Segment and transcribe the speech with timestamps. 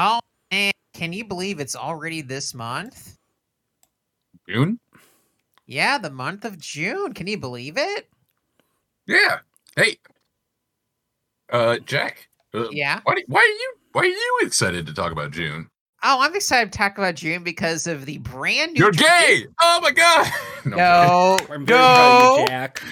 [0.00, 0.20] Oh
[0.52, 3.16] man, can you believe it's already this month?
[4.48, 4.78] June?
[5.66, 7.12] Yeah, the month of June.
[7.14, 8.08] Can you believe it?
[9.08, 9.40] Yeah.
[9.74, 9.96] Hey.
[11.50, 12.28] Uh, Jack.
[12.54, 13.00] Uh, Yeah.
[13.02, 15.68] Why, do- why are you why are you excited to talk about June?
[16.04, 18.78] Oh, I'm excited to talk about June because of the brand new.
[18.84, 19.46] You're tra- gay.
[19.60, 20.30] Oh my god.
[20.64, 22.82] No, No, I'm very proud of no, Jack.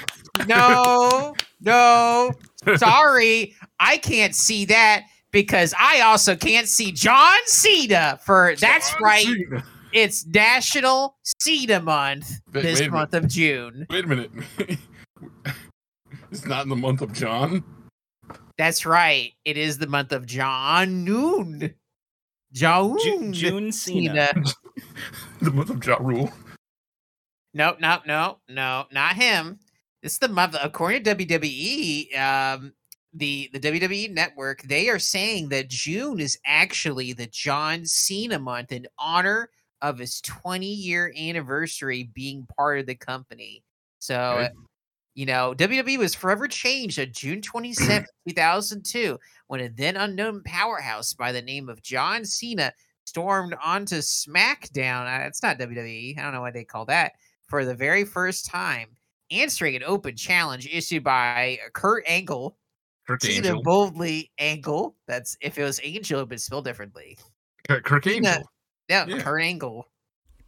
[0.48, 2.32] no, no.
[2.76, 5.02] Sorry, I can't see that
[5.36, 8.18] because I also can't see John Cena.
[8.24, 9.62] For that's right, Cena.
[9.92, 13.86] it's National Cena Month Wait- this wait a month of June.
[13.90, 14.30] Wait a minute.
[16.30, 17.62] it's not in the month of John.
[18.56, 19.32] That's right.
[19.44, 21.74] It is the month of John Noon.
[22.52, 24.28] John Ju- June Cena.
[24.32, 24.44] Cena.
[25.42, 26.32] The month of Ja Rule.
[27.52, 29.58] No, no, no, no, not him.
[30.02, 30.56] This is the month.
[30.62, 32.72] According to WWE, um,
[33.18, 38.72] the the WWE network, they are saying that June is actually the John Cena month
[38.72, 39.50] in honor
[39.82, 43.62] of his 20 year anniversary being part of the company.
[43.98, 44.48] So, Okay.
[45.14, 51.12] you know, WWE was forever changed on June 27, 2002, when a then unknown powerhouse
[51.14, 52.72] by the name of John Cena
[53.04, 55.06] stormed onto SmackDown.
[55.06, 56.18] Uh, It's not WWE.
[56.18, 57.12] I don't know why they call that
[57.46, 58.88] for the very first time,
[59.30, 62.56] answering an open challenge issued by Kurt Angle.
[63.06, 63.62] Kirk Cena Angel.
[63.62, 64.94] boldly Angle.
[65.06, 67.16] That's if it was Angel, it would spelled differently.
[67.68, 68.50] Kirk, Kirk Cena- Angel.
[68.88, 69.22] No, Yeah.
[69.22, 69.88] Kurt Angle.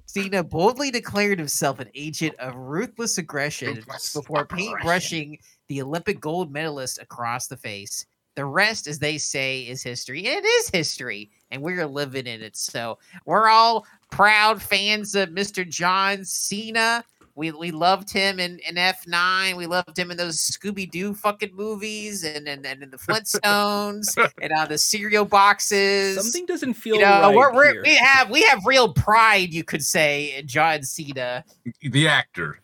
[0.07, 6.51] Cena boldly declared himself an agent of ruthless aggression Ruthless before paintbrushing the Olympic gold
[6.51, 8.07] medalist across the face.
[8.35, 10.27] The rest, as they say, is history.
[10.27, 12.57] And it is history, and we're living in it.
[12.57, 15.69] So we're all proud fans of Mr.
[15.69, 17.05] John Cena.
[17.39, 19.57] We, we loved him in, in F9.
[19.57, 24.19] We loved him in those Scooby Doo fucking movies and, and, and in the Flintstones
[24.43, 27.83] and on the cereal boxes Something doesn't feel you know, right we're, we're, here.
[27.85, 31.45] we have we have real pride, you could say, in John Cena.
[31.81, 32.59] The actor.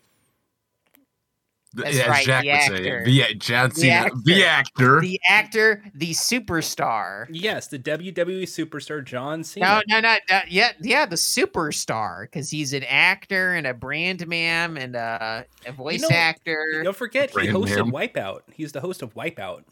[1.74, 2.90] The- That's as right, Jack the would say.
[2.90, 3.04] actor.
[3.04, 4.10] The John The Cena.
[4.24, 5.00] The actor.
[5.00, 7.26] The actor, the superstar.
[7.30, 9.82] yes, the WWE superstar John Cena.
[9.88, 14.76] no, no, no, yeah, yeah, the superstar, because he's an actor and a brand man
[14.76, 16.82] and a, a voice know, actor.
[16.84, 17.92] Don't forget, he Brand hosted man.
[17.92, 18.40] Wipeout.
[18.52, 19.64] He's the host of Wipeout.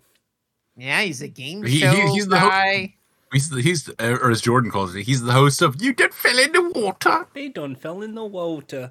[0.76, 2.94] Yeah, he's a game He- he- show he's the ho- guy.
[3.32, 6.12] He's the, he's the- or as Jordan calls it, he's the host of You Did
[6.12, 7.26] Fell in the Water.
[7.32, 8.90] They done fell in the water.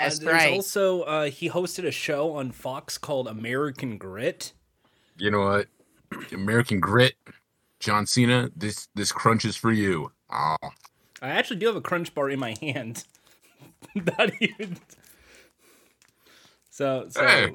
[0.00, 0.52] That's uh, there's right.
[0.52, 4.52] Also, uh, he hosted a show on Fox called American Grit.
[5.16, 5.68] You know what?
[6.32, 7.14] American Grit.
[7.80, 8.50] John Cena.
[8.54, 10.12] This this crunch is for you.
[10.30, 10.56] Oh,
[11.22, 13.04] I actually do have a crunch bar in my hand.
[13.94, 14.78] Not even.
[16.70, 17.54] So, so Hey.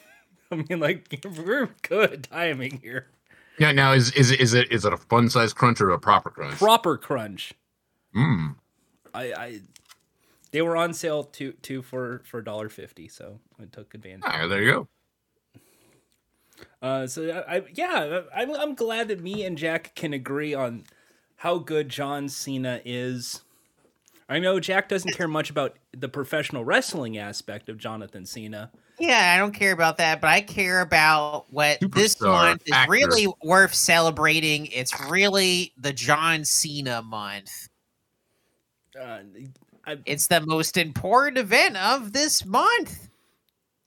[0.50, 3.08] I mean, like, we're good timing here.
[3.58, 3.72] yeah.
[3.72, 6.30] Now is is it is it is it a fun size crunch or a proper
[6.30, 6.56] crunch?
[6.56, 7.52] Proper crunch.
[8.14, 8.54] Mm.
[9.12, 9.60] I, I,
[10.50, 14.24] they were on sale two two for for dollar fifty, so I took advantage.
[14.24, 14.88] Ah, there you go.
[16.80, 20.84] Uh, so I, I yeah, I'm I'm glad that me and Jack can agree on
[21.36, 23.42] how good John Cena is.
[24.28, 28.72] I know Jack doesn't care much about the professional wrestling aspect of Jonathan Cena.
[28.98, 32.72] Yeah, I don't care about that, but I care about what this Superstar month is
[32.72, 32.90] actor.
[32.90, 34.66] really worth celebrating.
[34.66, 37.68] It's really the John Cena month.
[38.98, 39.18] Uh,
[39.86, 43.08] I, It's the most important event of this month.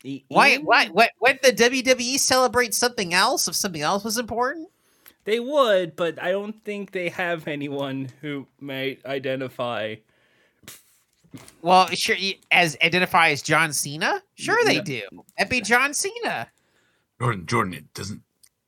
[0.04, 0.58] E- Why?
[0.58, 0.88] Why?
[0.88, 1.12] What?
[1.22, 4.70] Would the WWE celebrate something else if something else was important?
[5.26, 9.96] They would, but I don't think they have anyone who might identify.
[11.62, 12.16] Well, sure.
[12.52, 14.84] As identify as John Cena, sure they No.
[14.84, 15.02] do.
[15.38, 16.48] That'd be John Cena.
[17.22, 18.22] Jordan, Jordan, it doesn't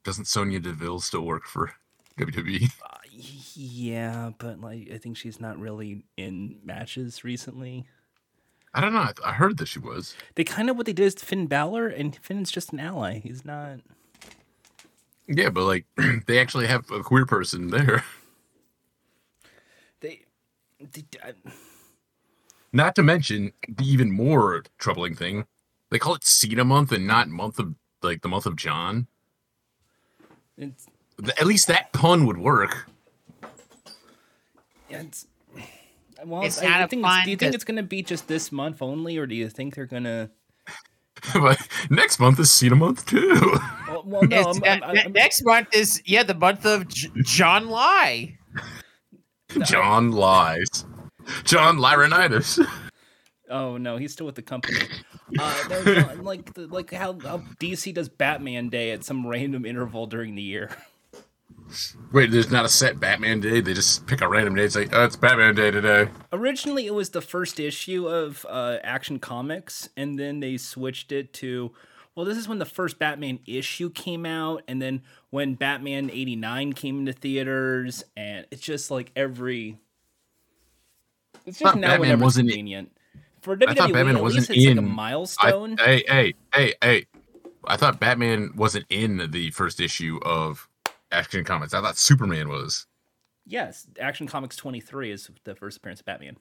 [0.03, 1.73] doesn't Sonya Deville still work for?
[2.19, 2.69] WWE?
[2.83, 2.97] Uh,
[3.55, 7.85] yeah, but like I think she's not really in matches recently.
[8.73, 8.99] I don't know.
[8.99, 10.15] I, I heard that she was.
[10.35, 13.19] They kind of what they did is Finn Balor, and Finn's just an ally.
[13.19, 13.79] He's not.
[15.27, 15.85] Yeah, but like
[16.27, 18.03] they actually have a queer person there.
[19.99, 20.21] They.
[20.79, 21.33] they I,
[22.73, 25.45] Not to mention the even more troubling thing,
[25.89, 29.07] they call it Cena month and not month of like the month of John.
[30.57, 30.87] it's,
[31.39, 32.87] At least that pun would work.
[34.93, 35.27] It's.
[36.23, 38.03] Well, It's I, not I a think it's- do you think it's going to be
[38.03, 40.29] just this month only, or do you think they're going to?
[41.33, 41.57] but
[41.89, 43.57] next month is Cena month too.
[43.87, 47.09] Well, well no, I'm, I'm, I'm, I'm- next month is yeah the month of J-
[47.23, 48.37] John Lie.
[49.63, 50.85] John lies.
[51.43, 52.63] John Laurinaitis.
[53.49, 54.77] Oh no, he's still with the company.
[55.39, 59.65] Uh, no, no, like the, like how, how DC does Batman Day at some random
[59.65, 60.69] interval during the year.
[62.11, 63.61] Wait, there's not a set Batman day.
[63.61, 64.63] They just pick a random day.
[64.63, 66.09] It's like, oh, it's Batman day today.
[66.33, 71.33] Originally, it was the first issue of uh, Action Comics, and then they switched it
[71.33, 71.71] to.
[72.15, 76.73] Well, this is when the first Batman issue came out, and then when Batman '89
[76.73, 79.77] came into theaters, and it's just like every.
[81.45, 82.91] It's just now Batman whenever wasn't- convenient.
[83.41, 85.77] For I thought Batman at wasn't least it's like a in- I, milestone.
[85.79, 87.05] hey, hey, hey, hey!
[87.65, 90.67] I thought Batman wasn't in the first issue of
[91.11, 91.73] Action Comics.
[91.73, 92.85] I thought Superman was.
[93.45, 96.37] yes, Action Comics 23 is the first appearance of Batman.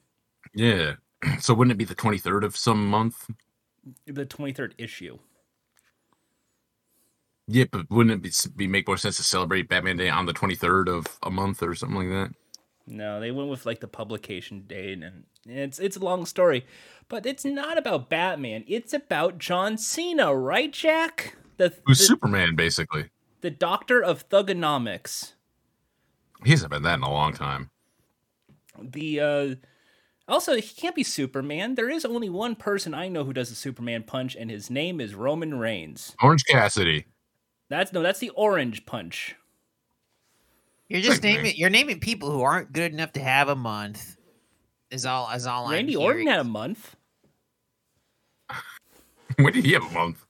[0.55, 0.95] Yeah.
[1.39, 3.29] So wouldn't it be the 23rd of some month?
[4.07, 5.19] The 23rd issue.
[7.47, 10.33] Yeah, but wouldn't it be, be make more sense to celebrate Batman Day on the
[10.33, 12.35] 23rd of a month or something like that?
[12.87, 16.65] No, they went with like the publication date, and it's it's a long story,
[17.09, 18.65] but it's not about Batman.
[18.67, 21.37] It's about John Cena, right, Jack?
[21.59, 23.11] The Who's the, Superman, basically?
[23.41, 25.33] The doctor of thuganomics.
[26.45, 27.71] He hasn't been that in a long time.
[28.79, 29.55] The uh,
[30.29, 31.75] also he can't be Superman.
[31.75, 35.01] There is only one person I know who does a Superman punch, and his name
[35.01, 36.15] is Roman Reigns.
[36.23, 37.07] Orange Cassidy.
[37.69, 39.37] That's no, that's the Orange Punch.
[40.89, 44.17] You're just Like, naming you're naming people who aren't good enough to have a month.
[44.91, 46.97] Is all is all Randy I'm Orton had a month.
[49.37, 50.27] when did he have a month?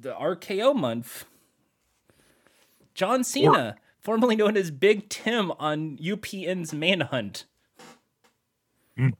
[0.00, 1.24] the RKO month.
[2.96, 7.44] John Cena, formerly known as Big Tim on UPN's Manhunt.
[8.96, 9.10] Hmm.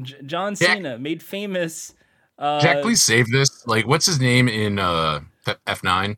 [0.00, 1.94] J- John Jack- Cena made famous.
[2.38, 3.66] Uh, Jack, please save this.
[3.66, 5.20] Like, what's his name in uh
[5.66, 6.16] F nine?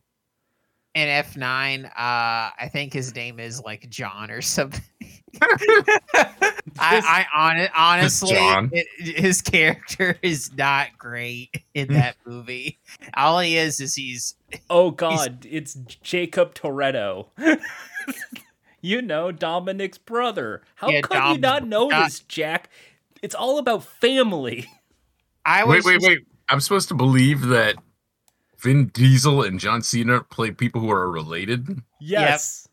[0.93, 4.83] In F nine, uh, I think his name is like John or something.
[6.79, 11.93] I, I on honestly, it- his character is not great in mm.
[11.93, 12.79] that movie.
[13.15, 14.35] All he is is he's
[14.69, 17.27] oh God, it's Jacob Toretto.
[18.81, 20.61] you know Dominic's brother.
[20.75, 22.69] How Yeah, could you not know Dom- this, Jack?
[23.21, 24.69] It's all about family.
[25.45, 26.19] I was Wait, wait, just- wait.
[26.49, 27.75] I'm supposed to believe that
[28.59, 31.81] Vin Diesel and John Cena play people who are related.
[31.99, 32.67] Yes.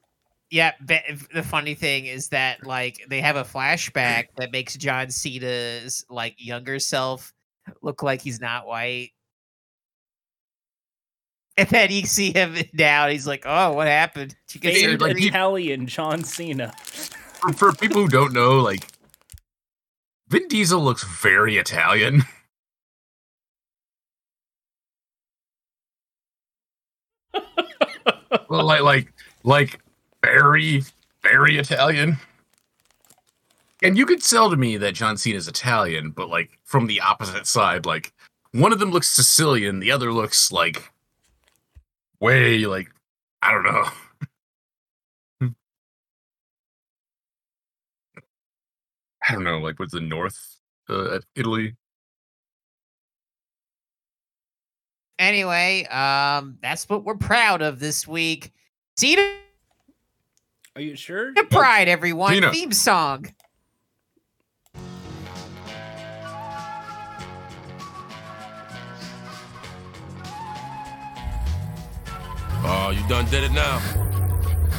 [0.50, 1.02] Yeah, but
[1.32, 6.35] the funny thing is that like they have a flashback that makes John Cena's like
[6.38, 7.32] younger self
[7.82, 9.11] look like he's not white.
[11.56, 14.87] And then you see him now, and he's like, "Oh, what happened?" You can see
[14.87, 16.73] Famed like, he- Italian John Cena.
[16.82, 18.88] For, for people who don't know, like
[20.29, 22.23] Vin Diesel looks very Italian.
[28.49, 29.12] well, like like
[29.44, 29.81] like
[30.22, 30.82] very
[31.22, 32.19] very Italian.
[33.82, 37.46] And you could sell to me that John Cena's Italian, but like from the opposite
[37.46, 38.12] side, like
[38.52, 40.90] one of them looks Sicilian, the other looks like
[42.20, 42.88] way like
[43.43, 43.84] I don't know.
[49.28, 50.58] I don't know, like what's the north
[50.88, 51.75] uh, Italy?
[55.19, 58.52] Anyway, um, that's what we're proud of this week.
[58.96, 59.37] Cena
[60.76, 61.34] Are you sure?
[61.50, 62.32] Pride, everyone.
[62.32, 62.52] Cena.
[62.52, 63.26] Theme song.
[72.62, 73.82] Oh, you done did it now.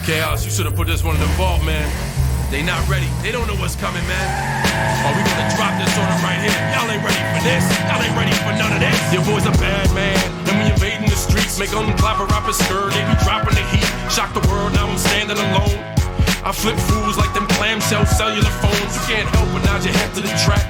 [0.05, 1.83] Chaos, you should have put this one in the vault, man.
[2.49, 3.07] They not ready.
[3.21, 4.27] They don't know what's coming, man.
[5.03, 6.55] Oh, we gonna drop this on them right here.
[6.71, 7.67] Y'all ain't ready for this.
[7.91, 8.95] Y'all ain't ready for none of this.
[9.11, 10.15] Your boy's a bad man.
[10.45, 12.95] Then we invading the streets, make them clap a rapper skirt.
[12.95, 13.90] They be dropping the heat.
[14.11, 15.79] Shock the world, now I'm standing alone.
[16.43, 18.91] I flip fools like them clamshell cellular phones.
[18.91, 20.67] You can't help but nod your head to the track.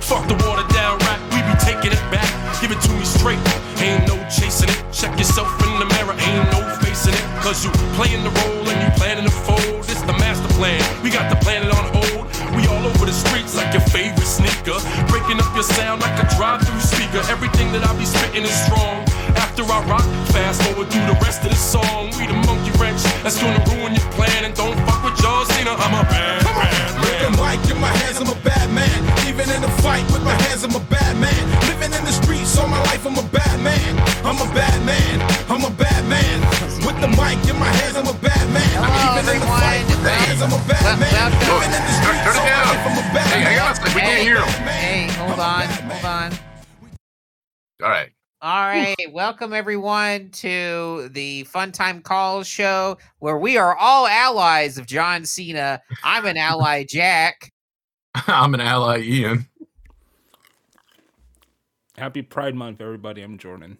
[0.00, 2.24] Fuck the watered down rap, we be taking it back.
[2.64, 3.36] Give it to me straight,
[3.76, 4.80] ain't no chasing it.
[4.88, 7.24] Check yourself in the mirror, ain't no facing it.
[7.44, 9.84] Cause you playing the role and you planning to fold.
[9.92, 12.24] It's the master plan, we got the planet on hold.
[12.56, 14.80] We all over the streets like your favorite sneaker.
[15.12, 17.20] Breaking up your sound like a drive through speaker.
[17.28, 19.04] Everything that I be spitting is strong.
[19.52, 22.08] After I rock, fast forward through the rest of the song.
[22.16, 24.48] We the monkey wrench that's gonna ruin your plan.
[24.48, 27.92] And don't fuck with John Cena, I'm a bad, bad With the mic in my
[28.00, 28.96] hands, I'm a bad man.
[29.28, 31.36] Even in a fight with my hands, I'm a bad man.
[31.68, 33.92] Living in the streets all my life, I'm a bad man.
[34.24, 35.20] I'm a bad man.
[35.52, 36.40] I'm a bad man.
[36.88, 38.72] With the mic in my hands, I'm a bad man.
[38.72, 41.12] Hello, Even in the fight with my hands, I'm a bad Well- man.
[41.12, 41.60] welcome.
[41.60, 42.72] Living in the streets turn it all my down.
[42.72, 43.52] life, I'm a bad Hey, man.
[43.52, 44.24] hang on, we can't Hey.
[44.24, 44.48] hear him.
[44.64, 46.30] Hey, hold on, hold on.
[47.84, 48.11] All right.
[48.44, 54.78] All right, welcome everyone to the Fun Time Calls show where we are all allies
[54.78, 55.80] of John Cena.
[56.02, 57.52] I'm an ally, Jack.
[58.26, 59.46] I'm an ally, Ian.
[61.96, 63.22] Happy Pride Month, everybody.
[63.22, 63.78] I'm Jordan.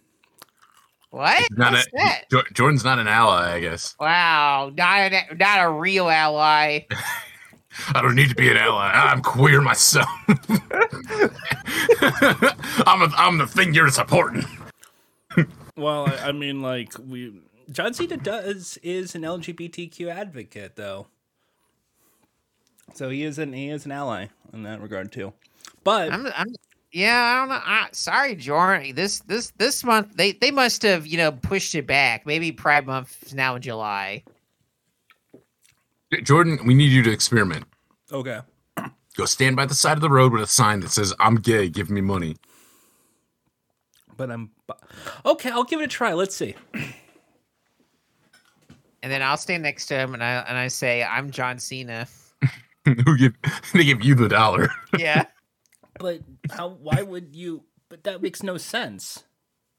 [1.11, 1.45] What?
[1.51, 2.25] Not What's a, that?
[2.53, 3.97] Jordan's not an ally, I guess.
[3.99, 6.87] Wow, not a, not a real ally.
[7.95, 8.91] I don't need to be an ally.
[8.93, 10.09] I'm queer myself.
[12.87, 14.45] I'm a, I'm the thing you're supporting.
[15.77, 21.07] Well, I, I mean, like we John Cena does is an LGBTQ advocate, though.
[22.95, 25.33] So he is an he is an ally in that regard too.
[25.85, 26.55] But I'm, I'm
[26.93, 27.61] yeah, I don't know.
[27.65, 28.95] I, sorry, Jordan.
[28.95, 32.27] This this this month they they must have you know pushed it back.
[32.27, 34.25] Maybe Pride Month is now in July.
[36.23, 37.65] Jordan, we need you to experiment.
[38.13, 38.41] okay,
[39.17, 41.69] Go stand by the side of the road with a sign that says "I'm gay,
[41.69, 42.37] give me money."
[44.17, 45.51] but I'm bu- okay.
[45.51, 46.13] I'll give it a try.
[46.13, 46.55] Let's see.
[49.03, 52.07] And then I'll stand next to him and I and I say I'm John Cena.
[52.85, 53.35] Who give
[53.75, 54.71] they give you the dollar?
[54.99, 55.25] Yeah.
[55.99, 56.69] But how?
[56.71, 57.65] Why would you?
[57.89, 59.25] But that makes no sense.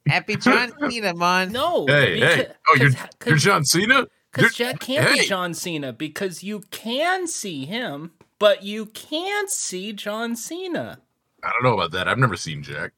[0.07, 1.51] Happy John Cena man.
[1.51, 1.85] No.
[1.87, 2.47] Hey, hey!
[2.69, 2.91] Oh, you're
[3.25, 4.07] you're John Cena.
[4.35, 5.25] You're- Because Jack can't be.
[5.27, 10.99] John Cena because you can see him, but you can't see John Cena.
[11.43, 12.07] I don't know about that.
[12.07, 12.93] I've never seen Jack.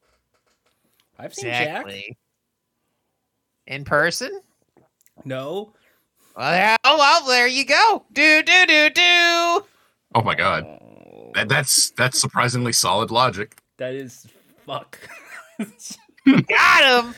[1.18, 1.86] I've seen Jack.
[3.66, 4.40] In person?
[5.24, 5.72] No.
[6.36, 8.04] Well, oh well, there you go.
[8.12, 9.02] Do do do do.
[10.14, 10.64] Oh my god,
[11.34, 13.56] that, that's that's surprisingly solid logic.
[13.78, 14.26] That is
[14.66, 14.98] fuck.
[16.48, 17.14] Got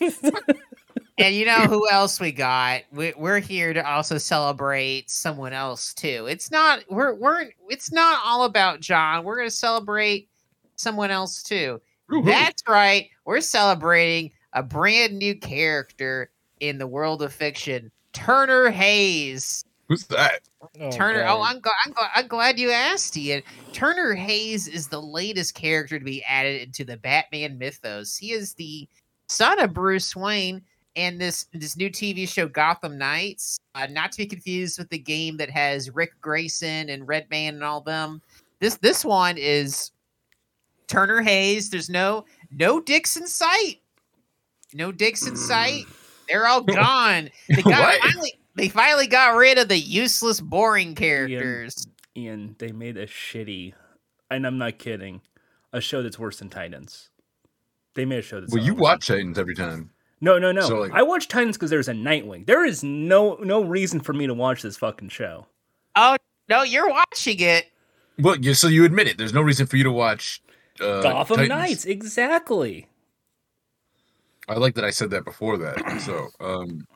[0.00, 0.10] him.
[1.20, 2.82] and you know who else we got?
[2.92, 6.26] We, we're here to also celebrate someone else too.
[6.28, 9.24] It's not we're we're it's not all about John.
[9.24, 10.28] We're gonna celebrate
[10.76, 11.80] someone else too.
[12.24, 13.08] That's right.
[13.24, 19.64] We're celebrating a brand new character in the world of fiction, Turner Hayes.
[19.88, 20.40] Who's that?
[20.80, 21.24] Oh, Turner.
[21.26, 23.42] Oh, I'm, gl- I'm, gl- I'm glad you asked, Ian.
[23.72, 28.16] Turner Hayes is the latest character to be added into the Batman mythos.
[28.16, 28.88] He is the
[29.28, 30.62] son of Bruce Wayne,
[30.96, 34.98] and this this new TV show Gotham Knights, uh, not to be confused with the
[34.98, 38.20] game that has Dick Grayson and Redman and all them.
[38.60, 39.90] This this one is
[40.88, 41.70] Turner Hayes.
[41.70, 43.76] There's no no dicks in sight.
[44.74, 45.84] No dicks in sight.
[46.28, 47.30] They're all gone.
[47.48, 48.00] They got What?
[48.02, 51.86] finally they finally got rid of the useless, boring characters.
[52.16, 53.72] Ian, they made a shitty,
[54.30, 55.22] and I'm not kidding,
[55.72, 57.08] a show that's worse than Titans.
[57.94, 59.90] They made a show that's Well, you watch Titans every time.
[60.20, 60.60] No, no, no.
[60.62, 62.46] So, like- I watch Titans because there's a Nightwing.
[62.46, 65.46] There is no no reason for me to watch this fucking show.
[65.96, 66.16] Oh
[66.48, 67.66] no, you're watching it.
[68.18, 69.16] Well, you, so you admit it.
[69.18, 70.42] There's no reason for you to watch
[70.80, 71.48] uh, Gotham Titans.
[71.48, 72.86] Knights, exactly.
[74.48, 76.00] I like that I said that before that.
[76.04, 76.86] So, um,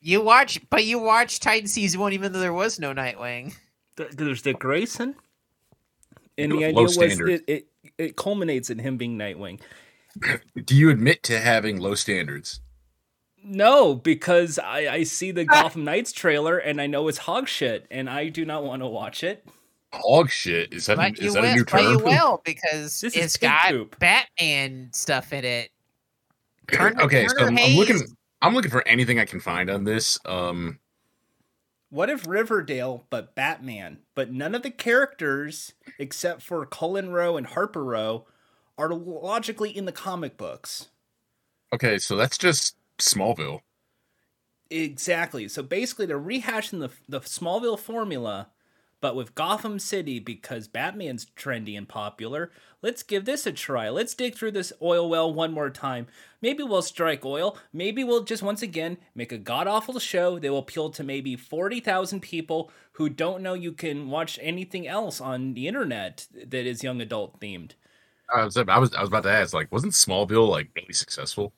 [0.00, 3.54] You watch, but you watch Titan season one, even though there was no Nightwing.
[3.96, 5.16] Th- There's Dick Grayson,
[6.38, 7.42] and the idea was standards.
[7.46, 7.66] it, it
[7.98, 9.60] it culminates in him being Nightwing.
[10.64, 12.60] Do you admit to having low standards?
[13.44, 17.86] No, because I, I see the Gotham Knights trailer and I know it's hog shit,
[17.90, 19.46] and I do not want to watch it.
[19.92, 20.96] Hog shit is that?
[20.96, 22.04] But is that will, a new but you term?
[22.04, 23.98] will because This is it's pig got poop.
[23.98, 25.70] Batman stuff in it.
[26.70, 28.00] Turner- okay, so Turner I'm, I'm looking.
[28.42, 30.18] I'm looking for anything I can find on this.
[30.26, 30.80] Um,
[31.88, 37.46] What if Riverdale, but Batman, but none of the characters except for Cullen Row and
[37.46, 38.26] Harper Row
[38.78, 40.88] are logically in the comic books?
[41.72, 43.60] okay, so that's just Smallville.
[44.70, 45.48] Exactly.
[45.48, 48.48] So basically, they're rehashing the the Smallville formula,
[49.00, 52.50] but with Gotham City because Batman's trendy and popular.
[52.82, 53.88] Let's give this a try.
[53.90, 56.06] Let's dig through this oil well one more time.
[56.40, 57.56] Maybe we'll strike oil.
[57.72, 61.36] Maybe we'll just once again make a god awful show that will appeal to maybe
[61.36, 66.66] forty thousand people who don't know you can watch anything else on the internet that
[66.66, 67.72] is young adult themed.
[68.34, 71.52] I was, I was, I was about to ask, like, wasn't Smallville like really successful?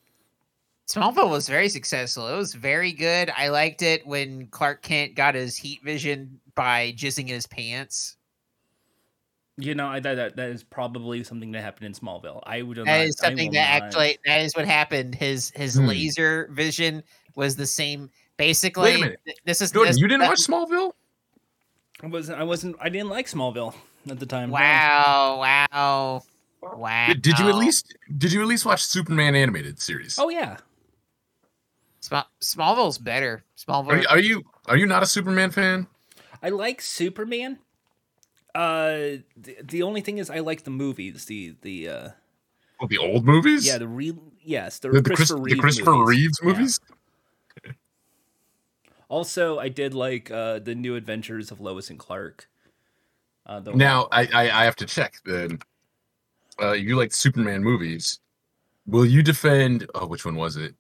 [0.87, 2.29] Smallville was very successful.
[2.29, 3.31] It was very good.
[3.37, 8.17] I liked it when Clark Kent got his heat vision by jizzing in his pants.
[9.61, 12.41] You know, I that that, that is probably something that happened in Smallville.
[12.47, 12.77] I would.
[12.79, 15.15] That not- is something that not- actually that is what happened.
[15.17, 15.87] His his Hmm.
[15.87, 17.03] laser vision
[17.35, 18.09] was the same.
[18.37, 19.21] Basically, Wait a minute.
[19.45, 20.93] this is Jordan, this- you didn't that- watch Smallville?
[22.03, 22.39] I wasn't.
[22.39, 22.77] I wasn't.
[22.81, 23.75] I didn't like Smallville
[24.09, 24.51] at the time.
[24.51, 24.55] no.
[24.55, 26.23] Wow!
[26.73, 26.79] Wow!
[26.79, 27.07] Wow!
[27.09, 30.19] Did, did you at least did you at least watch Superman animated series?
[30.19, 30.59] Oh yeah.
[32.01, 33.45] Sm- Smallville's better.
[33.57, 33.89] Smallville.
[33.89, 35.87] Are you, are you are you not a Superman fan?
[36.43, 37.59] I like Superman.
[38.55, 41.25] Uh, the, the only thing is, I like the movies.
[41.27, 42.09] The the uh,
[42.81, 43.67] Oh, the old movies?
[43.67, 46.09] yeah, the real yes, the, the, the, Chris- Christopher the Christopher movies.
[46.09, 46.49] Reeves Yeah.
[46.49, 46.81] movies.
[49.09, 52.49] Also, I did like uh the New Adventures of Lois and Clark.
[53.47, 55.59] Uh, the, Now I, I I have to check then.
[56.61, 58.21] Uh, you like Superman movies,
[58.87, 59.87] will you defend?
[59.95, 60.75] Oh, which one was it?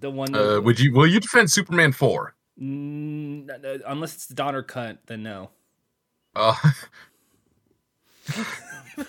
[0.00, 0.34] The one.
[0.34, 0.92] Uh, would you?
[0.92, 2.34] Will you defend Superman four?
[2.60, 5.50] Mm, no, no, unless it's the Donner cut, then no.
[6.36, 6.54] Uh,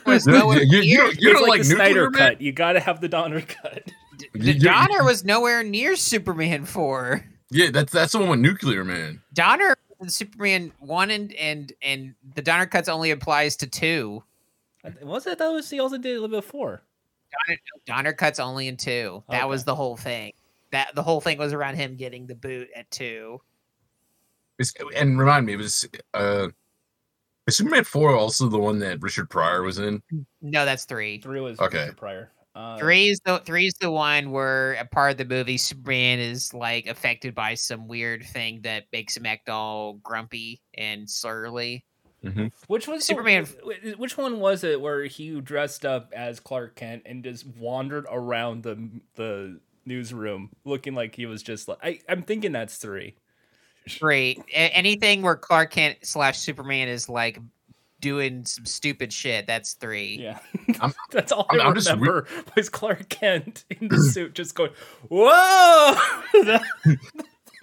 [0.06, 2.20] Was you, nowhere you, you don't, you don't like, like, the Snyder man?
[2.32, 2.42] cut.
[2.42, 3.92] You gotta have the Donner cut.
[4.34, 7.24] the you- Donner was nowhere near Superman four.
[7.52, 9.22] Yeah, that's that's the one with nuclear man.
[9.34, 14.24] Donner and Superman one and and and the Donner cuts only applies to two.
[15.02, 16.84] Was it that was he also did a little bit before?
[17.48, 19.24] Donner, Donner cuts only in two.
[19.30, 19.46] That Okay.
[19.50, 20.32] was the whole thing.
[20.72, 23.40] That the whole thing was around him getting the boot at two.
[24.60, 26.48] It's, and remind me, it was uh,
[27.48, 30.02] is Superman four also the one that Richard Pryor was in?
[30.42, 31.20] No, that's three.
[31.20, 31.80] Three was Okay.
[31.80, 32.32] Richard Pryor.
[32.56, 36.20] Uh, Three is the three is the one where a part of the movie Superman
[36.20, 41.84] is like affected by some weird thing that makes him act all grumpy and surly.
[42.26, 42.48] Mm-hmm.
[42.68, 47.04] Which was Superman- wh- which one was it where he dressed up as Clark Kent
[47.06, 52.24] and just wandered around the the newsroom looking like he was just like I, I'm
[52.24, 53.16] thinking that's three.
[53.88, 54.42] Three.
[54.52, 57.38] A- anything where Clark Kent slash Superman is like
[58.02, 59.46] doing some stupid shit.
[59.48, 60.18] That's three.
[60.22, 60.40] Yeah,
[60.82, 64.34] I'm- that's all I'm- I I'm just re- remember was Clark Kent in the suit
[64.34, 64.72] just going,
[65.10, 65.96] "Whoa!"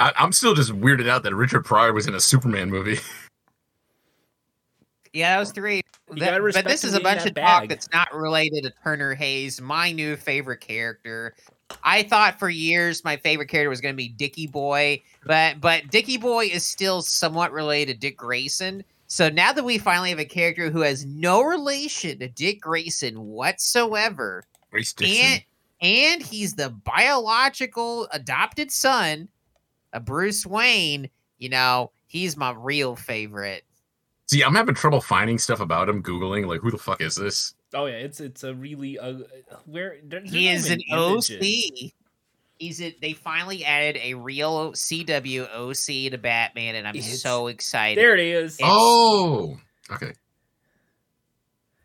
[0.00, 2.98] I, I'm still just weirded out that Richard Pryor was in a Superman movie.
[5.12, 5.82] Yeah, that was three.
[6.12, 9.14] You That- but this is a bunch that of talk that's not related to Turner
[9.14, 11.34] Hayes, my new favorite character.
[11.84, 15.90] I thought for years my favorite character was going to be Dickie Boy, but but
[15.90, 18.84] Dickie Boy is still somewhat related to Dick Grayson.
[19.06, 23.20] So now that we finally have a character who has no relation to Dick Grayson
[23.26, 25.42] whatsoever, Grace and
[25.80, 29.28] and he's the biological adopted son
[29.92, 33.64] of Bruce Wayne, you know, he's my real favorite.
[34.28, 36.02] See, I'm having trouble finding stuff about him.
[36.02, 37.54] Googling like, who the fuck is this?
[37.74, 39.14] oh yeah, it's it's a really uh,
[39.66, 41.30] where there's He is an even OC.
[41.30, 41.92] images.
[42.58, 47.48] He's a, they finally added a real CW OC to Batman, and I'm It's- so
[47.48, 48.00] excited.
[48.00, 48.54] There it is.
[48.54, 49.58] It's- oh,
[49.90, 50.12] okay.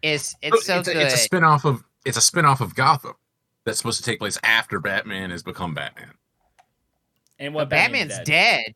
[0.03, 1.01] It's it's so it's, a, good.
[1.03, 3.13] it's a spin-off of it's a spin-off of Gotham
[3.65, 6.11] that's supposed to take place after Batman has become Batman.
[7.39, 8.73] and what Batman's dead.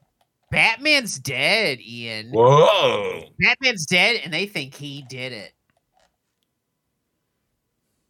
[0.52, 2.30] Batman's dead, Ian.
[2.32, 3.24] Whoa!
[3.40, 5.54] Batman's dead, and they think he did it.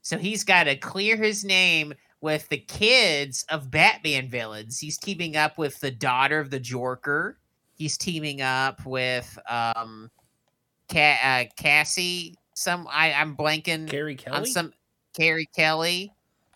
[0.02, 4.80] So he's got to clear his name with the kids of Batman villains.
[4.80, 7.36] He's teaming up with the daughter of the Jorker.
[7.76, 10.10] He's teaming up with um,
[10.92, 12.36] Ca- uh, Cassie.
[12.56, 14.36] Some I I'm blanking Carrie Kelly.
[14.36, 14.52] on Kelly.
[14.52, 14.74] some
[15.16, 16.12] Carrie Kelly.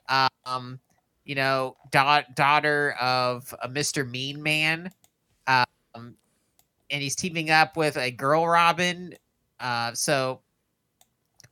[0.10, 0.80] Um,
[1.24, 4.10] you know, da- daughter of a Mr.
[4.10, 4.92] Mean Man.
[5.96, 6.16] Um,
[6.90, 9.16] and he's teaming up with a girl Robin.
[9.60, 10.42] Uh, so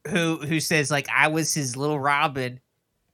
[0.08, 2.60] who who says like I was his little Robin.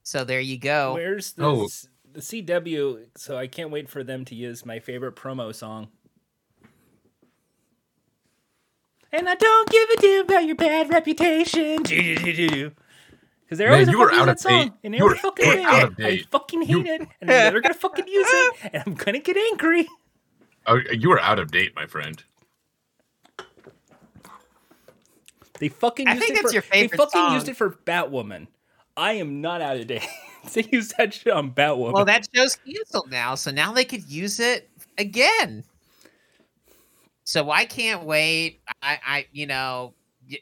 [0.04, 0.96] So there you go.
[0.96, 1.68] Where's the Oh.
[2.12, 3.06] the CW?
[3.16, 5.90] So I can't wait for them to use my favorite promo song.
[9.12, 11.82] And I don't give a damn about your bad reputation.
[11.84, 14.68] Because they're Man, always you were fucking out that of date.
[14.68, 16.86] song, and You were- every fucking you were day, out of I fucking hate You-
[16.86, 19.88] it, and they're gonna fucking use it, and I'm gonna get angry.
[20.70, 22.22] Oh, you are out of date, my friend.
[25.58, 27.72] They fucking I used think it that's for, your favorite They fucking used it for
[27.72, 28.48] Batwoman.
[28.96, 30.08] I am not out of date.
[30.54, 31.94] they used that shit on Batwoman.
[31.94, 35.64] Well, that show's canceled now, so now they could use it again.
[37.24, 38.62] So I can't wait.
[38.84, 39.96] I, I you know,
[40.30, 40.38] y-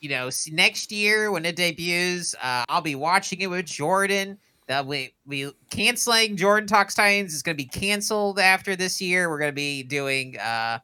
[0.00, 4.38] you know, next year when it debuts, uh, I'll be watching it with Jordan.
[4.70, 9.28] That we we canceling Jordan Talks Titans is going to be canceled after this year.
[9.28, 10.78] We're going to be doing uh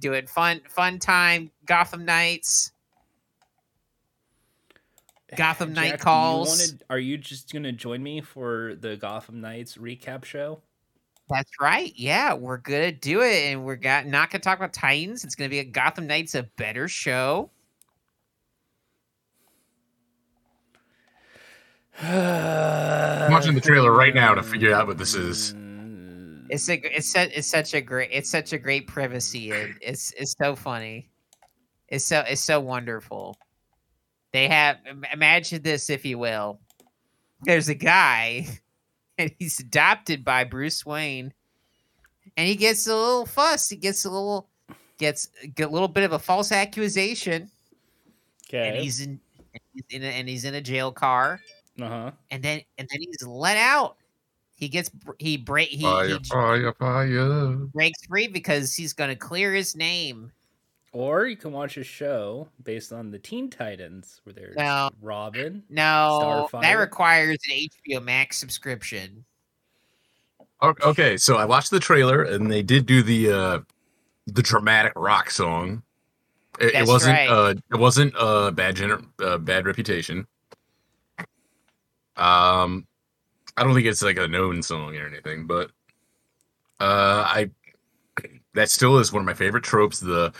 [0.00, 2.72] doing fun fun time Gotham Knights.
[5.36, 6.74] Gotham Knight Jack, do you Calls.
[6.90, 10.60] are you just gonna join me for the Gotham Knights recap show?
[11.28, 11.92] That's right.
[11.94, 15.22] Yeah, we're gonna do it, and we're got not gonna talk about Titans.
[15.22, 17.50] It's gonna be a Gotham Knights, a better show.
[22.00, 25.54] I'm watching the trailer right now to figure out what this is.
[26.50, 29.50] It's a it's such it's such a great it's such a great privacy.
[29.50, 31.08] And it's it's so funny.
[31.88, 33.36] It's so it's so wonderful.
[34.32, 34.78] They have
[35.12, 36.60] imagine this if you will.
[37.42, 38.46] There's a guy,
[39.18, 41.32] and he's adopted by Bruce Wayne,
[42.36, 43.68] and he gets a little fuss.
[43.68, 44.48] He gets a little
[44.98, 47.50] gets get a little bit of a false accusation.
[48.52, 48.80] and Okay.
[48.82, 49.20] he's in
[49.52, 51.40] and he's in a, and he's in a jail car
[51.80, 52.10] Uh huh.
[52.30, 53.96] and then and then he's let out
[54.56, 57.52] he gets he break he, Fire, he fire, fire.
[57.72, 60.32] breaks free because he's going to clear his name
[60.92, 64.90] Or you can watch a show based on the Teen Titans, where there's No.
[65.00, 65.62] Robin.
[65.68, 69.24] No, that requires an HBO Max subscription.
[70.60, 73.58] Okay, so I watched the trailer and they did do the uh
[74.26, 75.82] the dramatic rock song.
[76.58, 77.28] It, it wasn't right.
[77.30, 80.26] uh it wasn't uh bad gener- uh, bad reputation.
[82.18, 82.86] Um
[83.56, 85.70] I don't think it's like a known song or anything, but
[86.80, 87.50] uh I
[88.54, 90.32] that still is one of my favorite tropes, the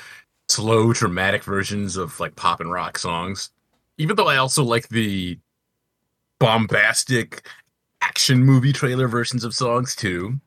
[0.48, 3.50] slow dramatic versions of like pop and rock songs.
[3.98, 5.38] Even though I also like the
[6.38, 7.46] bombastic
[8.00, 10.40] action movie trailer versions of songs too.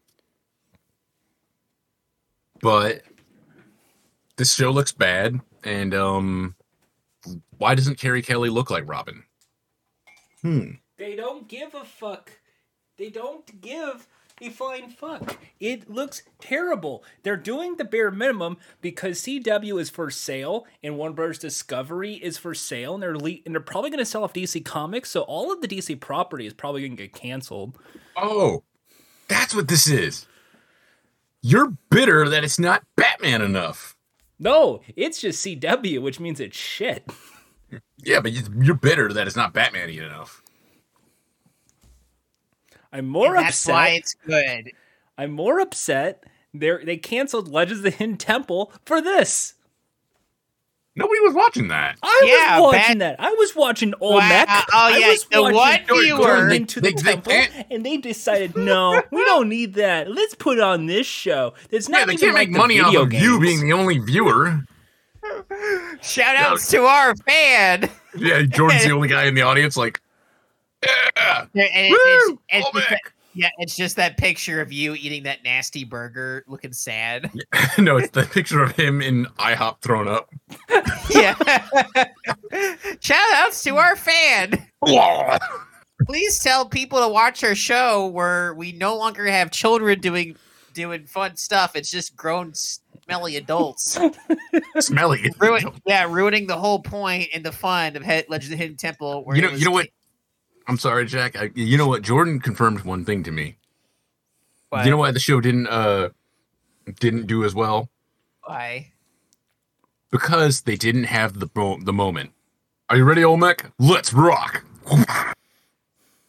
[2.62, 3.02] But
[4.38, 6.56] this show looks bad, and um,
[7.58, 9.24] why doesn't Carrie Kelly look like Robin?
[10.42, 10.72] Hmm.
[11.02, 12.30] They don't give a fuck.
[13.00, 14.08] They don't give
[14.40, 15.40] a flying fuck.
[15.60, 17.04] It looks terrible.
[17.24, 22.38] They're doing the bare minimum because CW is for sale and Warner Brothers Discovery is
[22.38, 25.10] for sale, and they're le- and they're probably going to sell off DC Comics.
[25.10, 27.80] So all of the DC property is probably going to get canceled.
[28.16, 28.62] Oh,
[29.28, 30.28] that's what this is.
[31.42, 33.96] You're bitter that it's not Batman enough.
[34.38, 37.10] No, it's just CW, which means it's shit.
[38.04, 40.41] Yeah, but you- you're bitter that it's not Batman enough.
[42.92, 43.74] I'm more And that's upset.
[43.74, 44.72] why it's good.
[45.18, 46.24] I'm more upset.
[46.54, 49.54] They they canceled Legends of the Hidden Temple for this.
[50.94, 51.96] Nobody was watching that.
[52.04, 53.26] I Yeah, was watching Bat- that.
[53.26, 54.46] I was watching Olmec.
[54.48, 54.64] Wow.
[54.74, 57.68] Oh, I yeah, was the watching one Going viewer- into the They- they temple, can't-
[57.72, 60.12] and they decided, no, we don't need that.
[60.12, 61.54] Let's put on this show.
[61.70, 63.72] It's not Yeah, they can't like make the money off video of you being the
[63.72, 64.60] only viewer.
[66.02, 67.90] Shout outs to our fan.
[68.18, 69.78] Yeah, Jordan's the only guy in the audience.
[69.78, 70.02] Like,
[70.84, 72.74] yeah, And it's, it's Olmec!
[72.74, 77.32] just that- yeah, it's just that picture of you eating that nasty burger, looking sad.
[77.78, 80.30] no, it's the picture of him in IHOP thrown up.
[81.10, 81.36] yeah.
[83.00, 84.68] Shout outs to our fan.
[86.06, 90.36] Please tell people to watch our show where we no longer have children doing
[90.74, 91.76] doing fun stuff.
[91.76, 93.98] It's just grown smelly adults.
[94.80, 95.32] Smelly.
[95.40, 99.24] Ruin, yeah, ruining the whole point and the fun of Legend of the Hidden Temple.
[99.24, 99.88] Where You know, you know what?
[100.68, 101.36] I'm sorry, Jack.
[101.36, 102.02] I, you know what?
[102.02, 103.58] Jordan confirmed one thing to me.
[104.70, 104.86] Why?
[104.86, 106.10] You know why the show didn't uh
[107.00, 107.90] didn't do as well?
[108.46, 108.92] Why?
[110.12, 112.32] Because they didn't have the mo- the moment.
[112.90, 113.72] Are you ready, Olmec?
[113.80, 114.64] Let's rock.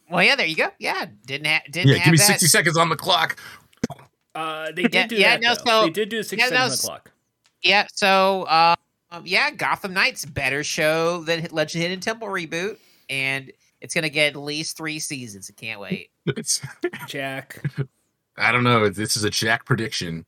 [0.09, 0.69] Well, yeah, there you go.
[0.79, 2.27] Yeah, didn't ha- didn't Yeah, have give me that.
[2.27, 3.37] 60 seconds on the clock.
[4.35, 5.41] Uh, they did Yeah, do yeah, that.
[5.41, 5.63] no, though.
[5.65, 7.11] so- they did do six yeah, seven no, on the clock.
[7.63, 8.75] Yeah, so uh,
[9.11, 12.77] um, yeah, Gotham Knights better show than Legend of Hidden Temple reboot,
[13.09, 13.51] and
[13.83, 15.51] it's gonna get at least three seasons.
[15.51, 16.09] I can't wait.
[16.25, 16.61] It's,
[17.05, 17.61] Jack,
[18.37, 18.87] I don't know.
[18.87, 20.25] This is a Jack prediction.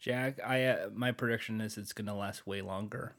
[0.00, 3.14] Jack, I uh, my prediction is it's gonna last way longer.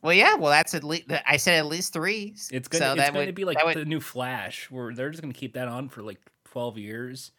[0.00, 2.34] Well, yeah, well that's at least I said at least three.
[2.50, 4.94] It's gonna so it's that gonna would be like that would, the new Flash, where
[4.94, 7.30] they're just gonna keep that on for like twelve years,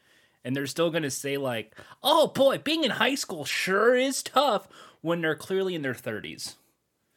[0.46, 4.68] and they're still gonna say like, "Oh boy, being in high school sure is tough,"
[5.02, 6.58] when they're clearly in their thirties.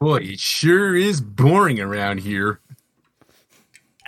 [0.00, 2.60] Boy, it sure is boring around here.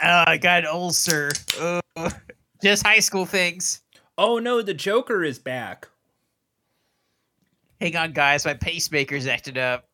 [0.02, 1.30] Oh, I got an ulcer.
[1.61, 2.14] Ugh.
[2.62, 3.82] just high school things.
[4.16, 5.88] Oh no, the Joker is back.
[7.80, 9.88] Hang on, guys, my pacemaker's acted up.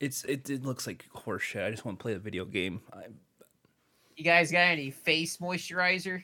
[0.00, 1.64] It's it, it looks like horseshit.
[1.66, 2.80] I just want to play the video game.
[2.92, 3.04] I,
[4.16, 6.22] You guys got any face moisturizer?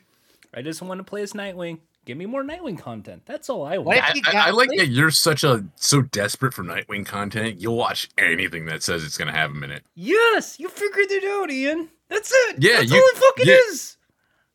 [0.55, 1.81] I just want to play as Nightwing.
[2.07, 3.23] Give me more Nightwing content.
[3.27, 3.99] That's all I want.
[3.99, 7.61] I, I- I like that you're such a so desperate for Nightwing content.
[7.61, 9.85] You'll watch anything that says it's gonna have him in it.
[9.95, 11.89] Yes, you figured it out, Ian.
[12.09, 12.57] That's it.
[12.59, 13.55] Yeah, that's you- all it fucking yeah.
[13.71, 13.97] is.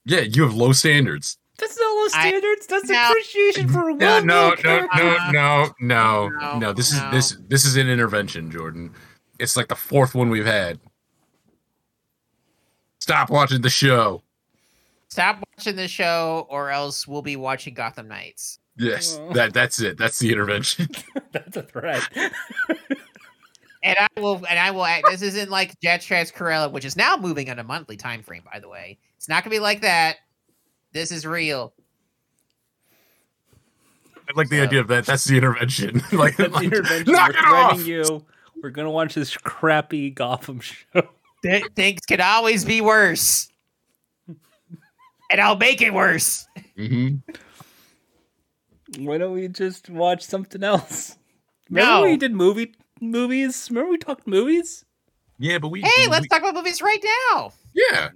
[0.06, 1.38] Yeah, you have low standards.
[1.58, 2.68] That's not low I- standards.
[2.68, 3.08] That's No.
[3.10, 6.74] appreciation for a No, well no, no, no, no, no, No, no.
[6.74, 7.12] This is no.
[7.12, 8.94] this this is an intervention, Jordan.
[9.40, 10.80] It's like the fourth one we've had.
[13.00, 14.22] Stop watching the show.
[15.10, 18.60] Stop watching the show, or else we'll be watching Gotham Knights.
[18.78, 19.34] Yes, Oh.
[19.34, 19.98] that that's it.
[19.98, 20.88] That's the intervention.
[21.32, 22.08] That's a threat.
[23.82, 24.84] And I will, and I will.
[24.86, 28.24] Act, this isn't like Jet Trans Corella, which is now moving on a monthly time
[28.24, 28.44] frame.
[28.52, 30.18] By the way, it's not gonna be like that.
[30.92, 31.74] This is real.
[34.28, 35.06] I like the idea of that.
[35.06, 36.02] That's the intervention.
[36.12, 37.14] like, That's like, intervention.
[37.14, 37.86] knock We're it off.
[37.88, 38.26] you.
[38.62, 41.08] We're gonna watch this crappy Gotham show.
[41.44, 43.48] Th- things could always be worse,
[45.32, 46.46] and I'll make it worse.
[46.78, 47.22] Mhm.
[48.98, 51.16] Why don't we just watch something else?
[51.70, 52.04] Remember No.
[52.04, 53.68] we did movie movies.
[53.70, 54.86] Remember we talked movies?
[55.38, 55.82] Yeah, but we.
[55.82, 57.54] Hey, let's we, talk about movies right now.
[57.74, 58.10] Yeah.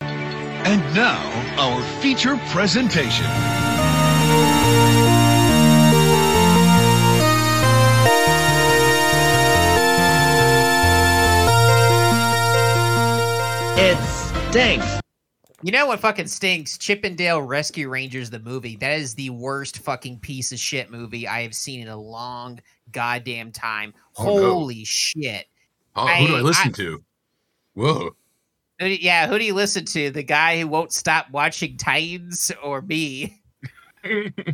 [0.00, 1.22] And now,
[1.58, 3.26] our feature presentation.
[13.78, 13.98] It
[14.50, 14.95] stinks.
[15.66, 16.78] You know what fucking stinks?
[16.78, 18.76] Chip 'n Dale Rescue Rangers, the movie.
[18.76, 22.60] That is the worst fucking piece of shit movie I have seen in a long
[22.92, 23.92] goddamn time.
[24.16, 24.50] Oh, no.
[24.52, 25.46] Holy shit.
[25.96, 27.04] Oh, who do I- I listen I- to?
[27.74, 28.16] Whoa.
[28.78, 30.10] Who do- Yeah, who do you listen to?
[30.10, 33.42] The guy who won't stop watching Titans or me?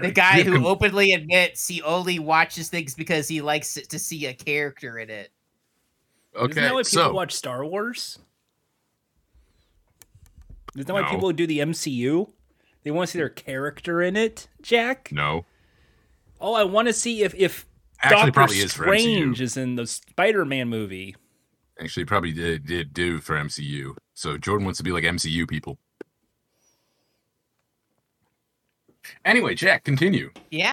[0.00, 4.32] The guy who openly admits he only watches things because he likes to see a
[4.34, 5.30] character in it.
[6.34, 8.18] Isn't Okay, that why people so watch Star Wars?
[10.74, 11.08] Isn't that why No.
[11.10, 12.32] people do the MCU?
[12.82, 15.10] They want to see their character in it, Jack.
[15.12, 15.46] no,
[16.40, 17.64] Oh, I want to see if if
[18.02, 19.42] actually Doctor probably is for Strange MCU.
[19.42, 21.16] is in the Spider-Man movie.
[21.80, 23.96] Actually, probably did did do for MCU.
[24.14, 25.78] So Jordan wants to be like MCU people.
[29.24, 30.30] Anyway, Jack, continue.
[30.50, 30.72] Yeah.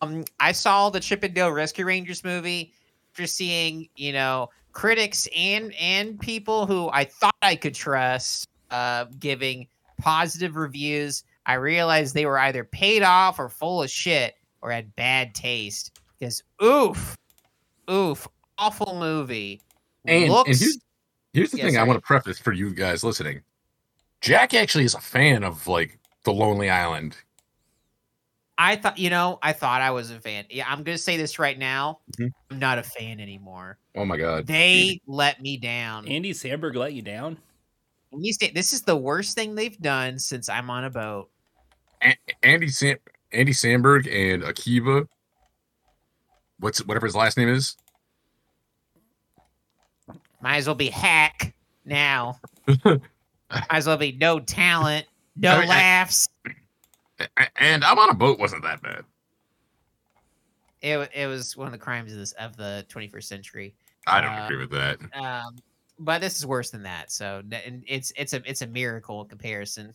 [0.00, 2.72] Um, I saw the Chip 'n Dale Rescue Rangers movie
[3.12, 9.06] after seeing, you know, critics and and people who I thought I could trust uh
[9.18, 9.66] giving
[10.00, 11.24] positive reviews.
[11.46, 15.98] I realized they were either paid off or full of shit or had bad taste.
[16.18, 17.16] Because oof,
[17.90, 18.28] oof,
[18.58, 19.60] awful movie.
[20.04, 20.78] And, Looks and here's,
[21.32, 23.42] here's the Yeah, thing I want to preface for you guys listening.
[24.20, 27.16] Jack actually is a fan of like the Lonely Island.
[28.60, 30.44] I thought, you know, I thought I was a fan.
[30.50, 32.00] Yeah, I'm gonna say this right now.
[32.18, 32.32] Mhm.
[32.50, 33.78] I'm not a fan anymore.
[33.94, 34.48] Oh my god.
[34.48, 36.08] They let me down.
[36.08, 37.38] Andy Samberg let you down.
[38.12, 41.28] And you say this is the worst thing they've done since I'm on a boat.
[42.42, 42.96] Andy Sam
[43.32, 45.06] Andy Samberg and Akiva.
[46.60, 47.76] What's whatever his last name is?
[50.40, 52.38] Might as well be hack now.
[52.84, 53.00] Might
[53.70, 56.28] as well be no talent, no I mean, laughs.
[57.18, 57.26] A-
[57.62, 59.04] And I'm on a boat wasn't that bad.
[60.80, 63.74] it, it was one of the crimes of this of the 21st century.
[64.06, 64.98] I don't Uh, agree with that.
[65.14, 65.56] Um,
[65.98, 67.10] but this is worse than that.
[67.10, 69.92] So and it's it's a it's a miracle in comparison.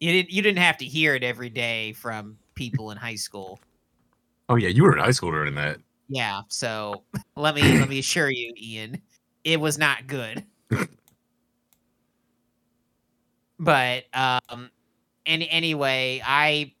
[0.00, 3.60] You didn't you didn't have to hear it every day from people in high school.
[4.48, 5.78] Oh yeah, you were in high school during that.
[6.08, 6.42] Yeah.
[6.48, 7.04] So
[7.36, 9.02] let me let me assure you, Ian,
[9.44, 10.44] it was not good.
[13.58, 14.70] but um,
[15.24, 16.72] any anyway, I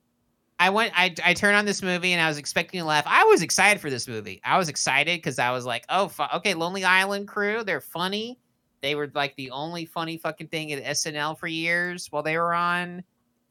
[0.58, 3.04] I went I I turned on this movie and I was expecting to laugh.
[3.06, 4.40] I was excited for this movie.
[4.44, 8.38] I was excited because I was like, oh, fu- okay, Lonely Island crew, they're funny.
[8.82, 12.54] They were like the only funny fucking thing at SNL for years while they were
[12.54, 13.02] on.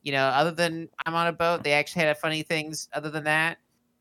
[0.02, 2.88] You know, other than I'm on a boat, they actually had funny things.
[2.94, 3.58] Other than that,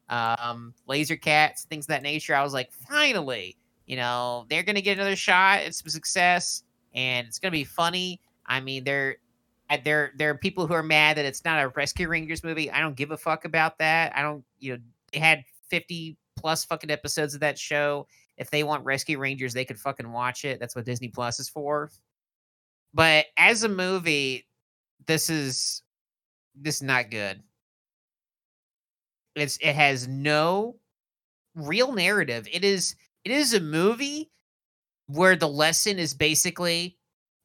[0.09, 2.35] um, laser cats, things of that nature.
[2.35, 6.62] I was like, finally, you know, they're gonna get another shot at some success,
[6.95, 8.21] and it's gonna be funny.
[8.47, 9.24] I mean, there, uh,
[9.85, 12.70] there, there are people who are mad that it's not a Rescue Rangers movie.
[12.70, 14.16] I don't give a fuck about that.
[14.16, 14.79] I don't, you know,
[15.12, 18.07] they had fifty plus fucking episodes of that show.
[18.37, 20.61] If they want Rescue Rangers, they could fucking watch it.
[20.61, 21.90] That's what Disney Plus is for.
[22.92, 24.46] But as a movie,
[25.07, 25.83] this is
[26.55, 27.42] this is not good.
[29.35, 30.77] It's it has no
[31.55, 32.46] real narrative.
[32.53, 34.31] It is it is a movie
[35.07, 36.98] where the lesson is basically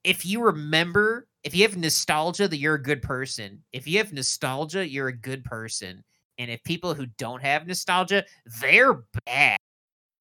[0.04, 3.64] if you remember, if you have nostalgia that you're a good person.
[3.72, 6.04] If you have nostalgia, you're a good person.
[6.38, 8.24] And if people who don't have nostalgia,
[8.62, 9.58] they're bad.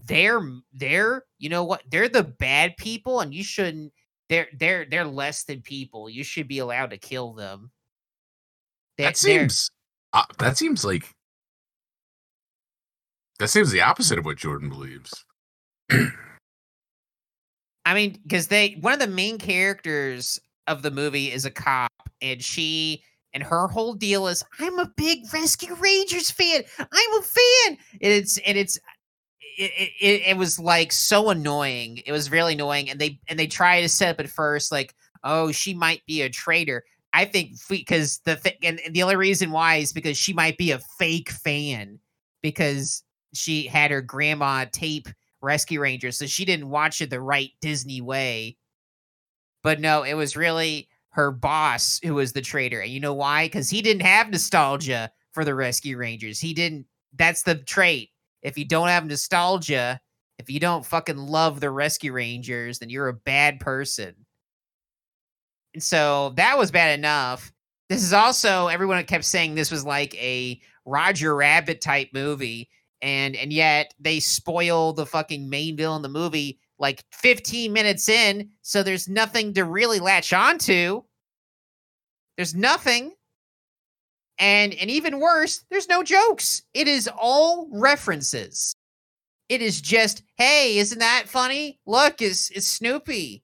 [0.04, 0.40] They're
[0.72, 1.82] they're you know what?
[1.90, 3.92] They're the bad people and you shouldn't
[4.28, 6.08] they're they're they're less than people.
[6.08, 7.70] You should be allowed to kill them.
[8.96, 9.70] They- That seems
[10.12, 11.10] uh, that seems like
[13.38, 15.24] that seems the opposite of what Jordan believes.
[17.84, 21.90] I mean, because they one of the main characters of the movie is a cop,
[22.22, 23.02] and she
[23.34, 26.62] and her whole deal is I'm a big Rescue Rangers fan.
[26.78, 27.78] I'm a fan.
[28.00, 28.78] And it's and it's
[29.58, 32.00] it, it, it was like so annoying.
[32.06, 34.94] It was really annoying, and they and they try to set up at first like,
[35.24, 36.84] oh, she might be a traitor.
[37.12, 40.70] I think because the th- and the only reason why is because she might be
[40.70, 41.98] a fake fan
[42.42, 43.02] because
[43.34, 45.08] she had her grandma tape
[45.40, 48.56] Rescue Rangers, so she didn't watch it the right Disney way.
[49.62, 52.80] But no, it was really her boss who was the traitor.
[52.80, 53.46] And you know why?
[53.46, 56.40] Because he didn't have nostalgia for the Rescue Rangers.
[56.40, 56.86] He didn't.
[57.16, 58.10] That's the trait.
[58.42, 60.00] If you don't have nostalgia,
[60.38, 64.14] if you don't fucking love the Rescue Rangers, then you're a bad person.
[65.74, 67.52] And so that was bad enough.
[67.88, 72.68] This is also everyone kept saying this was like a Roger Rabbit type movie
[73.02, 78.08] and and yet they spoil the fucking main villain in the movie like 15 minutes
[78.08, 81.02] in so there's nothing to really latch onto
[82.36, 83.12] there's nothing
[84.38, 88.74] and and even worse there's no jokes it is all references
[89.48, 91.80] It is just, hey, isn't that funny?
[91.86, 93.42] Look, it's it's Snoopy.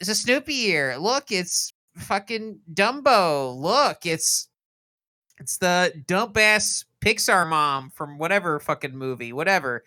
[0.00, 0.96] It's a Snoopy ear.
[0.98, 3.56] Look, it's fucking Dumbo.
[3.56, 4.48] Look, it's
[5.38, 9.84] it's the dump ass Pixar mom from whatever fucking movie, whatever.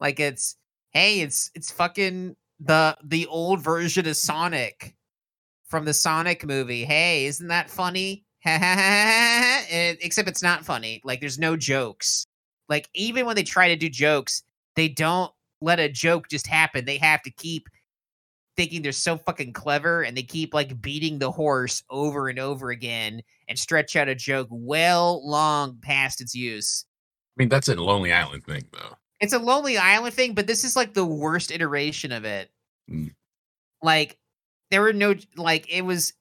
[0.00, 0.56] Like it's
[0.96, 4.94] hey, it's it's fucking the the old version of Sonic
[5.68, 6.84] from the Sonic movie.
[6.84, 8.24] Hey, isn't that funny?
[8.46, 11.02] And- Except it's not funny.
[11.04, 12.24] Like there's no jokes.
[12.68, 14.42] Like even when they try to do jokes,
[14.74, 15.30] they don't
[15.60, 16.84] let a joke just happen.
[16.84, 17.68] They have to keep
[18.56, 22.70] thinking they're so fucking clever and they keep like beating the horse over and over
[22.70, 26.86] again and stretch out a joke well long past its use.
[27.36, 28.96] I mean, that's a Lonely Island thing, though.
[29.20, 32.50] It's a Lonely Island thing, but this is like the worst iteration of it.
[32.90, 33.14] Mm.
[33.82, 34.18] Like
[34.70, 36.12] there were no like it was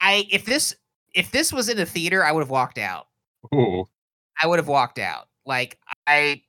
[0.00, 0.74] I if this
[1.14, 3.06] if this was in a theater, I would have walked out.
[3.52, 3.88] Oh,
[4.40, 5.28] I would have walked out.
[5.46, 6.42] Like I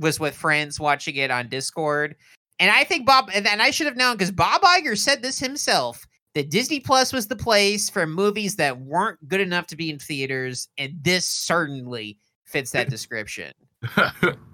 [0.00, 2.16] was with friends watching it on Discord,
[2.58, 5.38] and I think Bob and, and I should have known because Bob Iger said this
[5.38, 9.90] himself that Disney Plus was the place for movies that weren't good enough to be
[9.90, 13.52] in theaters, and this certainly fits that description.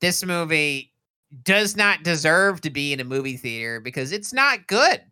[0.00, 0.92] This movie
[1.42, 5.02] does not deserve to be in a movie theater because it's not good.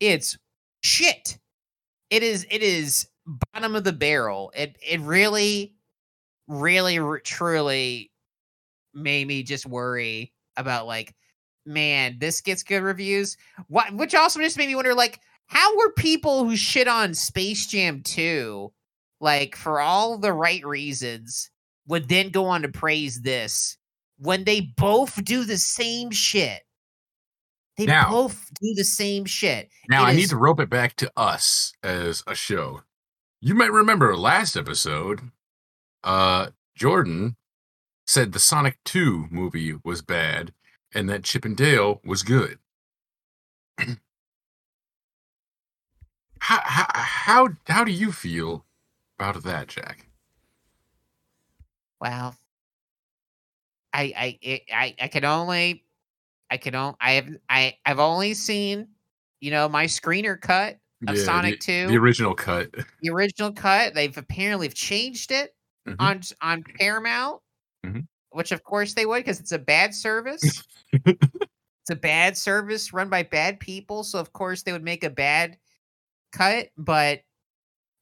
[0.00, 0.36] It's
[0.82, 1.38] shit.
[2.10, 3.08] It is it is
[3.52, 4.52] bottom of the barrel.
[4.56, 5.74] It it really
[6.48, 8.10] really r- truly
[8.92, 11.14] made me just worry about like
[11.66, 13.36] man, this gets good reviews.
[13.68, 17.66] What which also just made me wonder like how were people who shit on Space
[17.66, 18.72] Jam 2
[19.20, 21.50] like for all the right reasons
[21.86, 23.76] would then go on to praise this
[24.18, 26.62] when they both do the same shit.
[27.76, 29.70] They Now- both do the same shit.
[29.88, 32.82] now It I need to rope it back to us as a show.
[33.40, 35.32] You might remember last episode,
[36.04, 37.36] uh, Jordan
[38.06, 40.52] said the Sonic 2 movie was bad
[40.92, 42.58] and that Chip and Dale was good.
[43.78, 43.96] how,
[46.64, 48.64] how how how do you feel
[49.18, 50.08] about that, Jack?
[52.00, 52.36] Well,
[53.94, 55.86] I I I I can only
[56.50, 58.88] I can only I have I I've only seen
[59.40, 60.78] you know my screener cut
[61.08, 62.74] of Yeah, Sonic the, 2, the original cut.
[63.02, 63.94] the original cut.
[63.94, 65.54] They've apparently changed it
[65.86, 65.96] Mhm.
[66.00, 67.42] on on Paramount,
[67.84, 68.06] Mhm.
[68.30, 70.64] which of course they would because it's a bad service.
[71.82, 75.10] it's a bad service run by bad people, so of course they would make a
[75.10, 75.58] bad
[76.32, 76.70] cut.
[76.78, 77.22] But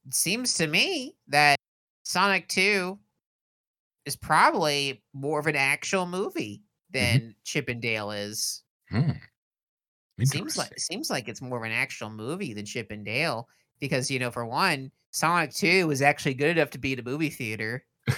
[0.07, 1.57] it seems to me that
[2.03, 2.99] Sonic Two
[4.05, 6.61] is probably more of an actual movie
[6.91, 8.63] than Chip and Dale is.
[8.89, 9.11] Hmm.
[10.23, 13.47] Seems like it seems like it's more of an actual movie than Chippendale
[13.79, 17.03] because you know, for one, Sonic Two was actually good enough to be in a
[17.03, 17.83] movie theater.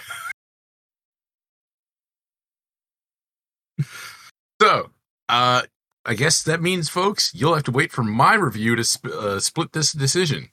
[4.62, 4.90] So,
[5.28, 5.64] uh,
[6.06, 9.40] I guess that means, folks, you'll have to wait for my review to sp- uh,
[9.40, 10.50] split this decision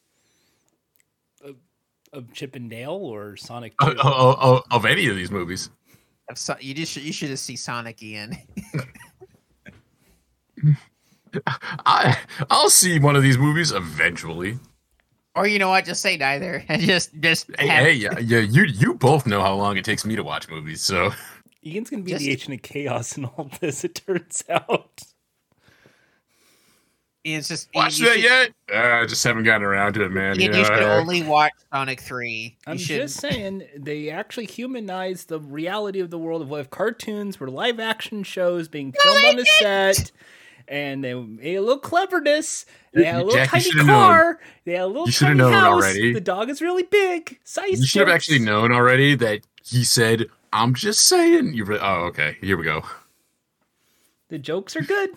[2.13, 4.01] Of Chip and Dale or Sonic uh, 2?
[4.01, 5.71] uh, uh, of any of these movies.
[6.29, 8.37] Of So- You just you should just see Sonic Ian.
[11.87, 12.19] I
[12.51, 14.59] I'll see one of these movies eventually.
[15.35, 15.85] or you know what?
[15.87, 16.63] Just say neither.
[16.69, 19.85] And just just Hey, have- hey, yeah, yeah, you you both know how long it
[19.85, 21.11] takes me to watch movies, so
[21.65, 23.85] Ian's gonna be Just- the agent of chaos in all this.
[23.85, 25.03] It turns out.
[27.25, 28.53] It's just watch you that should- yet?
[28.73, 30.37] Uh, I just haven't gotten around to it, man.
[30.41, 32.57] You you know, should only watch Sonic Three.
[32.67, 33.03] You I'm should.
[33.03, 37.49] just saying they actually humanize the reality of the world of what if cartoons were
[37.49, 40.11] live action shows being filmed on the set.
[40.69, 42.67] And they made a little cleverness.
[42.95, 44.41] They had a little Jack, tiny should've car.
[44.65, 45.65] They had a little You should've tiny known house.
[45.73, 46.13] already.
[46.15, 47.39] The dog is really big.
[47.45, 47.79] Size.
[47.81, 52.05] you should have actually known already that he said, "I'm just saying." You re- oh,
[52.07, 52.37] okay.
[52.41, 52.83] Here we go.
[54.29, 55.11] The jokes are good.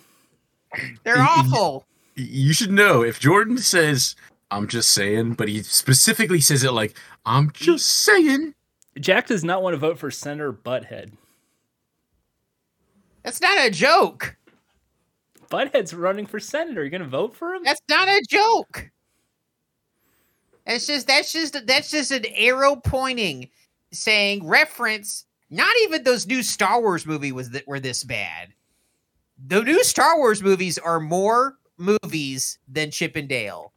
[1.03, 1.85] They're y- y- awful.
[2.15, 4.15] You should know if Jordan says,
[4.51, 8.53] I'm just saying, but he specifically says it like, I'm just saying.
[8.99, 11.11] Jack does not want to vote for Senator Butthead.
[13.23, 14.35] That's not a joke.
[15.49, 16.81] Butthead's running for senator.
[16.81, 17.63] Are You're gonna vote for him?
[17.63, 18.89] That's not a joke.
[20.65, 23.49] That's just that's just that's just an arrow pointing,
[23.91, 25.25] saying reference.
[25.49, 28.53] Not even those new Star Wars movie was that were this bad.
[29.47, 33.71] The new Star Wars movies are more movies than Chip and Dale.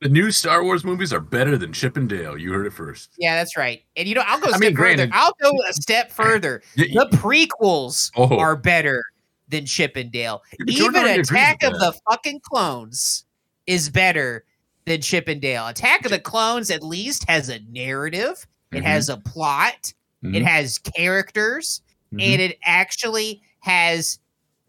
[0.00, 2.36] The new Star Wars movies are better than Chip and Dale.
[2.36, 3.10] You heard it first.
[3.18, 3.82] Yeah, that's right.
[3.96, 5.08] And you know, I'll go a I step mean, further.
[5.12, 6.62] I'll go a step further.
[6.74, 8.36] The prequels Oh.
[8.36, 9.04] are better
[9.48, 10.42] than Chip and Dale.
[10.66, 13.24] Jordan Even Attack of the fucking Clones
[13.68, 14.44] is better
[14.86, 15.68] than Chip and Dale.
[15.68, 18.44] Attack of the Clones at least has a narrative.
[18.72, 18.84] It Mhm.
[18.84, 19.92] has a plot.
[20.24, 20.44] It Mhm.
[20.44, 21.80] has characters.
[22.18, 24.18] and it actually has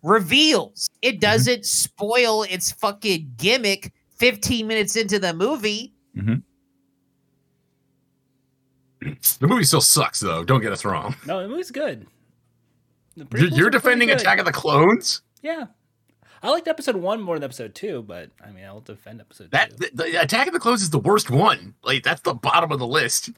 [0.03, 0.89] reveals.
[1.01, 5.93] It doesn't spoil its fucking gimmick 15 minutes into the movie.
[9.39, 10.43] The movie still sucks, though.
[10.45, 11.15] Don't get us wrong.
[11.25, 12.07] No, the movie's good.
[13.17, 14.09] The You're, you're defending.
[14.11, 15.21] Attack of the Clones.
[15.41, 15.65] Yeah.
[16.41, 19.71] I liked episode one more than episode two, but I mean, I'll defend episode That
[19.71, 19.87] two.
[19.93, 21.73] the, the Attack of the Clones is the worst one.
[21.83, 23.29] Like that's the bottom of the list.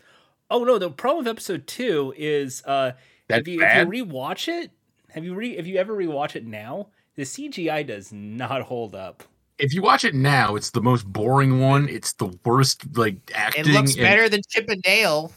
[0.49, 2.93] Oh no, the problem with episode two is uh
[3.27, 3.87] That's if you bad?
[3.87, 4.71] if you rewatch it,
[5.15, 9.23] have you re if you ever rewatch it now, the CGI does not hold up.
[9.57, 11.87] If you watch it now, it's the most boring one.
[11.89, 13.61] It's the worst like acting.
[13.65, 15.31] It looks and- better than Chip and Dale.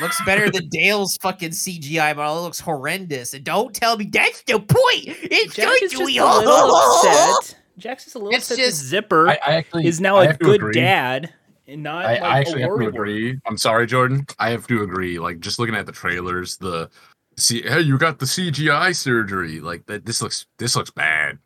[0.00, 2.38] looks better than Dale's fucking CGI model.
[2.38, 3.34] It looks horrendous.
[3.34, 5.18] And don't tell me that's the point.
[5.22, 7.56] It's Jack going is to just be a little upset.
[7.76, 8.64] Jack's just a little It's upset.
[8.64, 10.74] just- Zipper I, I actually is now I a good agree.
[10.74, 11.34] dad
[11.66, 13.36] and not I, like I actually a have to agree.
[13.46, 14.24] I'm sorry, Jordan.
[14.38, 15.18] I have to agree.
[15.18, 16.88] Like just looking at the trailers, the
[17.36, 19.60] see, hey, you got the CGI surgery.
[19.60, 20.04] Like that.
[20.06, 20.46] This looks.
[20.58, 21.38] This looks bad.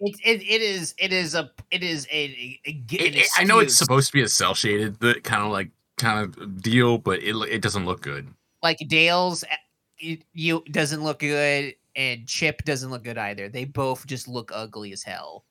[0.00, 3.60] It, it, it is it is a it is a, a, a It- I know
[3.60, 7.34] it's supposed to be a cell shaded, kind of like kind of deal, but it
[7.48, 8.26] it doesn't look good.
[8.62, 9.56] like Dale's eh,
[9.98, 13.48] it, you doesn't look good and Chip doesn't look good either.
[13.48, 15.44] They both just look ugly as hell.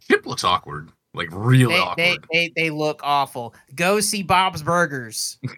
[0.00, 1.96] Chip looks awkward, like really They, awkward.
[1.98, 3.54] they, they they look awful.
[3.74, 5.38] Go see Bob's Burgers.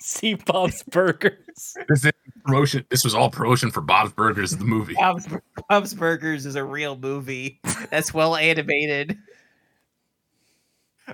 [0.00, 1.76] See Bob's Burgers.
[1.88, 2.12] This is
[2.44, 2.84] promotion.
[2.88, 4.94] This was all promotion for Bob's Burgers, the movie.
[4.94, 5.28] Bob's,
[5.68, 7.60] Bob's Burgers is a real movie
[7.90, 9.18] that's well animated.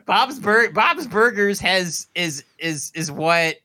[0.07, 3.57] Bob's Bur- Bob's Burgers has is is is what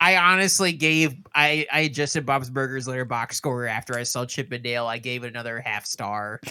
[0.00, 1.14] I honestly gave.
[1.34, 4.86] I I adjusted Bob's Burgers Letterboxd score after I saw Chip and Dale.
[4.86, 6.40] I gave it another half star.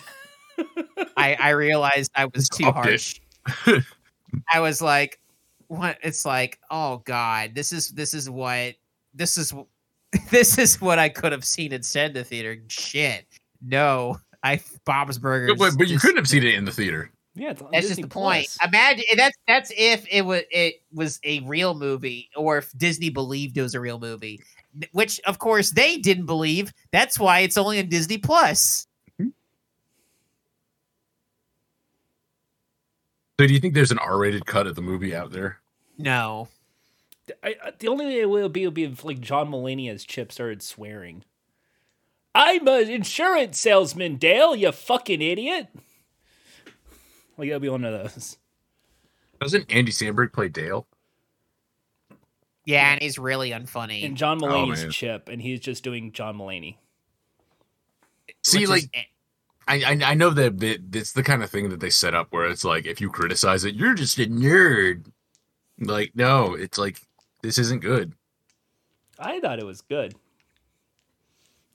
[1.17, 3.19] I I realized I was too harsh.
[4.51, 5.19] I was like,
[5.67, 5.97] what?
[6.03, 8.75] It's like, oh god, this is this is what
[9.13, 9.53] this is
[10.29, 12.57] this is what I could have seen instead in the theater.
[12.67, 13.25] Shit,
[13.61, 15.57] no, I Bob's Burgers.
[15.57, 17.11] But, but you just- couldn't have seen it in the theater.
[17.33, 18.47] Yeah, it's That's Disney just the point.
[18.57, 18.67] Plus.
[18.67, 23.57] Imagine that's that's if it was it was a real movie, or if Disney believed
[23.57, 24.41] it was a real movie,
[24.91, 26.73] which of course they didn't believe.
[26.91, 28.85] That's why it's only on Disney Plus.
[33.41, 35.57] So do you think there's an R-rated cut of the movie out there?
[35.97, 36.47] No,
[37.43, 40.03] I, I- the only way it will be will be if like John Mulaney as
[40.03, 41.23] Chip started swearing.
[42.35, 44.55] I'm an insurance salesman, Dale.
[44.55, 45.69] You fucking idiot.
[47.35, 48.37] Like that'll be one of those.
[49.39, 50.85] Doesn't Andy Samberg play Dale?
[52.67, 54.05] yeah, and he's really unfunny.
[54.05, 54.91] And John Oh, Mulaney's man.
[54.91, 56.75] Chip, and he's just doing John Mulaney.
[58.43, 59.07] See, which is- like
[59.67, 62.27] I, I I know that it, it's the kind of thing that they set up
[62.31, 65.05] where it's like if you criticize it, you're just a nerd.
[65.79, 66.99] Like no, it's like
[67.41, 68.13] this isn't good.
[69.19, 70.15] I thought it was good.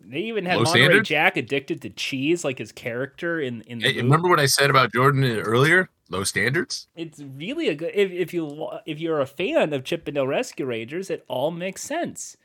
[0.00, 1.04] They even had Low Monterey standard?
[1.04, 4.70] Jack addicted to cheese, like his character in in the Hey, remember what I said
[4.70, 5.88] about Jordan earlier?
[6.08, 6.86] Low standards.
[6.94, 7.90] It's really a good.
[7.92, 11.50] If, if you if you're a fan of Chip and Dale Rescue Rangers, it all
[11.50, 12.36] makes sense.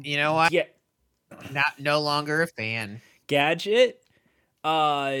[0.00, 0.52] you know what?
[0.52, 0.64] Yeah,
[1.52, 3.00] Not no longer a fan.
[3.30, 4.02] Gadget,
[4.64, 5.12] uh,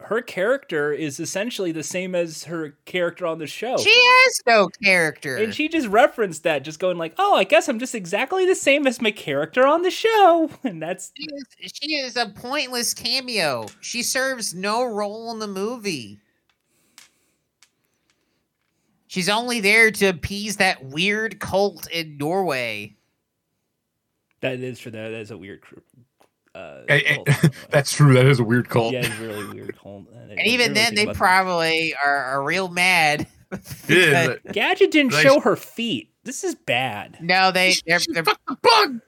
[0.00, 3.76] her character is essentially the same as her character on the show.
[3.76, 5.36] She has no character.
[5.36, 8.56] and she just referenced that, just going like, "Oh, I guess I'm just exactly the
[8.56, 12.92] same as my character on the show," and that's She is, she is a pointless
[12.92, 13.66] cameo.
[13.80, 16.18] She serves no role in the movie.
[19.06, 22.96] She's only there to appease that weird cult in Norway.
[24.40, 25.10] that is for that.
[25.10, 25.60] That's a weird.
[25.60, 25.76] cr-
[26.54, 27.54] Uh, Hey, hey, cult, by the way.
[27.70, 28.14] That's true.
[28.14, 28.92] That is a weird cult.
[28.92, 30.04] yeah, it's really weird cult.
[30.30, 33.26] And even then, they probably are, are real mad.
[33.88, 35.22] Yeah, Gadget didn't Nice.
[35.22, 36.10] show her feet.
[36.24, 37.18] This is bad.
[37.20, 39.00] no, they they're, She they're fucked the bug.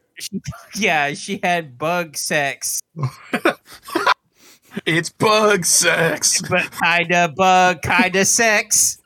[0.77, 1.15] yeah.
[1.15, 2.81] She had bug sex,
[4.87, 6.41] It's bug sex.
[6.49, 8.99] but kinda bug, kinda sex.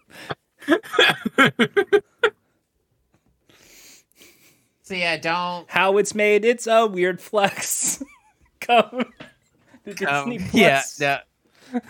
[4.82, 8.02] So yeah, don't How it's made, it's a weird flex.
[8.60, 9.04] Come
[9.84, 10.54] to Disney Um, Plus.
[10.54, 10.82] yeah,
[11.72, 11.80] no.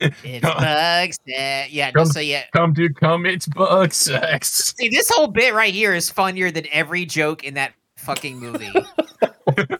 [0.00, 1.18] it's bugs.
[1.26, 1.86] Yeah, yeah.
[1.94, 3.24] no, Come- so yeah, Come, dude, come.
[3.26, 4.74] It's bug sex.
[4.76, 8.72] see, this whole bit right here is funnier than every joke in that fucking movie.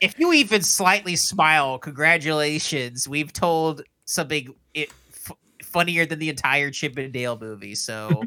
[0.00, 3.06] if you even slightly smile, congratulations.
[3.08, 7.74] We've told something it, f- funnier than the entire Chip and Dale movie.
[7.74, 8.22] So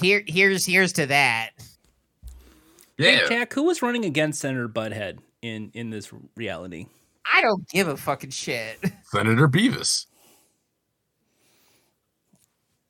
[0.00, 1.50] here, here's here's to that.
[3.00, 3.28] Hey, Yeah.
[3.28, 6.86] Jack, who was running against Senator Butthead in in this reality?
[7.32, 8.78] I don't give a fucking shit.
[9.04, 10.06] Senator Beavis.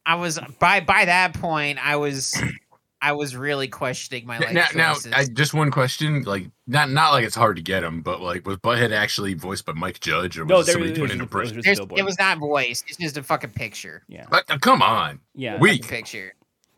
[0.07, 2.41] I was by by that point I was
[3.03, 4.95] I was really questioning my life now, now.
[5.15, 8.47] I, just one question, like not not like it's hard to get him, but like
[8.47, 11.09] was Butthead actually voiced by Mike Judge or was No, it there somebody was, doing
[11.09, 11.63] there an was, impression?
[11.63, 12.85] just it was not voice.
[12.89, 14.03] It's just a fucking picture.
[14.09, 15.59] yeah, Like, uh, come on, yeah.
[15.59, 15.87] Weak.
[15.89, 16.35] Picture.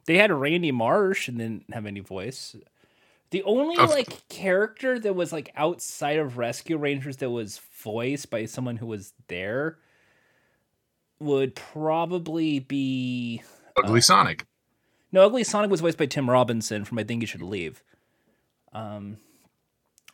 [0.06, 2.54] They had Randy Marsh and didn't have any voice.
[3.32, 8.30] The only Of- like character that was like outside of Rescue Rangers that was voiced
[8.30, 9.78] by someone who was there
[11.18, 13.42] would probably be
[13.76, 14.44] Ugly Sonic.
[15.12, 17.82] no Ugly Sonic was voiced by Tim Robinson from I Think You Should Leave.
[18.74, 19.16] Um,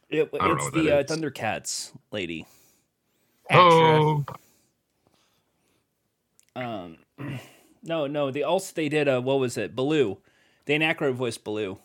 [0.09, 1.14] it, I don't know it's what the that uh.
[1.14, 2.47] Thundercats lady.
[3.51, 4.25] Oh,
[6.55, 6.99] Um,
[7.83, 9.75] no, no, they also they did a what was it?
[9.75, 10.19] Baloo.
[10.66, 11.79] Dan Aykroyd voiced Baloo.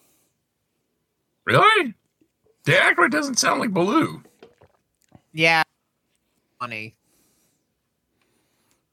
[1.45, 1.93] Really?
[2.65, 4.23] The actor doesn't sound like Baloo.
[5.33, 5.63] Yeah.
[6.59, 6.95] Funny.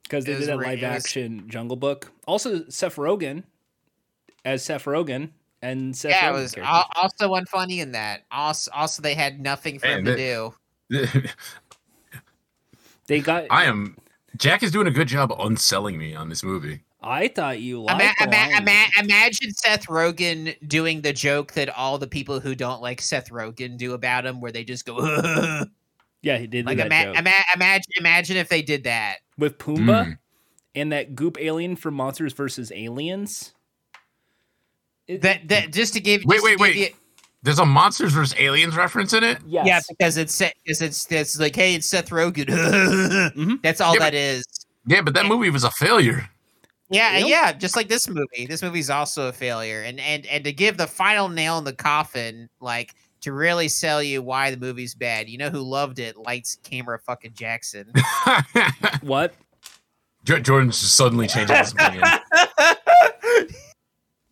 [0.03, 2.11] because they It did that re- live it was- action Jungle Book.
[2.27, 3.43] Also, Seth Rogen
[4.43, 5.29] as Seth Rogen
[5.61, 6.75] and Seth yeah, it Rogen was characters.
[6.95, 8.25] al- also unfunny in that.
[8.31, 10.53] Also, also they had nothing for him Man, to
[10.89, 11.29] that- do.
[13.07, 13.45] They got.
[13.49, 13.97] I am.
[14.37, 16.81] Jack is doing a good job unselling me on this movie.
[17.03, 18.19] I thought you Ima- liked.
[18.19, 22.53] the ima- Lion ima- imagine Seth Rogen doing the joke that all the people who
[22.55, 24.99] don't like Seth Rogen do about him, where they just go
[26.21, 27.17] yeah, he did do like that ima- joke.
[27.17, 29.17] ima- imagine imagine if they did that.
[29.37, 30.17] with Pumbaa Mm.
[30.75, 33.53] and that goop alien from Monsters versus Aliens.
[35.07, 36.75] It- That that just to give Wait, wait, give wait.
[36.75, 36.89] you-
[37.43, 39.39] There's a monsters versus aliens reference in it.
[39.47, 39.65] yes.
[39.65, 42.45] yeah, because it's because it's it's like hey, it's Seth Rogen.
[43.35, 43.61] Mhm.
[43.63, 44.45] That's all Yeah, that but- is.
[44.85, 46.29] Yeah, but that movie was a failure.
[46.91, 47.27] Yeah, Yep.
[47.27, 48.45] yeah, just like this movie.
[48.47, 49.81] This movie's also a failure.
[49.81, 54.01] And and and to give the final nail in the coffin, like to really sell
[54.03, 55.29] you why the movie's bad.
[55.29, 56.17] You know who loved it?
[56.17, 57.91] Lights, camera, fucking Jackson.
[59.01, 59.33] What?
[60.23, 62.03] Jo- Jordan's just suddenly changing his opinion.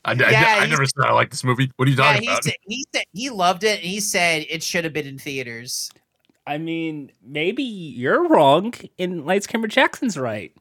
[0.06, 1.72] I, I- Yeah, I, he's- never said I like this movie.
[1.76, 2.44] What are you yeah, talking he about?
[2.44, 3.80] said he said he loved it.
[3.80, 5.92] And he said it should have been in theaters.
[6.48, 10.52] I mean, maybe you're wrong, and Lights Camera Jackson's right.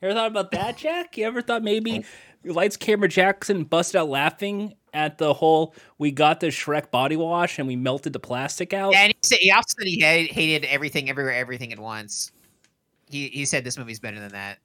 [0.00, 1.16] You ever thought about that, Jack?
[1.16, 2.04] You ever thought maybe
[2.44, 7.58] Lights Camera Jackson busted out laughing at the whole "we got the Shrek body wash
[7.58, 8.92] and we melted the plastic out"?
[8.92, 12.32] Yeah, and he said he also said he hated, hated everything, everywhere, everything at once.
[13.10, 14.58] He he said this movie's better than that.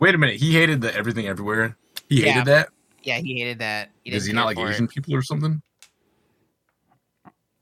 [0.00, 0.36] Wait a minute.
[0.36, 1.76] He hated the everything everywhere.
[2.08, 2.32] He Yeah.
[2.32, 2.68] hated that.
[3.02, 3.90] Yeah, he hated that.
[4.04, 4.72] He Does he didn't like for it.
[4.74, 5.62] Asian people or something?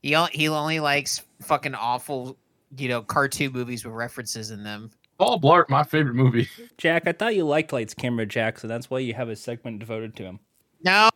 [0.03, 2.37] He he only likes fucking awful,
[2.77, 4.91] you know, cartoon movies with references in them.
[5.19, 6.49] Paul Blart, my favorite movie.
[6.79, 9.79] Jack, I thought you liked Lights Camera Jack, so That's why you have a segment
[9.79, 10.41] devoted to him.
[10.85, 11.09] No,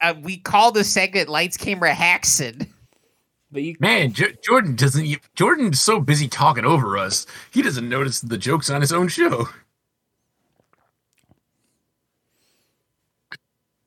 [0.00, 2.66] uh, we call the segment "Lights, Camera, Haxon."
[3.50, 5.06] But you, Man, J- Jordan doesn't.
[5.34, 9.48] Jordan's so busy talking over us, he doesn't notice the jokes on his own show.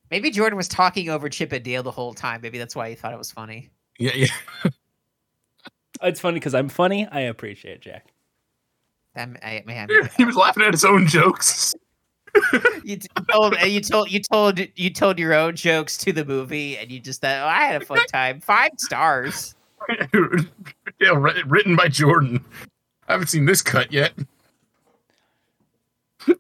[0.09, 2.41] Maybe Jordan was talking over Chip and Dale the whole time.
[2.41, 3.69] Maybe that's why he thought it was funny.
[3.99, 4.27] Yeah, yeah.
[6.01, 7.05] it's funny because I'm funny.
[7.07, 8.13] I appreciate it, Jack.
[9.17, 11.73] That I, man, he was laughing at his own jokes.
[12.83, 12.99] you
[13.31, 16.99] told you told you told you told your own jokes to the movie, and you
[16.99, 18.39] just thought, oh, I had a fun time.
[18.41, 19.55] Five stars.
[20.99, 21.13] yeah,
[21.47, 22.45] written by Jordan.
[23.07, 24.13] I haven't seen this cut yet.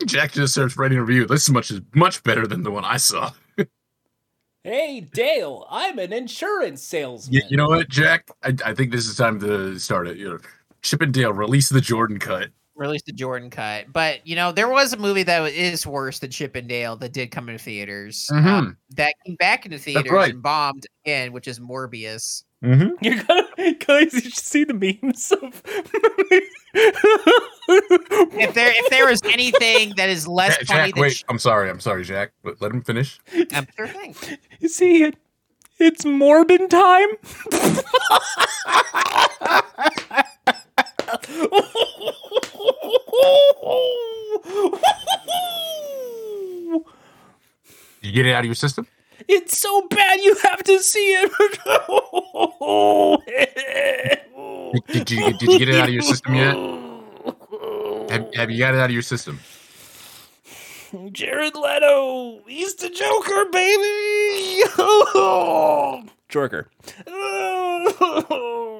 [0.05, 1.25] Jack just starts writing a review.
[1.25, 3.31] This is much much better than the one I saw.
[4.63, 7.33] Hey, Dale, I'm an insurance salesman.
[7.33, 8.29] You, you know what, Jack?
[8.43, 10.17] I, I think this is time to start it.
[10.17, 10.39] You know,
[10.83, 12.49] Chip and Dale release the Jordan cut.
[12.77, 16.29] Released the Jordan cut, but you know there was a movie that is worse than
[16.29, 18.29] Chip and Dale that did come into theaters.
[18.31, 18.45] Mhm.
[18.45, 20.31] Um, that came back into theaters right.
[20.33, 22.43] and bombed again, which is Morbius.
[22.63, 22.89] Mm-hmm.
[23.01, 25.61] You're gonna guys, you should see the memes of
[28.39, 31.13] If there if there was anything that is less Jack, funny Jack, than wait.
[31.13, 31.69] Ch- I'm sorry.
[31.69, 32.31] I'm sorry, Jack.
[32.43, 33.19] But let him finish.
[33.55, 34.15] um, sure thing.
[34.59, 35.15] you see it.
[35.79, 37.09] It's Morbin time.
[48.01, 48.87] You get it out of your system.
[49.27, 51.31] It's so bad you have to see it.
[54.87, 56.55] Did, did you did you get it out of your system yet?
[58.09, 59.39] Have, have you got it out of your system?
[61.11, 64.63] Jared Leto, he's the Joker, baby.
[66.29, 66.69] Joker.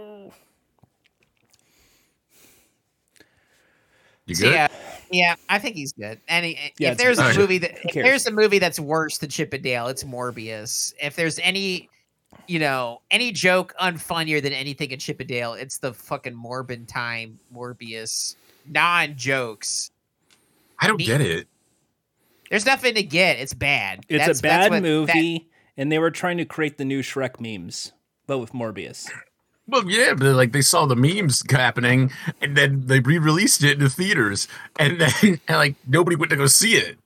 [4.28, 4.54] You good?
[4.54, 4.68] yeah,
[5.12, 6.20] yeah, I think he's good.
[6.28, 7.38] And he, Yeah, if there's a Okay.
[7.38, 10.94] movie that if there's a movie that's worse than Chip and Dale, it's Morbius.
[11.02, 11.90] If there's any,
[12.48, 16.86] you know, any joke unfunnier than anything in Chip and Dale, it's the fucking Morbin
[16.88, 18.36] time Morbius
[18.68, 19.92] non jokes.
[20.80, 21.48] I don't Me- get it.
[22.50, 23.40] There's nothing to get.
[23.40, 24.00] It's bad.
[24.10, 25.48] It's That's- a that's bad what- that- movie,
[25.78, 27.94] and they were trying to create the new Shrek memes,
[28.26, 29.10] but with Morbius.
[29.68, 32.12] Well, yeah, but like they saw the memes happening,
[32.42, 34.48] and then they re-released it in the theaters,
[34.80, 35.12] and then
[35.48, 36.98] and, like nobody went to go see it.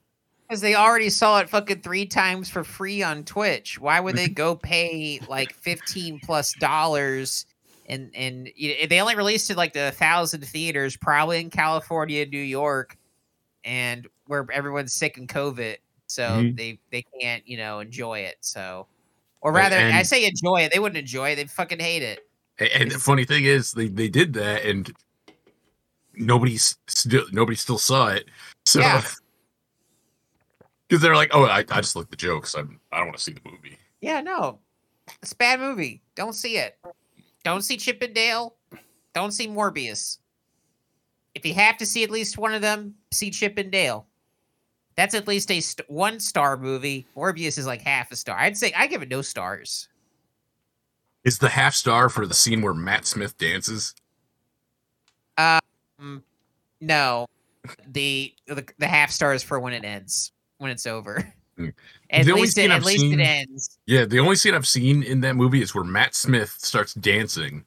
[0.48, 3.80] Because they already saw it fucking three times for free on Twitch.
[3.80, 7.46] Why would they go pay like fifteen plus dollars?
[7.86, 12.24] And and you know, they only released it like a thousand theaters, probably in California,
[12.26, 12.96] New York,
[13.64, 16.56] and where everyone's sick and COVID, so Mhm.
[16.56, 18.36] they they can't you know enjoy it.
[18.40, 18.86] So,
[19.40, 20.72] or rather, I say enjoy it.
[20.72, 21.36] They wouldn't enjoy it.
[21.36, 22.20] They fucking hate it.
[22.68, 24.92] And the funny thing is, they, they did that, and
[26.14, 28.28] nobody s- still nobody still saw it.
[28.66, 29.02] So Yeah.
[30.88, 32.54] because they're like, oh, I, I just like the jokes.
[32.54, 33.78] I'm I don't want to see the movie.
[34.00, 34.58] Yeah, no,
[35.22, 36.02] it's a bad movie.
[36.14, 36.78] Don't see it.
[37.44, 38.56] Don't see Chippendale.
[39.14, 40.18] Don't see Morbius.
[41.34, 44.06] If you have to see at least one of them, see Chippendale.
[44.96, 47.06] That's at least a st- one star movie.
[47.16, 48.36] Morbius is like half a star.
[48.38, 49.88] I'd say I give it no stars.
[51.24, 53.94] Is the half star for the scene where Matt Smith dances?
[55.38, 56.22] Um,
[56.80, 57.26] no,
[57.86, 61.32] the, the the half star is for when it ends, when it's over.
[61.58, 61.72] Mm.
[62.10, 63.78] At The least, it, at I've least seen- it ends.
[63.86, 67.64] Yeah, the only scene I've seen in that movie is where Matt Smith starts dancing,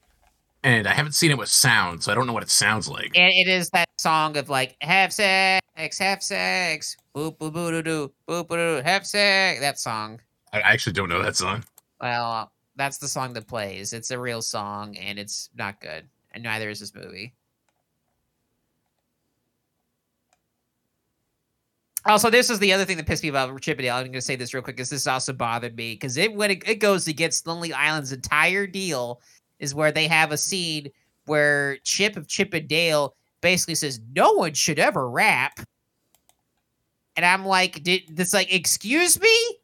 [0.63, 3.11] and I haven't seen it with sound, so I don't know what it sounds like.
[3.17, 7.81] And it is that song of like have sex, have sex, boop boop boo doo
[7.81, 9.59] doo, boop boo doo, have sex.
[9.61, 10.19] That song.
[10.53, 11.63] I actually don't know that song.
[11.99, 13.93] Well, that's the song that plays.
[13.93, 16.07] It's a real song, and it's not good.
[16.33, 17.33] And neither is this movie.
[22.07, 23.95] Also, this is the other thing that pissed me about Chippendale.
[23.95, 26.51] I'm going to say this real quick because this also bothered me because it when
[26.51, 29.21] it, it goes against Lonely Island's entire deal
[29.59, 30.91] is where they have a scene
[31.25, 35.59] where Chip of Chippendale basically says no one should ever rap,
[37.15, 39.57] and I'm like, did this like excuse me?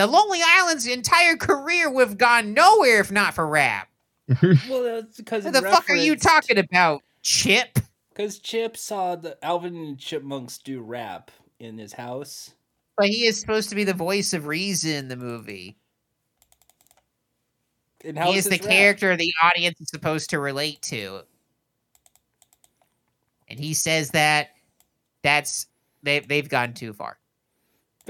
[0.00, 3.88] Like the Lonely Island's entire career would have gone nowhere if not for rap.
[4.68, 7.78] Well, that's because What the fuck are you talking about, Chip?
[8.10, 12.52] Because Chip saw the Alvin and Chipmunks do rap in his house.
[12.96, 15.76] But he is supposed to be the voice of reason in the movie.
[18.04, 18.60] And how he is the rap?
[18.60, 21.22] character the audience is supposed to relate to.
[23.48, 24.50] And he says that
[25.22, 25.66] that's
[26.02, 27.18] they they've gone too far.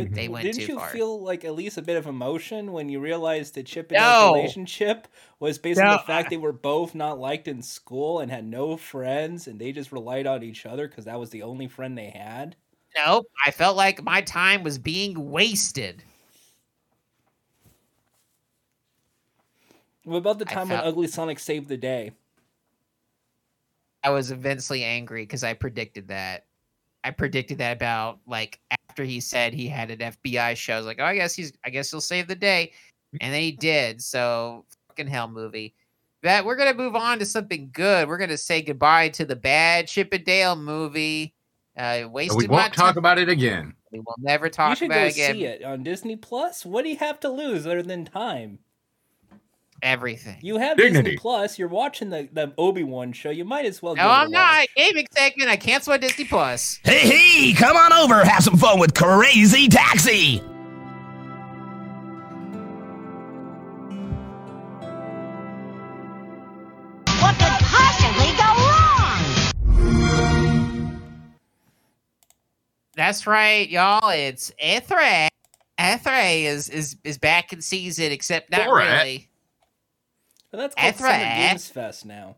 [0.01, 0.14] But mm-hmm.
[0.14, 0.88] They went didn't too you far.
[0.88, 4.32] feel like at least a bit of emotion when you realized that Chip and No.
[4.34, 8.44] relationship was based on the fact they were both not liked in school and had
[8.44, 11.96] no friends, and they just relied on each other because that was the only friend
[11.98, 12.57] they had?
[12.96, 13.26] Nope.
[13.46, 16.03] I felt like my time was being wasted.
[20.05, 22.12] What about the I time when Ugly Sonic saved the day?
[24.03, 26.46] I was immensely angry because I predicted that.
[27.05, 28.61] I predicted that about like
[29.01, 30.74] after he said he had an FBI show.
[30.74, 32.72] I was like, oh, I guess he's, I guess he'll save the day,
[33.20, 34.03] and then he did.
[34.03, 35.74] So fucking hell, movie.
[36.22, 38.07] That we're gonna move on to something good.
[38.07, 41.34] We're gonna say goodbye to the bad Chip and Dale movie.
[41.78, 42.98] Uh, wasted we won't talk time.
[42.98, 43.74] about it again.
[43.90, 45.36] We will never talk about it again.
[45.36, 46.66] You should go see it on Disney Plus.
[46.66, 48.59] What do you have to lose other than time?
[49.83, 50.37] Everything.
[50.43, 51.03] You have Dignity.
[51.11, 51.59] Disney Plus.
[51.59, 53.31] You're watching the, the Obi Wan show.
[53.31, 53.95] You might as well.
[53.97, 54.66] no, give it a I'm not.
[54.76, 55.51] Gaming segment.
[55.51, 56.78] I cancel my Disney Plus.
[56.85, 60.43] Hey, hey, come on over, have some fun with Crazy Taxi.
[67.20, 68.49] What could possibly go
[69.74, 71.01] wrong?
[72.97, 74.09] That's right, y'all.
[74.11, 75.28] It's Ethray.
[75.78, 78.89] Ethray is is is back in season, except not Alright.
[78.99, 79.30] really.
[80.51, 81.48] But that's called That's Summer right.
[81.51, 82.36] Games Fest now.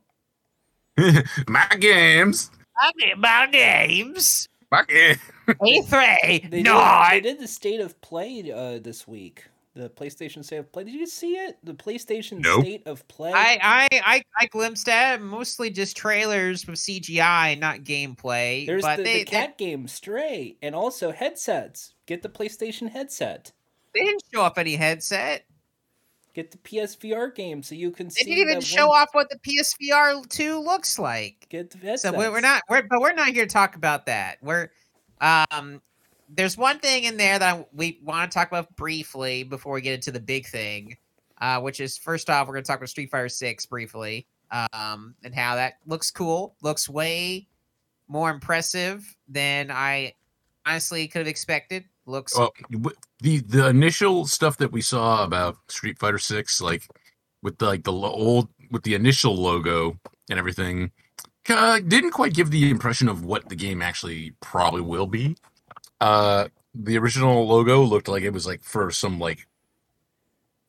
[1.49, 2.51] My games.
[2.79, 4.49] I get my games.
[4.71, 5.19] My games.
[5.49, 6.47] Ethray.
[6.51, 9.45] They No, did, I they did the state of play uh, this week.
[9.75, 10.85] The PlayStation State of Play.
[10.85, 11.57] Did you see it?
[11.65, 12.61] The PlayStation Nope.
[12.61, 13.33] State of Play.
[13.33, 18.67] I, I I I glimpsed at it, mostly just trailers with CGI, not gameplay.
[18.67, 21.95] There's but the, they, the cat game Stray, and also headsets.
[22.05, 23.53] Get the PlayStation headset.
[23.95, 25.47] they, they didn't show off any headset.
[26.35, 28.25] Get the PSVR game so you can They see.
[28.25, 31.47] didn't even show one- off what the PSVR two looks like.
[31.51, 34.39] Get the So we're, we're not we're but we're not here to talk about that.
[34.43, 34.71] We're
[35.21, 35.83] um
[36.35, 39.83] there's one thing in there that I, we want to talk about briefly before we
[39.83, 40.97] get into the big thing,
[41.43, 45.15] uh, which is first off we're going to talk about Street Fighter Six briefly, um,
[45.25, 47.47] and how that looks cool, looks way
[48.09, 50.15] more impressive than I
[50.65, 51.85] honestly could have expected.
[52.07, 52.53] Looks Well,
[53.21, 56.83] the the initial stuff that we saw about Street Fighter Six, like
[57.43, 59.99] with the, like the old with the initial logo
[60.29, 60.91] and everything,
[61.49, 65.37] uh, didn't quite give the impression of what the game actually probably will be.
[66.01, 69.47] Uh, the original logo looked like it was like for some like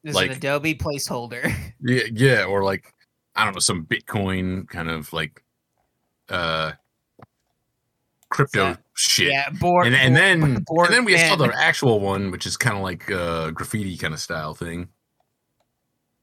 [0.03, 1.51] There's Like- an Adobe placeholder.
[1.81, 2.93] yeah yeah or like
[3.35, 5.41] I don't know some Bitcoin kind of like
[6.29, 6.73] uh
[8.29, 9.29] crypto shit.
[9.31, 9.87] Yeah, board.
[9.87, 11.49] and, and then board and then we saw pen.
[11.49, 14.89] the actual one, which is kind of like uh graffiti kind of style thing.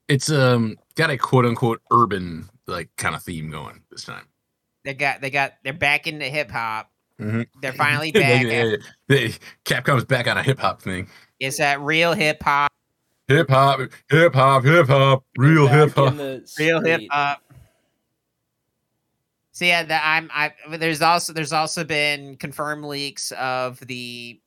[0.09, 4.27] It's um got a quote unquote urban like kind of theme going this time.
[4.85, 6.91] They got they got they're back into hip hop.
[7.21, 7.47] Mhm.
[7.61, 8.43] They're finally back.
[8.43, 8.77] they-
[9.09, 11.09] they- Capcom's back on a hip hop thing.
[11.39, 12.71] It's that real hip hop.
[13.29, 13.79] Hip hop,
[14.11, 16.13] hip hop, hip hop, real hip hop.
[16.13, 17.09] in the Real hip street.
[17.13, 17.41] hop.
[19.61, 20.55] So yeah, the, I'm I.
[20.71, 24.41] There's also there's also been confirmed leaks of the,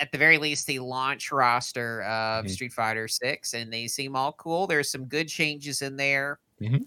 [0.00, 2.50] at the very least, the launch roster of Mhm.
[2.50, 4.68] Street Fighter Six, and they seem all cool.
[4.68, 6.86] There's some good changes in there, Mhm.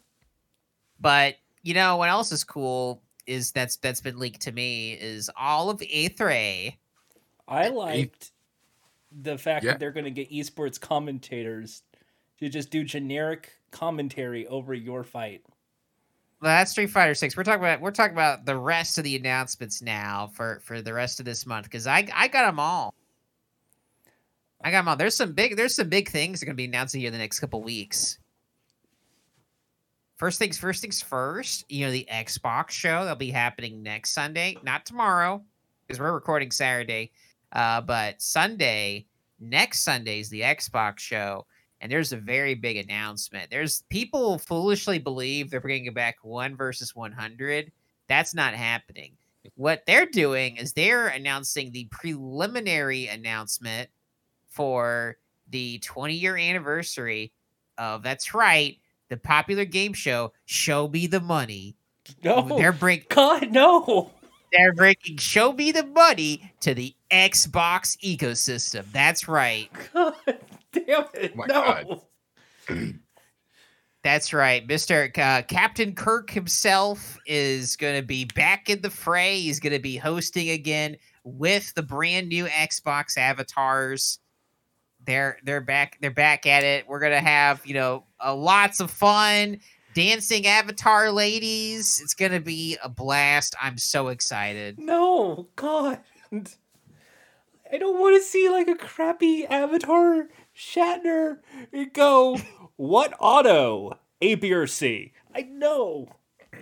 [1.01, 5.29] but you know what else is cool is that's that's been leaked to me is
[5.35, 6.77] all of A3.
[7.49, 8.31] I liked
[9.11, 9.71] the fact Yeah.
[9.71, 11.83] that they're going to get esports commentators
[12.39, 15.43] to just do generic commentary over your fight.
[16.39, 17.35] Well, that's Street Fighter Six.
[17.35, 20.93] We're talking about we're talking about the rest of the announcements now for for the
[20.93, 22.93] rest of this month because I I got them all.
[24.63, 24.95] I got them all.
[24.95, 27.19] There's some big there's some big things that are gonna be announcing here in the
[27.19, 28.19] next couple weeks.
[30.17, 31.65] First things first things first.
[31.71, 35.43] You know the Xbox show that'll be happening next Sunday, not tomorrow
[35.87, 37.11] because we're recording Saturday,
[37.53, 39.07] uh, but Sunday
[39.39, 41.47] next Sunday is the Xbox show
[41.81, 43.49] and there's a very big announcement.
[43.49, 47.71] There's people foolishly believe they're bringing back one versus 100.
[48.07, 49.13] That's not happening.
[49.55, 53.89] What they're doing is they're announcing the preliminary announcement
[54.49, 55.17] for
[55.49, 57.31] the 20 year anniversary
[57.77, 58.77] of that's right,
[59.09, 61.75] the popular game show Show Me the Money.
[62.23, 64.11] No, They're break God, no.
[64.51, 68.85] they're breaking Show Me the Money to the Xbox ecosystem.
[68.91, 69.69] That's right.
[69.93, 70.15] God
[70.85, 71.35] damn it.
[71.35, 72.01] My no.
[72.67, 72.99] God.
[74.03, 74.65] That's right.
[74.65, 75.09] Mr.
[75.17, 79.39] Uh, Captain Kirk himself is going to be back in the fray.
[79.39, 84.19] He's going to be hosting again with the brand new Xbox avatars.
[85.05, 86.87] They're they're back they're back at it.
[86.87, 89.59] We're going to have, you know, uh, lots of fun,
[89.93, 91.99] dancing avatar ladies.
[92.01, 93.55] It's going to be a blast.
[93.61, 94.79] I'm so excited.
[94.79, 95.99] No, God.
[97.71, 100.27] I don't want to see like a crappy Avatar
[100.57, 101.37] Shatner
[101.93, 102.39] go,
[102.77, 103.99] what auto?
[104.21, 105.13] A, B, or C?
[105.35, 106.09] I know.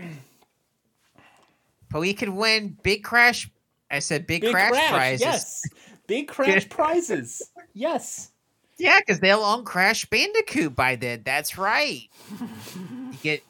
[1.91, 3.49] But we could win Big Crash
[3.89, 5.21] I said Big, Big Crash, Crash, prizes.
[5.21, 5.61] yes.
[6.07, 7.41] Big Crash prizes.
[7.73, 8.31] Yes.
[8.77, 11.21] Yeah, because they'll own Crash Bandicoot by then.
[11.23, 12.09] That's right.
[12.39, 13.43] you get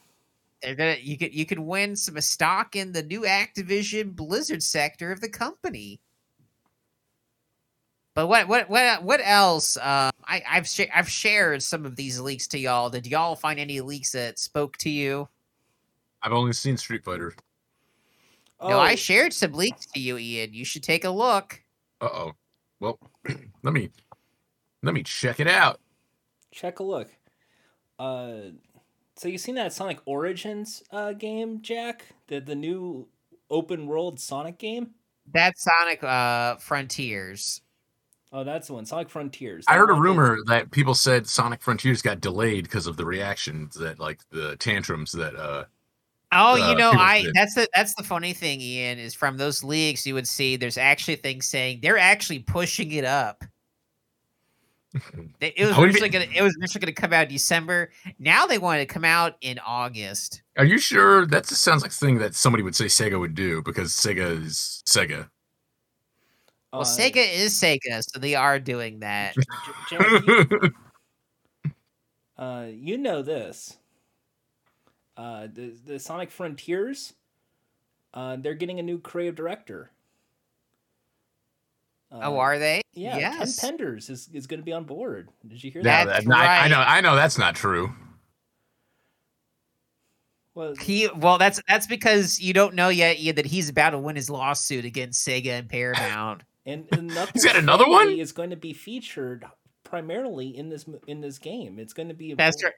[0.62, 5.12] they're gonna you could you could win some stock in the new Activision Blizzard sector
[5.12, 6.00] of the company.
[8.16, 9.76] But what what what what else?
[9.76, 12.90] Uh, I I've sh- I've shared some of these leaks to y'all.
[12.90, 15.28] Did y'all find any leaks that spoke to you?
[16.24, 17.36] I've only seen Street Fighter.
[18.62, 20.54] Oh, No, I shared some leaks to you, Ian.
[20.54, 21.62] You should take a look.
[22.00, 22.32] Uh oh.
[22.80, 22.98] Well,
[23.64, 23.90] let me
[24.82, 25.82] let me check it out.
[26.52, 27.10] check a look.
[28.00, 28.52] Uh,
[29.18, 32.06] so you seen that Sonic Origins uh, game, Jack?
[32.28, 33.10] The the new
[33.50, 34.92] open world Sonic game?
[35.34, 37.62] That's Sonic uh, Frontiers.
[38.38, 38.86] Oh, that's the one.
[38.86, 39.64] Sonic Frontiers.
[39.70, 42.98] I heard a one is- rumor that people said Sonic Frontiers got delayed because of
[42.98, 45.64] the reactions that like the tantrums that uh
[46.34, 47.34] Oh, uh, you know, I did.
[47.34, 50.78] that's the that's the funny thing, Ian, is from those leaks you would see there's
[50.78, 53.46] actually things saying they're actually pushing it up.
[55.40, 57.92] They- It was How originally it gonna it was originally gonna come out in December.
[58.20, 60.42] Now they want to come out in August.
[60.58, 63.36] Are you sure that just sounds like a thing that somebody would say Sega would
[63.36, 65.30] do because Sega is Sega.
[66.76, 69.36] Well, Uh, Sega is Sega, so they are doing that.
[69.90, 70.74] J- you,
[72.38, 73.78] uh, you know this.
[75.18, 77.14] Uh, the the Sonic Frontiers.
[78.14, 79.92] Uh, they're getting a new creative director.
[82.12, 82.82] Uh, oh, are they?
[82.94, 83.60] Yeah, Yes.
[83.60, 85.30] Ken Penders is, is going to be on board.
[85.48, 86.12] Did you hear Yeah, that?
[86.12, 87.94] That's that- I, I know I know that's not true.
[90.54, 93.98] Well, He well, that's that's because you don't know yet, Ian, that he's about to
[93.98, 96.44] win his lawsuit against Sega and Paramount.
[96.66, 98.08] And, and Knuckles got another one?
[98.08, 99.46] family Is going to be featured
[99.84, 101.80] primarily in this in this game.
[101.80, 102.74] It's going to be a That's right.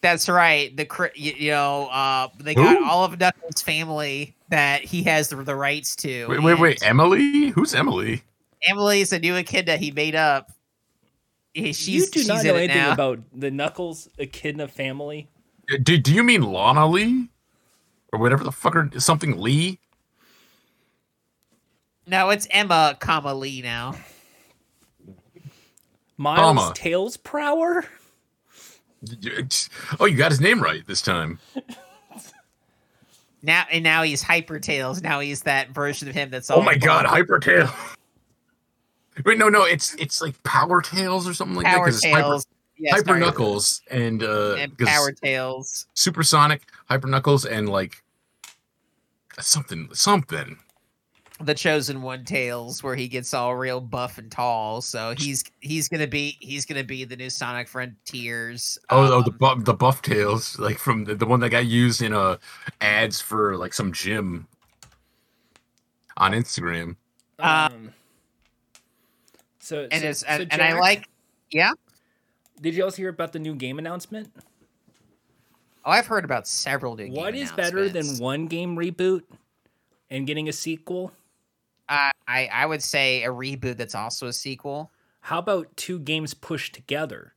[0.00, 0.76] That's right.
[0.76, 2.84] The cri- you, you know uh they got Who?
[2.84, 6.26] all of Knuckles' family that he has the, the rights to.
[6.26, 6.82] Wait, wait, wait.
[6.84, 7.48] Emily?
[7.50, 8.22] Who's Emily?
[8.68, 10.50] Emily's a new echidna he made up.
[11.54, 12.92] Yeah, She's, you do she's not in know anything now.
[12.92, 15.28] about the Knuckles Echidna family.
[15.82, 17.28] Do, do you mean Lana Lee?
[18.12, 19.78] Or whatever the fucker is something Lee?
[22.06, 23.94] No, it's Emma, comma Lee now.
[26.16, 26.72] Miles Comma.
[26.74, 27.84] Tails Prower.
[29.98, 31.40] Oh, you got his name right this time.
[33.42, 35.02] Now and now he's Hyper Tails.
[35.02, 36.60] Now he's that version of him that's all.
[36.60, 37.26] Oh my god, bald.
[37.26, 37.68] Hypertail.
[39.24, 41.74] Wait, no, no, it's it's like Power Tails or something like that.
[41.74, 42.46] Power 'cause it's Hyper, Tails.
[42.78, 43.20] Yeah, Hyper sorry.
[43.20, 45.88] Knuckles and uh and 'cause Power Tails.
[45.94, 48.04] Supersonic, Hyper Knuckles, and like
[49.40, 50.58] something something.
[51.46, 55.88] The chosen one tails where he gets all real buff and tall so he's he's
[55.88, 59.74] gonna be he's gonna be the new sonic frontiers Oh, oh the um, buff the
[59.74, 62.36] buff tails, like from the, the one that got used in uh
[62.80, 64.46] ads for like some gym
[66.16, 66.96] on Instagram.
[67.38, 67.92] Uh, Um,
[69.58, 71.08] so and so- it's so and, and i like
[71.50, 71.72] yeah
[72.60, 74.30] Did you also hear about the new game announcement?
[75.84, 79.22] oh i've heard about several new What game is better than one game reboot
[80.10, 81.10] and getting a sequel?
[81.92, 84.90] Uh, i i would say a reboot that's also a sequel
[85.20, 87.34] How about two games pushed together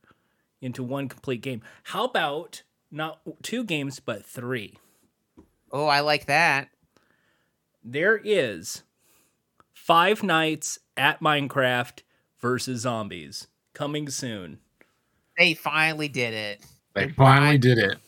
[0.60, 1.62] into one complete game?
[1.84, 4.74] How about not two games but three?
[5.72, 6.68] oh i like that
[7.84, 8.82] There is
[9.72, 12.00] Five Nights at Minecraft
[12.40, 14.58] versus Zombies coming soon.
[15.38, 16.60] they finally did it
[16.94, 17.98] They finally did it.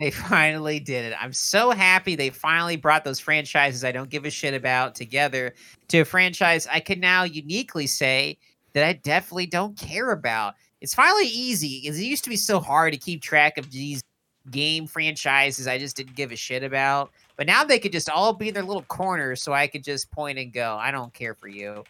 [0.00, 1.16] They finally did it.
[1.20, 5.54] I'm so happy they finally brought those franchises I don't give a shit about together
[5.88, 8.38] to a franchise I can now uniquely say
[8.72, 10.54] that I definitely don't care about.
[10.80, 14.02] It's finally easy because it used to be so hard to keep track of these
[14.50, 17.10] game franchises I just didn't give a shit about.
[17.36, 20.10] But now they could just all be in their little corners so I could just
[20.10, 21.84] point and go, I don't care for you.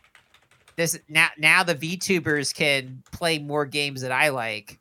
[0.76, 4.77] This now now the VTubers can play more games that I like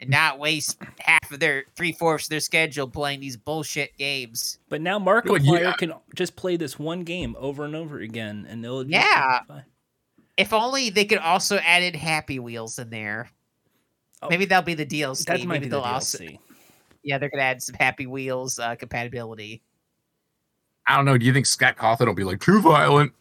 [0.00, 4.58] and not waste half of their three fourths of their schedule playing these bullshit games.
[4.68, 5.72] But now Markiplier yeah.
[5.72, 9.40] can just play this one game over and over again, and it'll Yeah.
[9.44, 9.64] fine.
[10.36, 13.30] If only they could also add added Happy Wheels in there.
[14.22, 14.28] Oh.
[14.28, 15.24] Maybe that'll be the DLC.
[15.24, 16.38] That might Maybe be the they'll also DLC.
[17.02, 19.62] yeah they're gonna add some Happy Wheels uh, compatibility.
[20.86, 21.18] I don't know.
[21.18, 23.12] Do you think Scott Cawthon will be like too violent?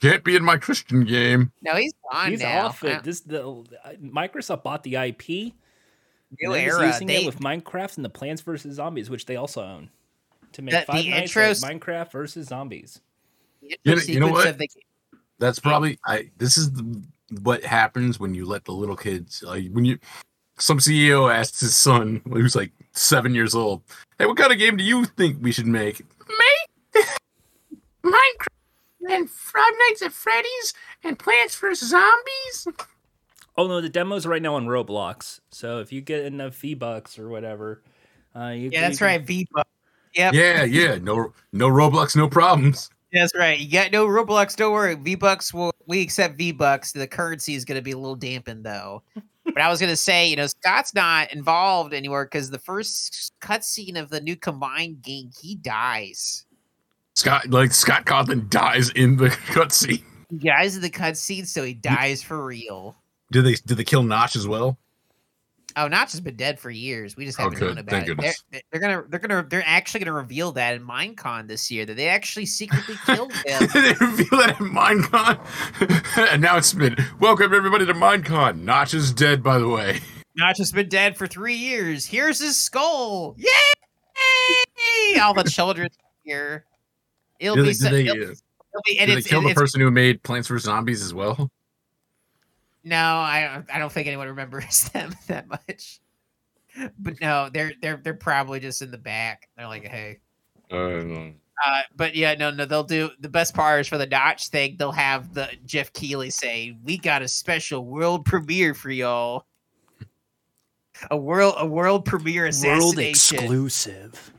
[0.00, 1.50] Can't be in my Christian game.
[1.62, 2.66] No, he's gone He's now.
[2.66, 3.02] off it.
[3.02, 5.54] This the uh, Microsoft bought the IP.
[6.40, 6.86] New and they're just era.
[6.92, 9.90] using They, it with Minecraft and the Plants vs Zombies, which they also own,
[10.52, 13.00] to make The- Five the Nights intros- at Minecraft versus Zombies.
[13.62, 14.58] You know- you know what?
[14.58, 14.68] the-
[15.38, 16.30] That's probably I.
[16.38, 17.02] This is the,
[17.42, 19.98] what happens when you let the little kids like when you.
[20.60, 23.82] Some CEO asks his son, who's like seven years old,
[24.18, 27.06] "Hey, what kind of game do you think we should make?" Make
[28.04, 30.74] Minecraft and Five Nights at Freddy's
[31.04, 32.66] and Plants vs Zombies.
[33.58, 35.40] Oh no, the demo's right now on Roblox.
[35.50, 37.82] So if you get enough V Bucks or whatever,
[38.34, 39.20] uh, you yeah, you that's can- right.
[39.20, 39.68] V Bucks.
[40.14, 40.32] Yep.
[40.32, 40.94] Yeah, yeah.
[40.96, 42.88] No, no Roblox, no problems.
[43.12, 43.58] That's right.
[43.58, 44.54] You got no Roblox.
[44.54, 44.94] Don't worry.
[44.94, 46.92] V Bucks will we accept V Bucks.
[46.92, 49.02] The currency is going to be a little dampened though.
[49.44, 53.32] but I was going to say, you know, Scott's not involved anywhere because the first
[53.40, 56.44] cutscene of the new combined game, he dies.
[57.16, 60.04] Scott, like Scott Cawthon dies in the cutscene.
[60.30, 62.94] He dies in the cutscene, so he dies for real.
[63.30, 64.78] Did they did they kill Notch as well?
[65.76, 67.16] Oh, Notch has been dead for years.
[67.16, 67.68] We just haven't good.
[67.68, 68.18] known about Thank it.
[68.50, 71.94] They're, they're gonna, they're gonna, they're actually gonna reveal that in Minecon this year that
[71.94, 73.68] they actually secretly killed him.
[73.74, 76.98] they reveal that at Minecon announcement.
[77.20, 78.62] Welcome everybody to Minecon.
[78.62, 80.00] Notch is dead, by the way.
[80.34, 82.06] Notch has been dead for three years.
[82.06, 83.36] Here's his skull.
[83.38, 85.20] Yay!
[85.20, 85.88] All the children
[86.24, 86.64] here.
[87.38, 89.28] It'll Did be, they, so, did they, it'll, uh, it'll be, and did they it's,
[89.28, 91.50] kill the it's- person who made Plants vs Zombies as well?
[92.88, 96.00] No, I I don't think anyone remembers them that much.
[96.98, 99.48] But no, they're they're they're probably just in the back.
[99.56, 100.18] They're like, hey.
[100.70, 100.76] Uh,
[101.66, 104.76] Uh, but yeah, no, no, they'll do the best part is for the Notch thing.
[104.78, 109.46] They'll have the Geoff Keighley say, "We got a special world premiere for y'all."
[111.10, 114.32] A world a world premiere World exclusive.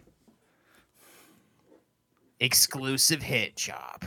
[2.40, 4.06] exclusive hit job.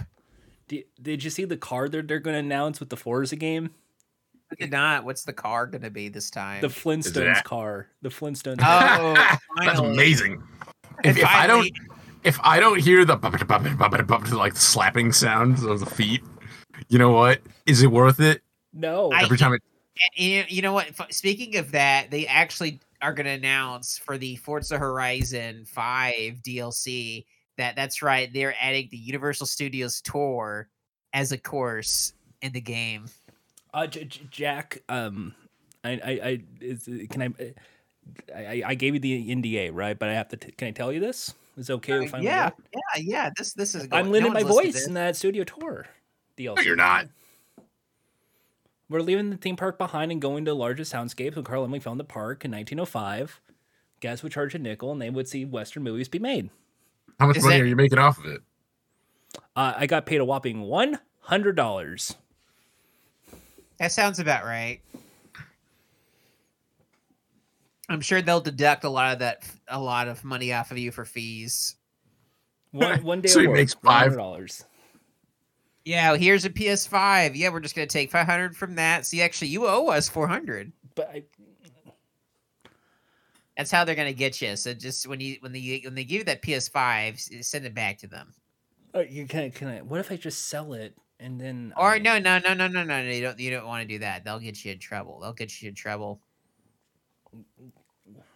[0.68, 3.70] Did, did you see the card that they're going to announce with the Forza game?
[4.52, 5.04] Look at not.
[5.04, 6.60] What's the car gonna be this time?
[6.60, 7.88] The Flintstones car.
[8.02, 8.58] The Flintstones.
[8.60, 10.42] oh, that's amazing.
[11.02, 11.70] If, if I don't
[12.22, 16.22] if I don't hear the bumpet, bumpet, bumpet, bumpet, like slapping sounds of the feet,
[16.88, 17.40] you know what?
[17.64, 18.42] Is it worth it?
[18.74, 19.10] no.
[19.10, 19.62] I- Every time it
[20.18, 20.88] And you, you know what?
[21.14, 27.24] Speaking of that, they actually are going to announce for the Forza Horizon 5 DLC
[27.56, 28.30] that that's right.
[28.30, 30.68] They're adding the Universal Studios tour
[31.14, 33.06] as a course in the game.
[33.74, 35.34] Uh, J- J- Jack, um,
[35.82, 37.54] I, I, I is, can I,
[38.34, 39.98] I, I gave you the NDA, right?
[39.98, 40.36] But I have to.
[40.36, 41.34] T- can I tell you this?
[41.56, 42.18] Is it okay if I?
[42.20, 43.30] yeah, yeah, yeah.
[43.36, 43.88] This this is.
[43.92, 45.86] I'm no lending my one's listened to voice in that studio tour
[46.36, 46.56] DLC.
[46.56, 47.08] No, you're not.
[48.88, 51.98] We're leaving the theme park behind and going to largest soundscapes when Carl Laemmle found
[51.98, 53.40] the park in 1905.
[54.00, 56.50] Guests would charge a nickel and they would see Western movies be made.
[57.18, 58.42] How much Is money that- are you making off of it?
[59.56, 62.16] Uh, I got paid a whopping $100.
[63.82, 64.80] That sounds about right.
[67.88, 70.92] I'm sure they'll deduct a lot of that, a lot of money off of you
[70.92, 71.74] for fees.
[72.70, 74.64] One, one day So he work, makes five- $100.
[75.84, 77.32] Yeah, here's a PS5.
[77.34, 79.04] Yeah, we're just gonna take 500 from that.
[79.04, 80.70] See, actually, you owe us 400.
[80.94, 81.24] But I,
[83.56, 84.54] That's how they're gonna get you.
[84.54, 87.98] So just when you when they when they give you that PS5, send it back
[87.98, 88.32] to them.
[88.94, 91.72] uh, you can, can I, what if I just sell it and then.
[91.76, 93.10] Or I- no, no, no, no, no, no, no.
[93.10, 94.24] You don't you don't want to do that.
[94.24, 95.20] They'll get you in trouble.
[95.20, 96.20] They'll get you in trouble.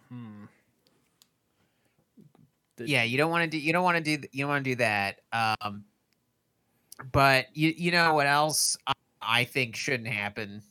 [0.09, 0.45] Hmm.
[2.77, 4.63] The- Yeah, you don't want to do you don't want to do you don't want
[4.63, 5.21] to do that.
[5.33, 5.83] Um,
[7.11, 10.61] but you you know what else I, I think shouldn't happen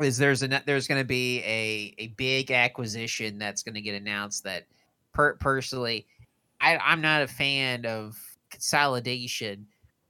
[0.00, 3.94] is there's a there's going to be a a big acquisition that's going to get
[3.94, 4.66] announced that
[5.12, 6.06] per, personally
[6.60, 8.16] I I'm not a fan of
[8.50, 9.66] consolidation.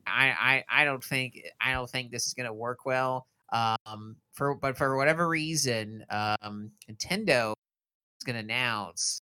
[0.07, 3.27] I I I don't think I don't think this is going to work well.
[3.53, 9.21] Um, for but for whatever reason, um, Nintendo is going to announce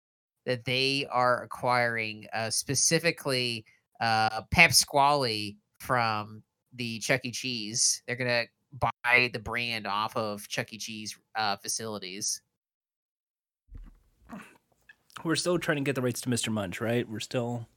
[0.46, 3.64] that they are acquiring uh, specifically
[4.00, 6.42] uh, Pasqually from
[6.74, 7.30] the Chuck E.
[7.30, 8.02] Cheese.
[8.06, 10.78] They're gonna buy the brand off of Chuck E.
[10.78, 12.40] Cheese uh, facilities.
[15.24, 16.50] We're still trying to get the rights to Mr.
[16.50, 17.08] Munch, right?
[17.08, 17.68] We're still.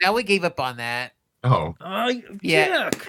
[0.00, 1.12] Now we gave up on that.
[1.44, 2.08] Oh, Oh,
[2.42, 2.90] Yeah.
[2.90, 3.06] yuck.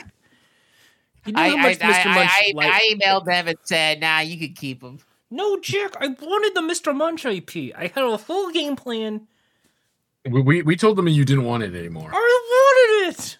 [1.25, 2.05] You know I how much I, Mr.
[2.15, 5.95] Munch I, liked- I emailed them and said, "Nah, you could keep them." No, Jack,
[5.99, 6.95] I wanted the Mr.
[6.95, 7.73] Munch IP.
[7.77, 9.27] I had a full game plan.
[10.29, 12.09] we, we we told them you didn't want it anymore.
[12.11, 13.37] I wanted it.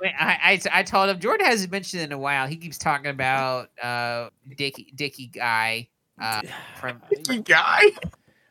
[0.00, 2.48] Wait, I, I I told him Jordan hasn't mentioned it in a while.
[2.48, 5.88] He keeps talking about uh Dicky Dicky guy
[6.20, 6.42] uh
[6.80, 7.00] from
[7.30, 7.84] You guy.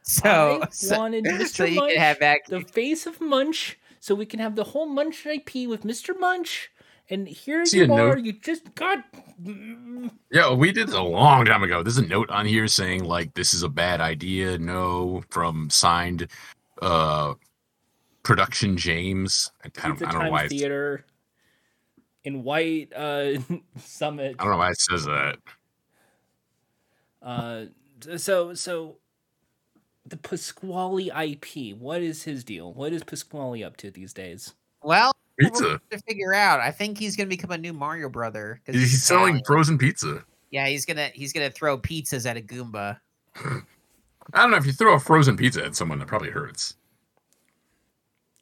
[0.03, 1.47] so I so, wanted Mr.
[1.55, 4.85] so you Munch, have back the face of Munch, so we can have the whole
[4.85, 6.13] Munch IP with Mr.
[6.19, 6.69] Munch.
[7.09, 8.19] And here See you a note?
[8.19, 9.01] You just got.
[10.29, 11.81] Yeah, we did this a long time ago.
[11.81, 14.57] There's a note on here saying like this is a bad idea.
[14.57, 16.27] No, from signed
[16.81, 17.35] uh
[18.23, 19.51] production James.
[19.63, 20.43] I, don't, I don't know Time why.
[20.43, 21.05] It's, Theater
[22.25, 23.39] in White uh,
[23.77, 24.35] Summit.
[24.37, 25.37] I don't know why it says that.
[27.21, 27.65] Uh,
[28.17, 28.97] so so
[30.13, 31.75] the Pasqually IP.
[31.75, 32.71] What is his deal?
[32.73, 34.53] What is Pasqually up to these days?
[34.83, 35.63] well Pizza.
[35.63, 36.59] we're to figure out.
[36.59, 38.61] I think he's gonna become a new Mario brother.
[38.65, 39.45] 'cause He's selling Italian.
[39.45, 40.23] frozen pizza.
[40.51, 42.99] Yeah, he's gonna he's gonna throw pizzas at a Goomba.
[43.35, 43.61] I
[44.35, 46.75] don't know if you throw a frozen pizza at someone, that probably hurts.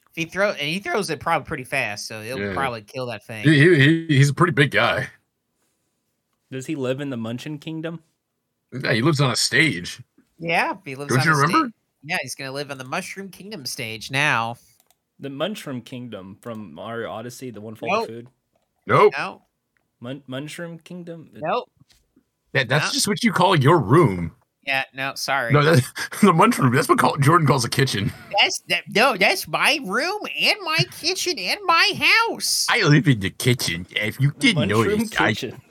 [0.09, 2.53] If he throw and he throws it probably pretty fast, so he'll Yeah.
[2.53, 3.45] probably kill that thing.
[3.45, 3.75] He, he,
[4.07, 5.07] he- he's a pretty big guy.
[6.51, 8.01] Does he live in the Munchin Kingdom?
[8.73, 10.01] Yeah, he lives on a stage.
[10.41, 11.71] Yeah, if he lives Don't on you a sta- remember?
[12.03, 14.57] Yeah, he's gonna live on the Mushroom Kingdom stage now.
[15.19, 18.01] The Mushroom Kingdom from Mario Odyssey, the one full Nope.
[18.03, 18.27] of food.
[18.87, 19.13] Nope.
[19.17, 19.43] No,
[19.99, 21.29] Mun- Munchroom Kingdom.
[21.33, 21.69] nope.
[22.53, 22.91] That, that's No.
[22.91, 24.35] just what you call your room.
[24.65, 25.53] Yeah, no, sorry.
[25.53, 25.87] No, that's
[26.21, 26.73] the munch room.
[26.73, 28.11] That's what call, Jordan calls a kitchen.
[28.41, 28.83] that's that.
[28.89, 31.93] No, that's my room and my kitchen and my
[32.29, 32.67] house.
[32.69, 33.87] I live in the kitchen.
[33.91, 35.61] If you didn't Munchroom notice, I, Kitchen.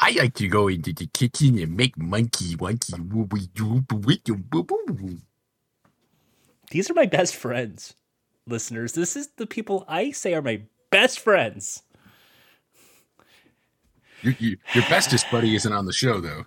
[0.00, 4.36] I like to go into the kitchen and make monkey monkey wooby doo boo doo
[4.36, 5.18] boo boo boo.
[6.70, 7.94] These are my best friends,
[8.46, 8.92] listeners.
[8.92, 11.82] This is the people I say are my best friends.
[14.22, 16.46] You, you, your bestest buddy isn't on the show though.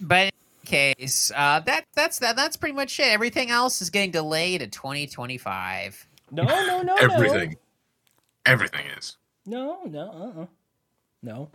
[0.00, 0.30] But in
[0.64, 2.36] any case, uh, that that's that.
[2.36, 3.08] That's pretty much it.
[3.08, 6.06] Everything else is getting delayed to 2025.
[6.30, 7.56] No, no, no, Everything,
[8.46, 9.16] everything is.
[9.46, 10.46] No, no, uh, uh
[11.22, 11.50] no.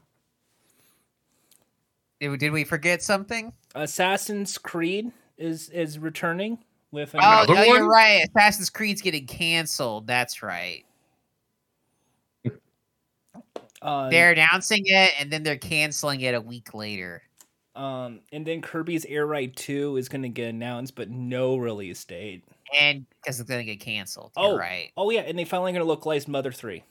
[2.20, 3.54] Did, we forget something?
[3.76, 6.58] Assassin's Creed is is returning
[6.92, 8.26] with oh, another oh, you're right.
[8.30, 10.08] Assassin's Creed's getting canceled.
[10.08, 10.86] That's right.
[13.82, 17.22] Uh, they're announcing it and then they're canceling it a week later.
[17.76, 22.04] Um, and then Kirby's Air Ride 2 is going to get announced, but no release
[22.04, 22.44] date.
[22.76, 24.32] And because it's going to get canceled.
[24.38, 24.92] Oh, right.
[24.98, 25.22] Oh, yeah.
[25.22, 26.84] And they finally going to localize Mother 3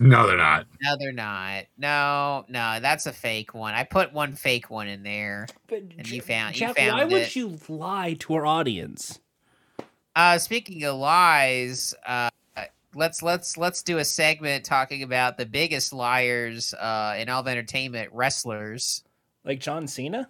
[0.00, 0.66] no, they're not.
[0.82, 1.64] No, they're not.
[1.76, 3.74] No, no, that's a fake one.
[3.74, 5.46] I put one fake one in there.
[5.68, 9.20] But And you J- found- you Jack, why found would you lie to our audience?
[10.16, 12.30] Uh, speaking of lies, uh,
[12.94, 17.48] let's let's let's do a segment talking about the biggest liars uh, in all of
[17.48, 19.02] entertainment, wrestlers.
[19.44, 20.28] Like John Cena?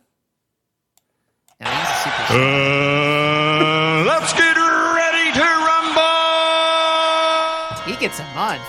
[1.61, 4.07] Now, he's a superstar.
[4.07, 6.03] let's get ready to rumble!
[7.87, 8.63] he gets a month.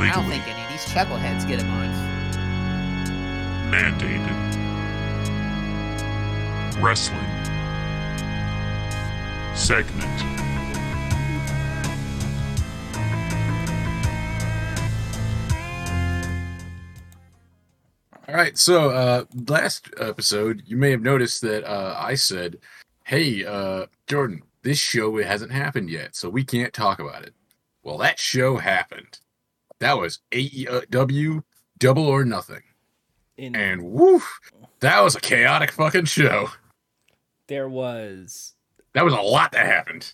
[0.00, 1.94] I don't think any of these chuckleheads get a month.
[3.72, 4.38] mandated.
[6.82, 7.18] Wrestling.
[9.54, 10.22] Segment.
[18.28, 18.56] All right.
[18.56, 22.58] So uh last episode, you may have noticed that uh I said,
[23.04, 27.34] Hey, uh Jordan, this show hasn't happened yet, so we can't talk about it.
[27.82, 29.18] Well, that show happened.
[29.82, 31.42] That was AEW
[31.76, 32.62] Double or Nothing.
[33.36, 34.38] In, And woof,
[34.78, 36.50] that was a chaotic fucking show.
[37.48, 38.54] there was
[38.92, 40.12] That was a lot that happened.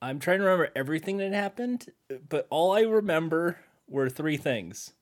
[0.00, 1.86] I'm trying to remember everything that happened,
[2.28, 4.92] but all I remember were three things.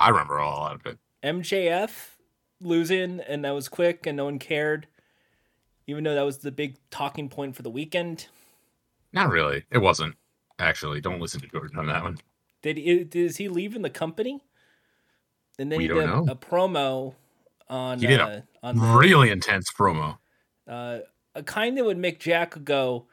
[0.00, 0.98] I remember a lot of it.
[1.22, 2.16] MJF
[2.62, 4.86] losing, and that was quick, and no one cared.
[5.86, 8.28] Even though that was the big talking point for the weekend.
[9.12, 9.64] Not really.
[9.70, 10.16] It wasn't.
[10.58, 12.16] Actually, don't listen to Jordan on that one.
[12.62, 14.42] Did he, is he leaving the company?
[15.58, 16.26] And then We he did know.
[16.28, 17.14] a promo
[17.68, 20.18] on He did a uh, on the, Really intense promo.
[20.66, 20.98] uh,
[21.34, 23.06] a kind that would make Jack go,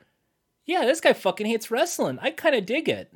[0.66, 2.18] "Yeah, this guy fucking hates wrestling.
[2.22, 3.12] I kind of dig it."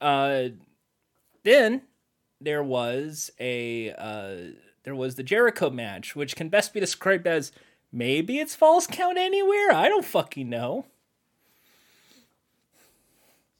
[0.00, 0.48] Uh,
[1.42, 1.82] then
[2.40, 4.52] there was a uh,
[4.84, 7.52] there was the Jericho match, which can best be described as
[7.92, 9.72] maybe it's false count anywhere.
[9.72, 10.86] I don't fucking know.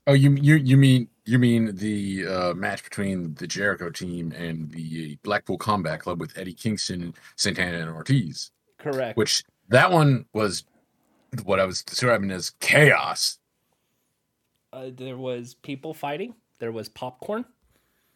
[0.06, 4.70] Oh, you you you mean you mean the uh, match between the Jericho team and
[4.70, 8.50] the Blackpool Combat Club with Eddie Kingston, Santana, and Ortiz?
[8.78, 9.16] Correct.
[9.16, 10.64] Which that one was
[11.44, 13.38] what I was describing as chaos.
[14.74, 16.34] uh, there was people fighting.
[16.58, 17.44] There was popcorn.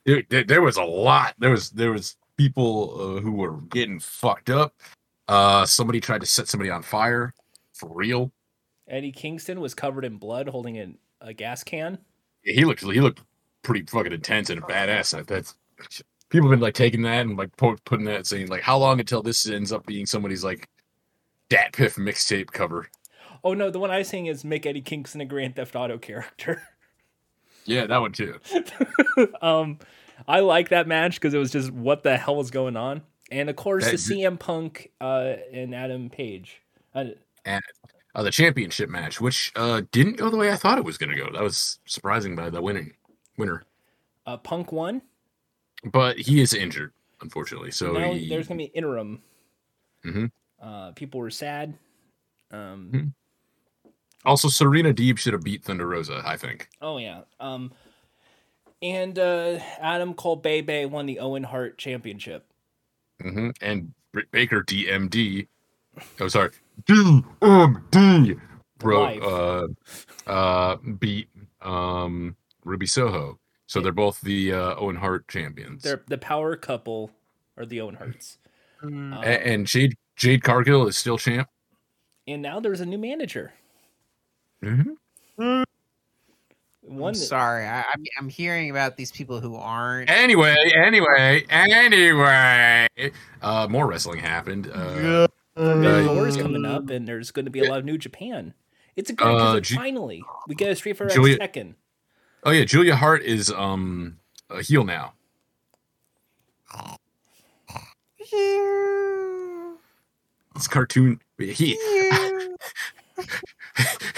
[0.04, 1.34] There, there, there was a lot.
[1.38, 4.74] There was there was people uh, who were getting fucked up.
[5.26, 7.32] Uh, somebody tried to set somebody on fire
[7.72, 8.30] for real.
[8.86, 11.98] Eddie Kingston was covered in blood, holding in a gas can.
[12.42, 13.22] he looked he looked
[13.62, 15.10] pretty fucking intense and a badass.
[15.10, 15.54] That- That's
[16.30, 19.00] people have been like taking that and like po- putting that saying like how long
[19.00, 20.68] until this ends up being somebody's like
[21.50, 22.88] DatPiff mixtape cover.
[23.44, 25.98] Oh no, the one I was saying is make Eddie Kingston a Grand Theft Auto
[25.98, 26.62] character.
[27.64, 28.38] Yeah, that one too.
[29.42, 29.78] um,
[30.26, 33.50] I like that match because it was just what the hell was going on, and
[33.50, 36.62] of course That- the CM Punk uh, and Adam Page.
[36.94, 37.04] Uh,
[37.44, 37.62] And
[38.14, 41.16] uh, the championship match, which uh didn't go the way I thought it was gonna
[41.16, 41.30] go.
[41.32, 42.94] That was surprising by the winning
[43.36, 43.64] winner.
[44.26, 45.02] uh, Punk won.
[45.84, 47.70] But he is injured, unfortunately.
[47.70, 49.22] So now he, there's gonna be interim.
[50.04, 50.30] Mhm.
[50.60, 51.78] Uh, people were sad.
[52.50, 53.12] Um, Mhm.
[54.24, 56.68] also Serena Deeb should have beat Thunder Rosa, I think.
[56.82, 57.22] Oh yeah.
[57.38, 57.72] Um,
[58.82, 62.44] and uh, Adam Cole Bay Bay won the Owen Hart Championship.
[63.20, 65.48] hmm And Britt Baker DMD.
[66.20, 66.50] Oh, sorry,
[66.84, 68.40] DMD.
[68.78, 69.04] Bro,
[70.26, 71.28] uh, uh, beat
[71.62, 73.38] um Ruby Soho.
[73.66, 75.82] So they're both the uh, Owen Hart champions.
[75.82, 77.10] They're the power couple,
[77.56, 78.38] or the Owen Harts.
[78.82, 81.48] Um, A- and Jade Jade Cargill is still champ.
[82.26, 83.52] and now there's a new manager.
[84.62, 85.62] Mm-hmm.
[86.82, 90.08] One I'm sorry, I, I'm I'm hearing about these people who aren't.
[90.08, 92.86] Anyway, anyway, anyway,
[93.42, 94.70] uh, more wrestling happened.
[94.72, 95.26] Uh,
[95.58, 97.98] Forbidden uh, Door is coming up, and there's going to be a lot of New
[97.98, 98.54] Japan.
[98.96, 101.74] It's a good Uh, because Ju- finally we get a Street Fighter Julia- X Tekken.
[102.44, 104.18] oh yeah, Julia Hart is um
[104.50, 105.14] a heel now.
[110.56, 111.20] It's cartoon.
[111.38, 111.76] He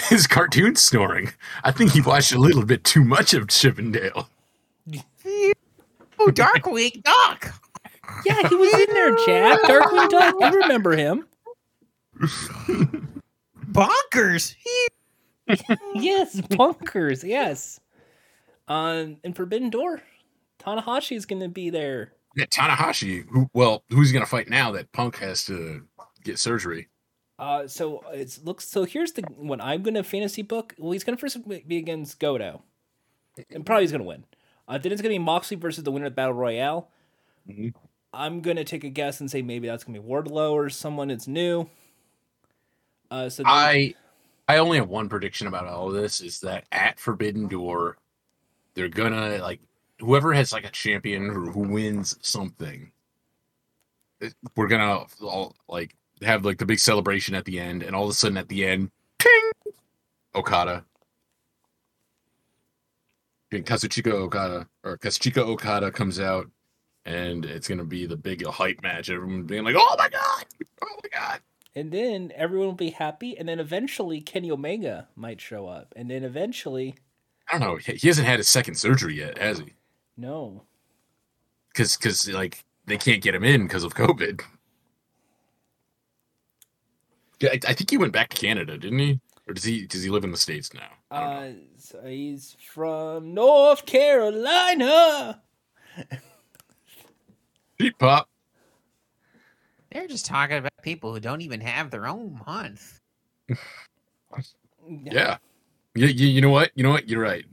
[0.09, 1.33] his cartoon snoring.
[1.65, 4.29] I think he watched a little bit too much of Chip 'n Dale.
[6.23, 7.55] Oh, Darkwing Duck.
[8.25, 9.61] Yeah, he was in there, Jack.
[9.63, 10.35] Darkwing Duck.
[10.41, 11.27] You remember him?
[13.67, 14.55] Bonkers.
[15.95, 17.23] yes, bonkers.
[17.27, 17.81] Yes.
[18.69, 20.03] Um, and Forbidden Door,
[20.61, 22.13] Tanahashi is going to be there.
[22.37, 23.27] Yeah, Tanahashi.
[23.31, 23.51] Who?
[23.53, 25.83] Well, who's gonna fight now that Punk has to
[26.23, 26.89] get surgery?
[27.41, 28.69] Uh, so it looks.
[28.69, 30.75] So here's the what I'm going to fantasy book.
[30.79, 32.61] Well, he's going to first be against Godo,
[33.51, 34.25] and probably he's going to win.
[34.69, 36.89] Uh, then it's going to be Moxley versus the winner of the Battle Royale.
[37.49, 37.75] Mhm.
[38.13, 40.69] I'm going to take a guess and say maybe that's going to be Wardlow or
[40.69, 41.69] someone that's new.
[43.11, 43.95] Uh, so I
[44.49, 47.99] I only have one prediction about all of this is that at Forbidden Door,
[48.75, 49.61] they're gonna like
[49.99, 52.93] whoever has like a champion who, who wins something.
[54.57, 58.11] We're gonna all like have like the big celebration at the end, and all of
[58.11, 59.51] a sudden at the end, ting,
[60.35, 60.85] Okada.
[63.53, 66.49] And Kazuchika Okada or Kazuchika Okada comes out,
[67.05, 69.11] and it's gonna be the big hype match.
[69.11, 70.45] Everyone being like, "Oh my god!
[70.83, 71.41] Oh my god!"
[71.75, 76.11] And then everyone will be happy, and then eventually Kenny Omega might show up, and
[76.11, 76.95] then eventually
[77.51, 77.77] I don't know.
[77.77, 79.75] He hasn't had his second surgery yet, has he?
[80.17, 80.63] No.
[81.73, 84.43] Because because like they can't get him in because of COVID.
[87.43, 89.21] I, I think he went back to Canada, didn't he?
[89.49, 90.91] Or does he does he live in the states now?
[91.11, 91.49] I don't know.
[91.49, 95.43] Uh, so he's from North Carolina.
[97.79, 98.29] Pete Pop.
[99.93, 103.01] They're just talking about people who don't even have their own month.
[104.89, 105.37] Yeah.
[105.95, 106.71] You, you, you know what?
[106.75, 107.09] You know what?
[107.09, 107.45] You're right.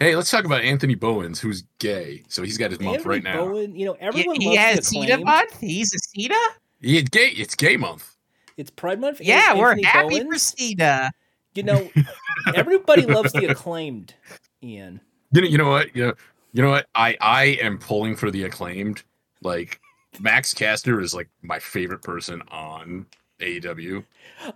[0.00, 2.22] Hey, let's talk about Anthony Bowens, who's gay.
[2.28, 3.44] So he's got his month right now.
[3.44, 5.58] Bowen, you know, He, everyone he loves has the CETA month.
[5.60, 6.36] He's a CETA.
[6.80, 7.28] He- It's gay.
[7.28, 8.16] It's gay month.
[8.56, 9.20] It's Pride Month.
[9.20, 10.32] An- Yeah, we're Anthony happy Bowen.
[10.32, 11.10] for CETA.
[11.54, 11.90] You know,
[12.54, 14.14] everybody loves the acclaimed.
[14.62, 15.00] Ian.
[15.32, 15.94] You know, you know what?
[15.94, 16.12] You know,
[16.52, 16.86] you know what?
[16.94, 19.02] I I am pulling for the acclaimed.
[19.42, 19.80] Like
[20.20, 23.06] Max Caster is like my favorite person on
[23.40, 24.04] AEW.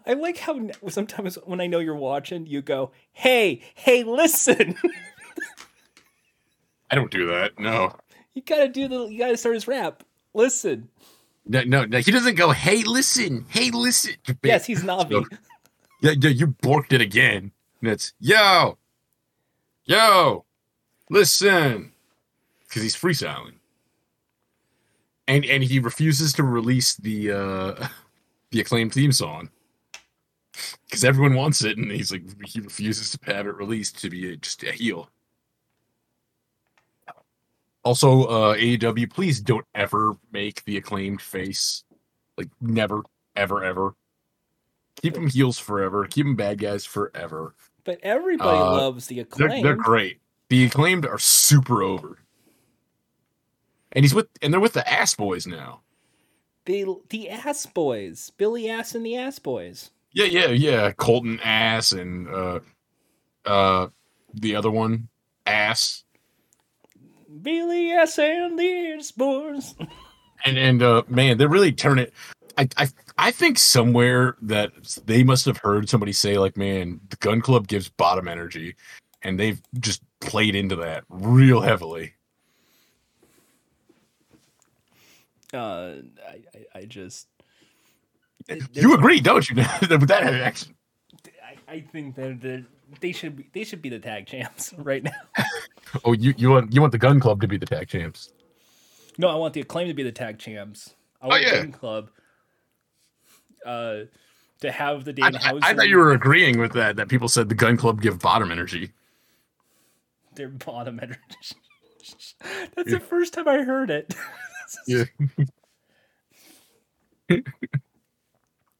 [0.06, 0.58] I like how
[0.88, 4.76] sometimes when I know you're watching, you go, "Hey, hey, listen."
[6.90, 7.58] I don't do that.
[7.58, 7.94] No.
[8.34, 9.06] you gotta do the.
[9.06, 10.02] You gotta start his rap.
[10.34, 10.88] Listen.
[11.46, 14.14] No, no, no, he doesn't go, hey, listen, hey, listen.
[14.42, 15.24] Yes, he's Navi.
[16.02, 17.52] Yeah, yeah, you borked it again.
[17.82, 18.78] And it's, yo,
[19.84, 20.46] yo,
[21.10, 21.92] listen.
[22.60, 23.56] Because he's freestyling.
[25.30, 27.86] And and he refuses to release the uh
[28.50, 29.50] the acclaimed theme song.
[30.86, 34.32] Because everyone wants it, and he's like he refuses to have it released to be
[34.32, 35.08] a, just a heel.
[37.82, 41.84] Also, uh AEW, please don't ever make the acclaimed face.
[42.36, 43.02] Like never,
[43.36, 43.94] ever, ever.
[45.00, 46.06] Keep them heels forever.
[46.06, 47.54] Keep them bad guys forever.
[47.84, 49.64] But everybody Uh, loves the They're, acclaimed.
[49.64, 50.20] they're great.
[50.48, 52.18] The acclaimed are super over.
[53.92, 55.80] And he's with and they're with the ass boys now.
[56.66, 59.90] The the Ass Boys, Billy Ass and the Ass Boys.
[60.12, 60.92] Yeah, yeah, yeah.
[60.92, 62.60] Colten ass and uh
[63.46, 63.88] uh
[64.34, 65.08] the other one,
[65.46, 66.04] ass.
[67.42, 69.74] Billy Ass and the Ass Boys.
[70.42, 72.14] And and uh man, they really turn it
[72.60, 72.88] I, I
[73.18, 74.72] I think somewhere that
[75.06, 78.76] they must have heard somebody say like, "Man, the Gunn Club gives bottom energy,"
[79.22, 82.14] and they've just played into that real heavily.
[85.52, 85.96] Uh,
[86.28, 86.40] I,
[86.74, 87.26] I, I just.
[88.72, 89.56] You agree, don't you?
[89.56, 90.74] With that action.
[91.44, 92.64] I, I think that that
[93.00, 95.12] they should be they should be the tag champs right now.
[96.04, 98.30] Oh, you you want you want the Gunn Club to be the tag champs?
[99.18, 100.94] No, I want the acclaim to be the tag champs.
[101.20, 101.56] I Oh, want yeah.
[101.56, 102.10] Gunn Club
[103.66, 103.96] uh,
[104.60, 105.58] to have the I, Danhausen.
[105.64, 106.94] I, I thought you were agreeing with that.
[106.94, 108.92] That people said the Gunn Club give bottom energy.
[110.36, 111.18] their bottom energy.
[112.76, 114.14] That's the first time I heard it.
[114.86, 115.04] Yeah.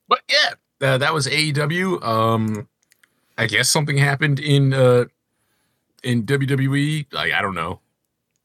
[0.09, 2.03] but yeah, uh, that was AEW.
[2.03, 2.69] Um,
[3.39, 5.05] I guess something happened in uh
[6.03, 7.13] in WWE.
[7.13, 7.81] Like I don't know.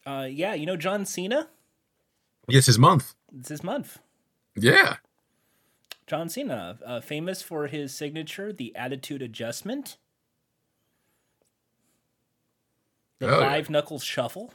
[0.06, 1.50] Uh, yeah, you know John Cena.
[2.48, 3.16] Yes, his month.
[3.38, 4.00] It's his month.
[4.56, 4.98] Yeah.
[6.08, 9.98] John Cena, uh, famous for his signature, the Attitude Adjustment,
[13.20, 13.50] the Oh, yeah.
[13.50, 14.54] Five Knuckles Shuffle,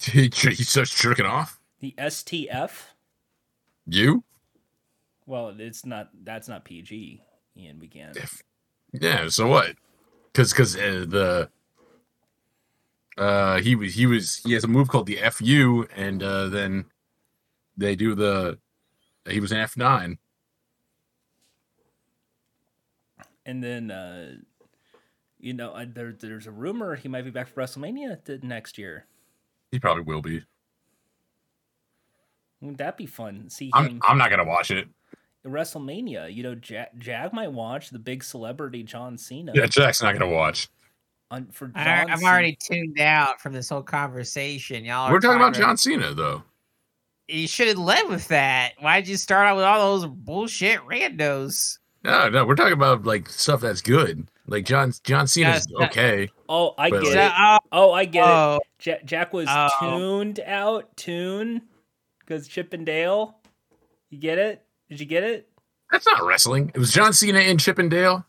[0.00, 1.60] He, he starts jerking off.
[1.80, 2.70] the STF.
[3.86, 4.24] You?
[5.26, 6.10] Well, it's not.
[6.24, 7.22] That's not PG.
[7.56, 8.14] Ian began.
[8.92, 9.28] Yeah.
[9.28, 9.76] So what?
[10.32, 11.50] Because because uh, the
[13.18, 16.86] uh he was he was he has a move called the FU, and uh then
[17.76, 18.58] they do the
[19.28, 20.18] he was an F nine.
[23.44, 24.34] And then, uh,
[25.40, 29.06] you know, there, there's a rumor he might be back for WrestleMania next year.
[29.72, 30.42] He probably will be.
[32.60, 33.50] Wouldn't that be fun?
[33.50, 34.86] See I'm him I'm not gonna watch it.
[35.44, 36.32] WrestleMania.
[36.32, 39.50] You know, Jag, Jag might watch the big celebrity John Cena.
[39.54, 40.68] Yeah, Jack's not gonna watch.
[41.32, 42.30] on, for John I, I'm Cena.
[42.30, 44.84] already tuned out from this whole conversation.
[44.84, 46.44] Y'all, We're talking about trying John Cena though.
[47.26, 48.72] You should have led with that.
[48.78, 51.78] Why'd you start out with all those bullshit randos?
[52.04, 54.28] No, no, we're talking about like stuff that's good.
[54.52, 56.28] Like John John Cena's Yes, that- okay.
[56.46, 57.60] Oh, I get like- it.
[57.72, 58.86] Oh, I get oh, it.
[58.86, 59.68] Ja- Jack was Oh.
[59.80, 60.94] tuned out.
[60.94, 61.62] Tune
[62.20, 63.38] because Chip and Dale.
[64.10, 64.62] You get it?
[64.90, 65.48] Did you get it?
[65.90, 66.70] That's not wrestling.
[66.74, 68.26] It was John Cena and Chip and Dale.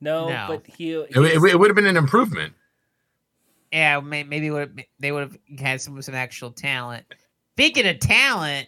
[0.00, 0.46] No, No.
[0.48, 0.94] but he.
[0.94, 2.54] It, it, it would have been an improvement.
[3.70, 4.00] yeah.
[4.00, 7.04] Maybe would they would have had some some actual talent.
[7.54, 8.66] Speaking of talent,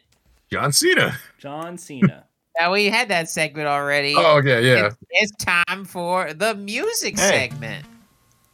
[0.49, 1.19] John Cena.
[1.39, 2.27] John Cena.
[2.61, 4.15] Uh, we had that segment already.
[4.17, 4.87] Oh, okay, yeah.
[4.87, 7.49] It's, it's time for the music Hey.
[7.51, 7.87] segment.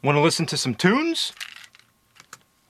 [0.03, 1.33] Want to listen to some tunes?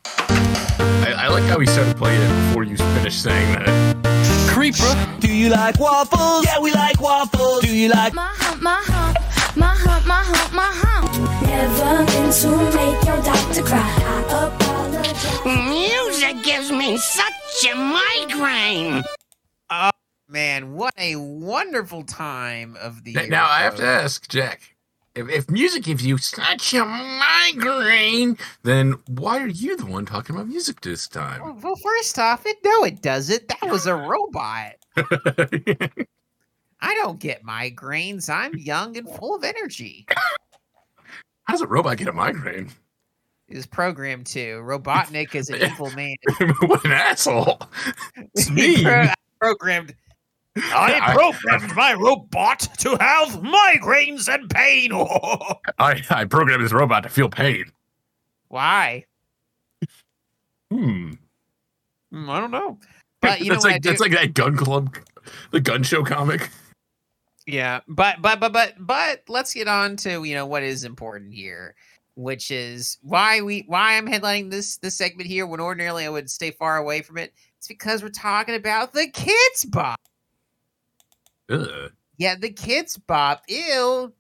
[0.06, 4.50] I, I like how he started playing it before you finished saying that.
[4.50, 6.46] Creeper, do you like waffles?
[6.46, 7.62] Yeah, we like waffles.
[7.62, 9.18] Do you like My hump, my hump,
[9.56, 11.14] my hump, my hump, my hump.
[11.44, 13.96] Never meant to make your doctor cry.
[14.02, 15.46] I apologize.
[15.46, 19.04] Music gives me such a migraine.
[19.70, 19.92] Oh
[20.30, 23.28] man, what a wonderful time of the year.
[23.28, 24.76] now I have to ask Jack.
[25.16, 30.36] If, if music gives you such a migraine, then why are you the one talking
[30.36, 31.42] about music this time?
[31.42, 33.48] Well, well, first off, it no, it doesn't.
[33.48, 34.74] That was a robot.
[36.82, 38.30] I don't get migraines.
[38.30, 40.06] I'm young and full of energy.
[41.44, 42.70] How does a robot get a migraine?
[43.50, 44.60] It was programmed to.
[44.60, 46.16] Robotnik is an evil man.
[46.62, 47.60] what an asshole!
[48.36, 48.84] It's me.
[48.84, 49.08] pro-
[49.42, 49.96] programmed.
[50.74, 54.92] I programmed my robot to have migraines and pain.
[55.80, 57.66] I, I programmed this robot to feel pain.
[58.48, 59.06] Why?
[60.72, 61.12] Hmm.
[62.12, 62.78] Hmm, I don't know.
[63.22, 63.90] But you know that's what I like do?
[63.90, 64.98] that's like that gun club,
[65.52, 66.50] the gun show comic.
[67.46, 71.34] Yeah, but but but but but let's get on to you know what is important
[71.34, 71.76] here,
[72.16, 76.30] which is why we why I'm headlining this this segment here when ordinarily I would
[76.30, 77.34] stay far away from it.
[77.58, 80.00] It's because we're talking about the Kidz Bop.
[81.50, 81.92] Ugh.
[82.18, 83.44] Yeah, the Kidz Bop.
[83.48, 84.14] Ew.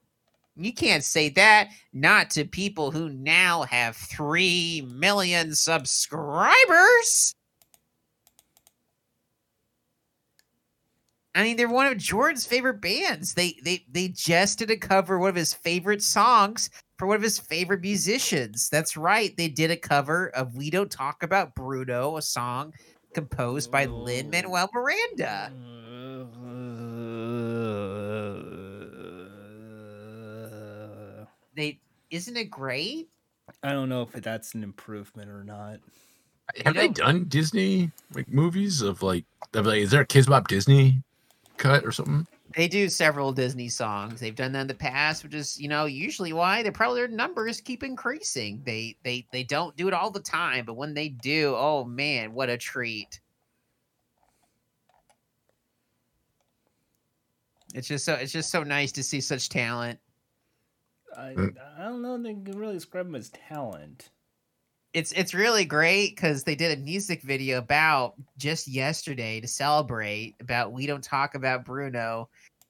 [0.55, 7.35] You can't say that not to people who now have three million subscribers.
[11.35, 13.33] I mean, they're one of Jordan's favorite bands.
[13.33, 17.15] They they they just did a cover of one of his favorite songs for one
[17.15, 18.67] of his favorite musicians.
[18.69, 19.35] That's right.
[19.37, 22.73] They did a cover of "We Don't Talk About Bruno," a song
[23.13, 25.53] composed by Lin Manuel Miranda.
[31.55, 33.09] They isn't it great?
[33.63, 35.79] I don't know if that's an improvement or not.
[36.65, 40.47] Have they done Disney like movies of like, of like is there a Kidz Bop
[40.47, 41.03] Disney
[41.57, 42.25] cut or something?
[42.55, 44.19] They do several Disney songs.
[44.19, 47.07] They've done that in the past, which is, you know, usually why they probably their
[47.07, 48.63] numbers keep increasing.
[48.65, 52.33] They they they don't do it all the time, but when they do, oh man,
[52.33, 53.19] what a treat.
[57.75, 59.99] It's just so it's just so nice to see such talent.
[61.17, 61.55] I, Mm.
[61.77, 64.09] I don't know if they can really describe him as talent.
[64.93, 70.35] It's it's really great because they did a music video about just yesterday to celebrate
[70.39, 72.29] about we don't talk about Bruno,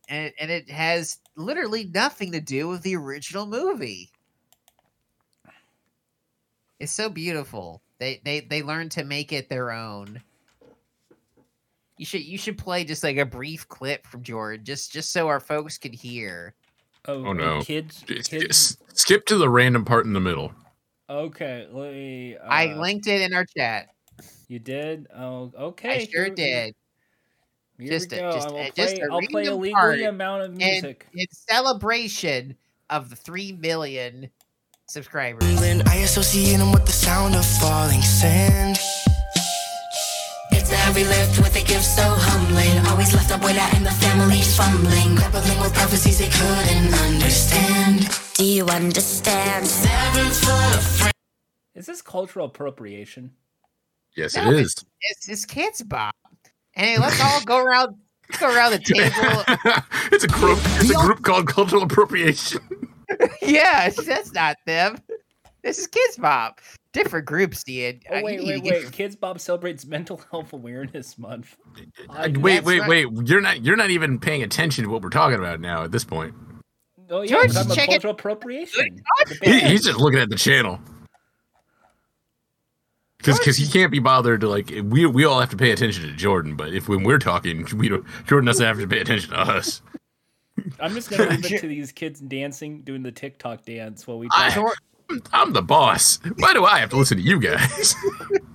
[0.10, 4.11] and it, and it has literally nothing to do with the original movie.
[6.80, 7.82] It's so beautiful.
[7.99, 10.22] They they they learned to make it their own.
[11.98, 15.28] You should you should play just like a brief clip from Jordan, just just so
[15.28, 16.53] our folks could hear.
[17.10, 17.61] Oh, Oh no!
[17.61, 18.77] kids, kids.
[18.94, 20.53] skip to the random part in the middle.
[21.10, 22.38] Okay, let me.
[22.38, 23.88] Uh, I linked it in our chat.
[24.48, 25.07] You did?
[25.15, 26.03] Oh, okay.
[26.03, 26.76] I sure here- did.
[27.80, 28.31] Here Just we a- go.
[28.34, 28.72] just I will play.
[28.76, 31.07] just a I'll play a random legally amount of in, music.
[31.14, 32.56] in celebration
[32.90, 34.30] of the three million
[34.88, 35.44] subscribers.
[35.44, 38.77] I associate them with the sound of falling sand.
[40.72, 42.86] It's every lift with a gift so humbling.
[42.86, 45.16] Always left abuela and the family fumbling.
[45.16, 48.08] Grappling with prophecies they couldn't understand.
[48.36, 49.66] Do you understand?
[49.66, 51.14] Seven foot of friend.
[51.74, 53.32] Is this cultural appropriation?
[54.16, 54.76] Yes, No, it is.
[55.02, 56.14] It's it's Kidz Bop.
[56.74, 57.96] Hey, let's all go around
[58.40, 59.82] go around the table.
[60.12, 60.60] it's a group.
[60.64, 62.62] It's a group called Cultural Appropriation.
[63.41, 65.00] yeah, that's not them.
[65.64, 66.62] This is Kidz Bop.
[66.91, 68.02] Different groups, dude.
[68.10, 68.86] Oh you wait, wait, get- wait!
[68.91, 71.56] Kidz Bop celebrates Mental Health Awareness Month.
[72.10, 72.90] Uh, wait, wait, right.
[72.90, 73.07] wait!
[73.28, 73.64] You're not.
[73.64, 75.84] You're not even paying attention to what we're talking about now.
[75.84, 76.34] At this point,
[77.11, 78.99] Oh yeah, George, we're talking about check it- cultural appropriation.
[79.44, 80.80] He, he's just looking at the channel
[83.20, 84.72] because he can't be bothered to like.
[84.86, 87.90] We we all have to pay attention to Jordan, but if when we're talking, we
[87.90, 88.06] don't.
[88.26, 89.82] Jordan doesn't have to pay attention to us.
[90.80, 94.28] I'm just gonna leave it to these kids dancing, doing the TikTok dance while we
[94.32, 94.74] I- talk.
[95.34, 96.19] I'm the boss.
[96.38, 97.95] Why do I have to listen to you guys?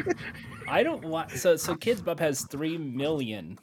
[0.68, 3.58] I don't want so so Kidz Bop has three million.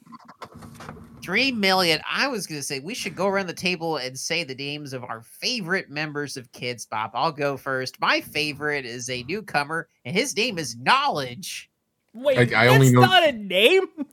[1.23, 1.99] Three million.
[2.09, 5.03] I was gonna say we should go around the table and say the names of
[5.03, 7.11] our favorite members of Kidz Bop.
[7.13, 7.99] I'll go first.
[8.01, 11.69] My favorite is a newcomer, and his name is Knowledge.
[12.13, 13.85] Wait, I- I that's only know- not a name.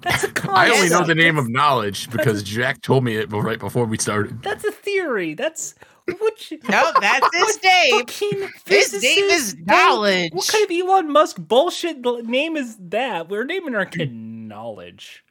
[0.00, 0.56] That's a concept.
[0.56, 3.98] I only know the name of knowledge because Jack told me it right before we
[3.98, 4.40] started.
[4.44, 5.34] That's a theory.
[5.34, 7.90] That's what you, No, that's his name.
[7.98, 10.32] fucking His name is physicist- Knowledge.
[10.32, 13.28] What kind of Elon Musk bullshit name is that?
[13.28, 15.24] We're naming our kid Knowledge.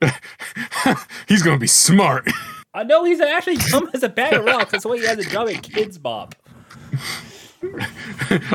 [1.28, 2.28] He's gonna be smart.
[2.74, 4.70] I know he's actually dumb as a bag of rocks.
[4.72, 6.34] That's why he has a job at Kidz Bop.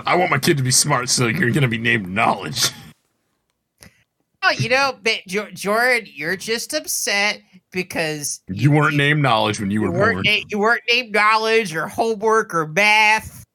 [0.05, 2.69] I want my kid to be smart, so you're gonna be named Knowledge.
[4.51, 7.41] You know, but Jo- Jordan, you're just upset
[7.71, 10.21] because You weren't named knowledge when you you were born.
[10.25, 13.45] na- you weren't named knowledge or homework or math.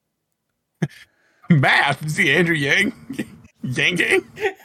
[1.49, 2.07] Math.
[2.09, 2.93] See Andrew Yang,
[3.63, 4.21] Yang Gang.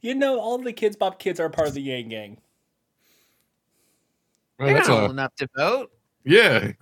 [0.00, 2.38] You know, all the Kidz Bop kids are part of the Yang Gang.
[4.58, 5.90] Well, They're that's not a- old enough to vote.
[6.24, 6.72] yeah.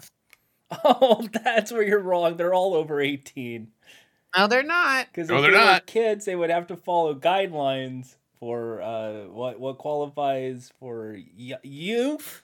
[0.84, 2.36] Oh, that's where you're wrong.
[2.36, 3.68] They're all over 18.
[4.36, 5.06] No, they're not.
[5.06, 5.86] Because No, if they're they were not.
[5.86, 12.42] kids, they would have to follow guidelines for uh, what what qualifies for y- youth.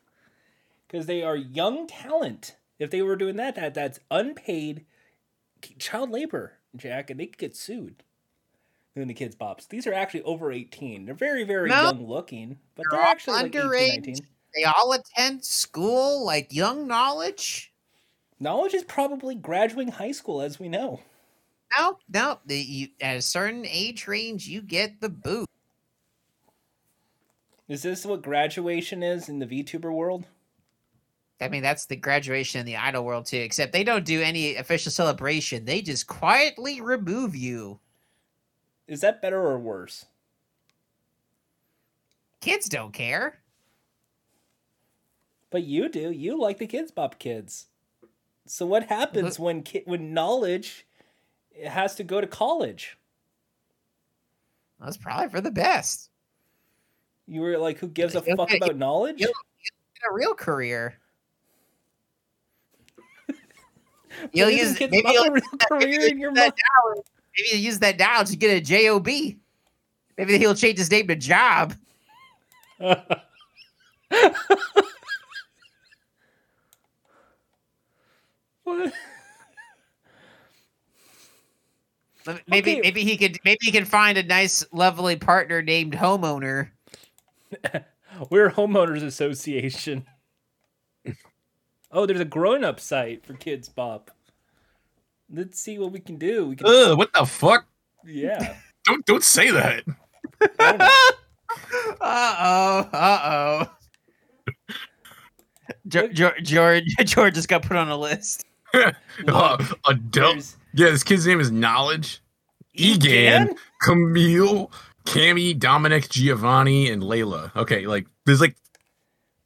[0.86, 2.56] Because they are young talent.
[2.78, 4.85] If they were doing that, that that's unpaid
[5.78, 8.02] child labor, Jack, and they could get sued.
[8.94, 9.69] Doing the Kidz Bops.
[9.69, 11.06] These are actually over 18.
[11.06, 11.85] They're very, very No.
[11.85, 13.89] young looking, but They're they're, all actually like 18, underage.
[14.06, 14.16] 19.
[14.55, 17.73] They all attend school like young knowledge.
[18.39, 21.01] Knowledge is probably graduating high school, as we know.
[21.78, 22.39] No, no.
[22.44, 25.48] The, you, at a certain age range, you get the boot.
[27.72, 30.26] Is this what graduation is in the VTuber world?
[31.40, 33.38] I mean, that's the graduation in the idol world too.
[33.38, 35.64] Except they don't do any official celebration.
[35.64, 37.80] They just quietly remove you.
[38.86, 40.04] Is that better or worse?
[42.42, 43.38] Kids don't care.
[45.48, 46.10] But you do.
[46.10, 47.68] You like the Kidz Bop kids.
[48.44, 50.86] So what happens when ki- when knowledge
[51.66, 52.98] has to go to college?
[54.78, 56.10] That's probably for the best.
[57.32, 59.16] You were like, who gives a You'll fuck get- about knowledge?
[59.18, 60.98] Get a real career.
[64.34, 66.52] You'll use maybe you'll a real use that- maybe career you'll in your mind?
[66.84, 67.04] knowledge-
[67.38, 69.06] Maybe you'll use that now to get a job.
[69.06, 71.74] Maybe he'll change his name to Job.
[78.64, 78.92] What?
[82.46, 82.80] Maybe Okay.
[82.82, 86.70] maybe he could maybe he can find a nice lovely partner named homeowner.
[88.30, 90.06] We're a homeowners association.
[91.90, 94.10] oh, there's a grown-up site for Kidz Bop.
[95.32, 96.46] Let's see what we can do.
[96.48, 97.66] We can, Ugh, what the fuck?
[98.04, 98.56] yeah.
[98.84, 99.84] Don't don't say that.
[100.60, 100.90] Uh
[102.00, 102.88] oh.
[102.92, 103.70] Uh oh.
[105.86, 108.44] George, George, George just got put on a list.
[108.74, 110.56] uh, adult.
[110.74, 112.20] Yeah, this kid's name is Knowledge.
[112.74, 113.54] Egan, Egan?
[113.82, 114.72] Camille,
[115.04, 117.54] Cammy, Dominic, Giovanni, and Layla.
[117.56, 118.56] Okay, like there's like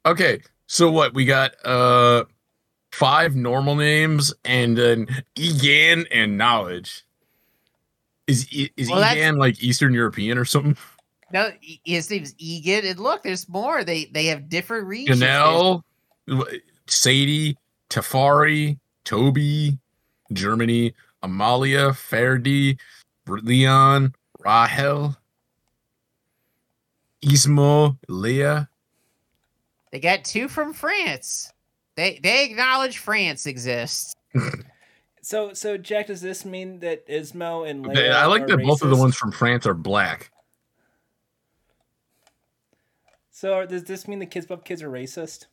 [0.05, 1.13] Okay, so what?
[1.13, 2.25] We got uh
[2.91, 7.03] five normal names and then Egan and Knowledge.
[8.27, 10.77] Is is Well, Egan like Eastern European or something?
[11.31, 11.51] No,
[11.83, 13.83] his name's Egan, and look, there's more.
[13.83, 15.19] They they have different regions.
[15.19, 15.83] Janelle,
[16.87, 17.57] Sadie,
[17.89, 19.77] Tafari, Toby,
[20.31, 22.77] Germany, Amalia, Ferdi,
[23.27, 25.17] Leon, Rahel,
[27.23, 28.69] Ismo, Leah.
[29.91, 31.51] They got two from France.
[31.95, 34.15] They they acknowledge France exists.
[35.27, 38.63] So, so Jack, does this mean that Ismo and They- Leia I like are that
[38.63, 40.31] both of the ones from France are black.
[43.29, 45.47] So, does this mean the Kidz Bop kids are racist?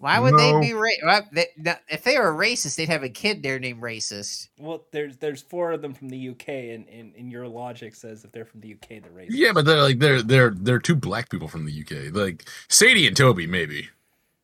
[0.00, 0.60] Why would No.
[0.60, 2.76] they be ra- why- they, no, if they were racist?
[2.76, 4.48] They'd have a kid there named racist.
[4.56, 8.24] Well, there's there's four of them from the UK, and, and, and your logic says
[8.24, 9.26] if they're from the UK, they're racist.
[9.30, 12.14] Yeah, but they're like they're they're they're two black people from the UK.
[12.14, 13.88] Like Sadie and Toby, maybe.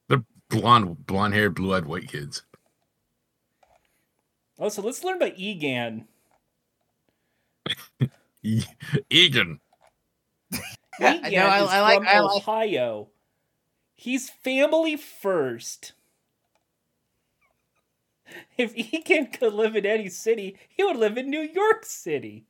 [0.08, 2.42] They're blonde blonde haired, blue eyed white kids.
[4.58, 6.06] Oh, so let's learn about Egan.
[8.46, 8.62] E-
[9.08, 9.58] Egan.
[11.00, 11.06] Egan no,
[11.46, 13.08] I- is I like- from I like- Ohio.
[13.94, 15.92] He's family first.
[18.56, 22.44] If Egan could live in any city, he would live in New York City.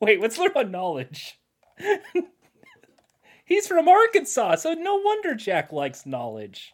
[0.00, 1.38] Wait, let's learn about knowledge.
[3.44, 6.72] He's from Arkansas, so no wonder Jack likes knowledge.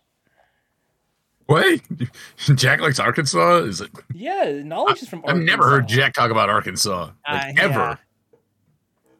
[1.48, 1.82] Wait,
[2.54, 3.56] Jack likes Arkansas?
[3.64, 3.90] Is it?
[4.14, 5.40] Yeah, knowledge is from Arkansas.
[5.40, 7.72] I've never heard Jack talk about Arkansas like Uh, ever.
[7.74, 7.96] yeah.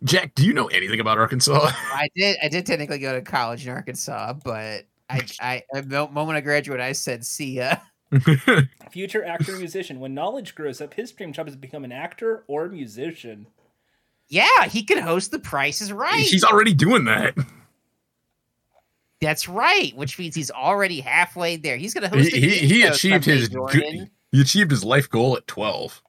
[0.05, 1.71] Jack, do you know anything about Arkansas?
[1.93, 6.37] I did I did technically go to college in Arkansas, but I I the moment
[6.37, 7.77] I graduated, I said see ya.
[8.91, 10.01] Future actor musician.
[10.01, 13.47] When knowledge grows up, his dream job is to become an actor or musician.
[14.29, 16.21] Yeah, he could host The Price is Right.
[16.27, 17.35] He's already doing that.
[19.21, 21.77] That's right, which means he's already halfway there.
[21.77, 22.33] He's gonna He host.
[22.33, 24.11] a he, he achieved his Jordan.
[24.33, 26.03] he achieved his life goal at twelve.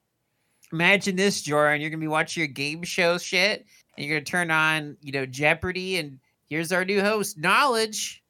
[0.72, 1.82] Imagine this, Jordan.
[1.82, 3.66] You're gonna be watching your game show shit,
[4.02, 6.20] and you're gonna turn on, you know, Jeopardy, and
[6.50, 8.24] here's our new host, Knowledge.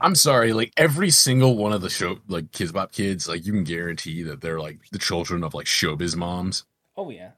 [0.00, 3.52] I'm sorry, like every single one of the show, like Kidz Bop kids, like you
[3.52, 6.66] can guarantee that they're like the children of like showbiz moms.
[6.96, 7.30] Oh yeah.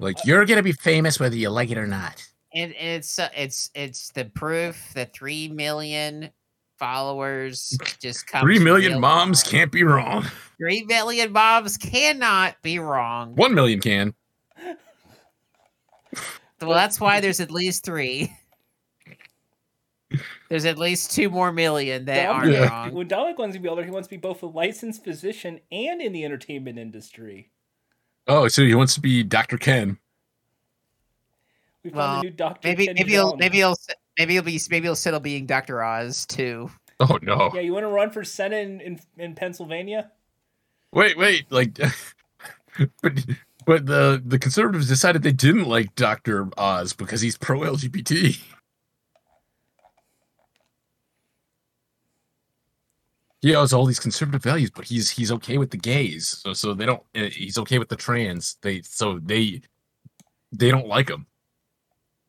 [0.00, 2.26] Like you're gonna be famous whether you like it or not.
[2.52, 6.30] And it's uh, it's it's the proof that three million
[6.82, 8.42] followers just come.
[8.42, 10.24] Three million moms can't be wrong.
[10.58, 13.36] Three million moms cannot be wrong.
[13.36, 14.14] One million can.
[16.60, 18.32] Well, that's why there's at least three.
[20.48, 22.92] There's at least two more million that aren't Dominic, wrong.
[22.92, 26.02] when Dominic wants to be older, he wants to be both a licensed physician and
[26.02, 27.50] in the entertainment industry.
[28.28, 29.56] Oh, so he wants to be Dr.
[29.56, 29.98] Ken.
[31.82, 32.68] We found Well, a new doctor.
[32.68, 33.76] maybe Ken maybe he'll maybe he'll
[34.18, 36.70] maybe he'll be maybe he'll settle being Doctor Oz too.
[37.00, 37.50] Oh no.
[37.54, 40.10] Yeah, you want to run for senate in, in, in Pennsylvania?
[40.92, 41.78] Wait, wait, like
[43.02, 43.24] but
[43.66, 46.48] but the the conservatives decided they didn't like Dr.
[46.56, 48.38] Oz because he's pro LGBT.
[53.40, 56.28] He has all these conservative values, but he's he's okay with the gays.
[56.28, 58.56] So so they don't uh, he's okay with the trans.
[58.62, 59.62] They so they
[60.52, 61.26] they don't like him.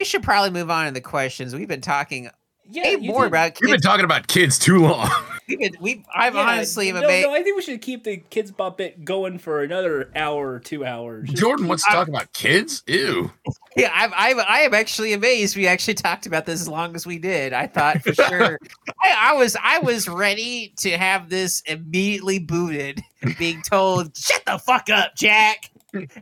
[0.04, 1.56] We should probably move on to the questions.
[1.56, 2.30] We've been talking
[2.70, 3.86] Yeah, way more did- about We've been kids.
[3.86, 5.10] talking about kids too long.
[5.46, 7.28] We could, we I've Yeah, honestly no, amazed.
[7.28, 10.60] no, I think we should keep the Kidz Bop it going for another hour or
[10.62, 11.28] two hours.
[11.30, 12.82] Just Jordan keep- wants to talk about kids.
[12.88, 13.32] Ew.
[13.76, 15.58] Yeah, I'm, I'm, I am actually amazed.
[15.58, 17.54] We actually talked about this as long as we did.
[17.54, 18.60] I thought for sure,
[19.02, 24.46] I, I was, I was ready to have this immediately booted, and being told, "Shut
[24.46, 25.72] the fuck up, Jack,"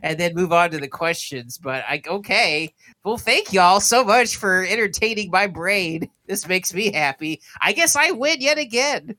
[0.02, 1.58] and then move on to the questions.
[1.58, 2.72] But I, okay,
[3.04, 6.08] well, thank y'all so much for entertaining my brain.
[6.26, 7.40] This makes me happy.
[7.60, 9.16] I guess I win yet again.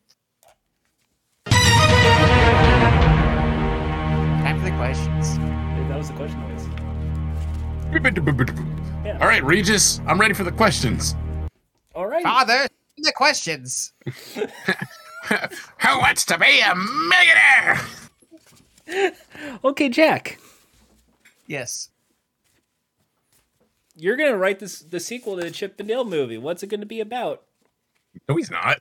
[1.47, 1.61] Time
[4.59, 5.37] for the questions.
[5.89, 6.65] That was the question noise.
[9.05, 9.17] Yeah.
[9.19, 11.15] All right, Regis, I'm ready for the questions.
[11.93, 12.23] All right.
[12.23, 13.93] Father, the questions.
[14.33, 17.79] Who wants to be a millionaire?
[19.63, 20.37] Okay, Jack,
[21.47, 21.89] Yes.
[24.03, 26.37] You're gonna write this the sequel to the Chip and Dale movie.
[26.37, 27.43] What's it gonna be about?
[28.27, 28.79] No, he's not.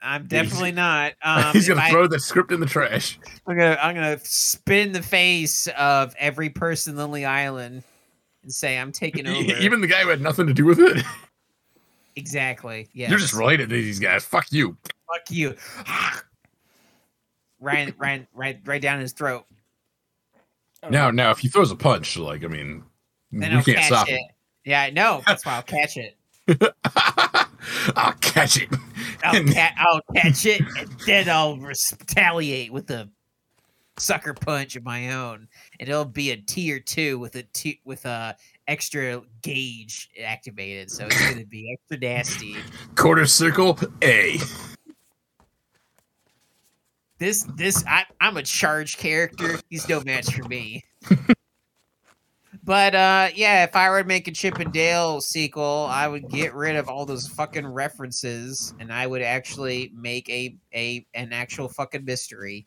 [0.00, 1.12] I'm definitely not.
[1.22, 3.18] Um, he's gonna I- throw the script in the trash.
[3.46, 7.82] I'm gonna I'm gonna spin the face of every person in Lonely Island
[8.42, 9.38] and say I'm taking over.
[9.58, 11.04] Even the guy who had nothing to do with it.
[12.16, 12.88] exactly.
[12.92, 13.10] Yeah.
[13.10, 14.24] You're just related to these guys.
[14.24, 14.76] Fuck you.
[15.12, 15.54] Fuck you.
[17.60, 19.44] right, right, right, right down his throat.
[20.90, 22.82] Now, now, if he throws a punch, like I mean,
[23.30, 24.12] Then we I'll can't catch stop it.
[24.14, 24.28] him.
[24.64, 25.22] Yeah, I know.
[25.26, 26.16] That's why I'll catch it.
[27.96, 28.68] I'll catch it.
[29.24, 33.08] I'll, ca- I'll catch it, and then I'll retaliate with a
[33.98, 35.46] sucker punch of my own,
[35.78, 38.36] and it'll be a tier two with a t- with a
[38.66, 42.56] extra gauge activated, so it's gonna be extra nasty.
[42.96, 44.38] Quarter circle A.
[47.18, 49.60] This this I, I'm a charged character.
[49.70, 50.82] He's no match for me.
[52.64, 56.28] but uh yeah, if I were to make a Chip and Dale sequel, I would
[56.28, 61.32] get rid of all those fucking references and I would actually make a a an
[61.32, 62.66] actual fucking mystery.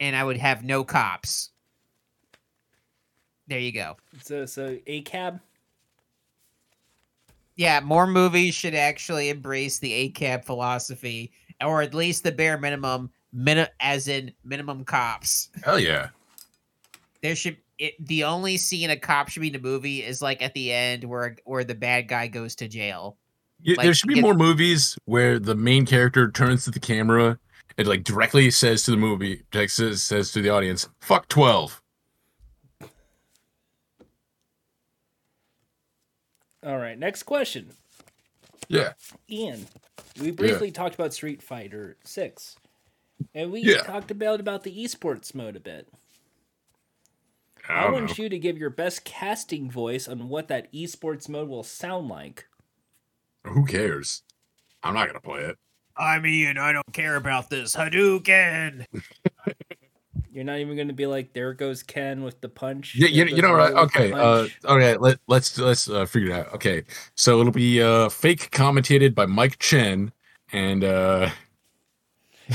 [0.00, 1.50] And I would have no cops.
[3.48, 3.96] There you go.
[4.22, 5.40] So, so a cab.
[7.54, 11.32] Yeah, more movies should actually embrace the a cab philosophy,
[11.64, 15.48] or at least the bare minimum, min- as in minimum cops.
[15.64, 16.08] Hell yeah.
[17.22, 20.40] There should it, the only scene a cop should be in a movie is like
[20.42, 23.16] at the end where where the bad guy goes to jail.
[23.62, 26.80] Yeah, Like, there should be get- more movies where the main character turns to the
[26.80, 27.38] camera
[27.78, 31.82] and like directly says to the movie, like, says, says to the audience, "Fuck 12."
[36.64, 37.68] All right, next question.
[38.68, 38.94] Yeah.
[39.30, 39.66] Ian,
[40.20, 42.56] we briefly talked about Street Fighter Six,
[43.34, 43.82] and we Yeah.
[43.82, 45.88] talked about about the esports mode a bit.
[47.68, 48.24] I, I, want know.
[48.24, 52.46] you to give your best casting voice on what that esports mode will sound like.
[53.44, 54.22] Who cares?
[54.82, 55.56] I'm not gonna play it.
[55.96, 56.58] I'm Ian.
[56.58, 58.84] I don't care about this Hadouken.
[60.32, 63.24] You're not even going to be like, "There goes Ken with the punch." Yeah, you,
[63.24, 63.74] you know, goes right?
[63.74, 64.96] Mo with the Okay, uh, punch." okay.
[64.98, 66.54] Let let's let's uh, figure it out.
[66.54, 66.82] Okay,
[67.14, 70.12] so it'll be uh fake commentated by Mike Chen
[70.52, 71.30] and uh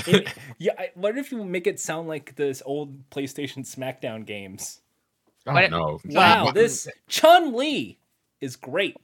[0.06, 0.28] It-
[0.60, 0.74] yeah.
[0.78, 4.81] I, what if you make it sound like this old PlayStation SmackDown games?
[5.48, 6.00] I don't know.
[6.06, 7.98] Wow, this Chun Li
[8.42, 8.98] is great.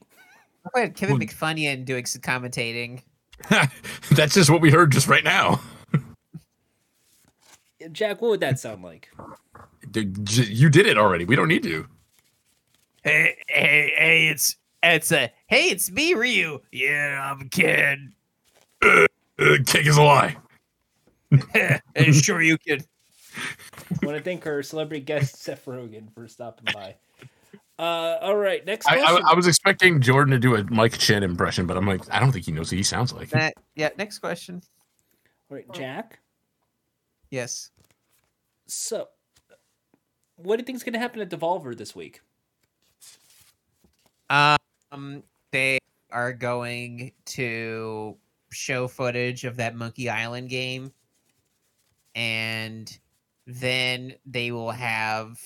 [0.74, 3.02] I had Kevin McFunion doing some commentating.
[4.10, 5.60] That's just what we heard just right now.
[7.92, 9.08] Jack, what would that sound like?
[9.94, 11.24] You did it already.
[11.24, 11.86] We don't need to.
[13.02, 14.28] Hey, hey, hey!
[14.28, 16.60] It's it's a hey, it's me, Ryu.
[16.72, 17.98] Yeah, I'm a kid.
[18.82, 19.06] Uh,
[19.66, 20.36] Cake is a lie.
[21.52, 22.80] Hey, sure you can.
[23.90, 26.96] I want to thank our celebrity guest Seth Rogen for stopping by.
[27.78, 28.98] Uh, all right, next I.
[28.98, 32.18] I, I was expecting Jordan to do a Mike Chen impression, but I'm like, I
[32.18, 33.30] don't think he knows what he sounds like.
[33.30, 34.62] That, yeah, next question.
[35.50, 36.18] All right, Jack.
[37.30, 37.70] Yes.
[38.66, 39.08] So,
[40.36, 42.20] what do you think is going to happen at Devolver this week?
[44.28, 45.78] Um, they
[46.10, 48.16] are going to
[48.50, 50.92] show footage of that Monkey Island game,
[52.14, 52.98] and
[53.48, 55.40] then they will have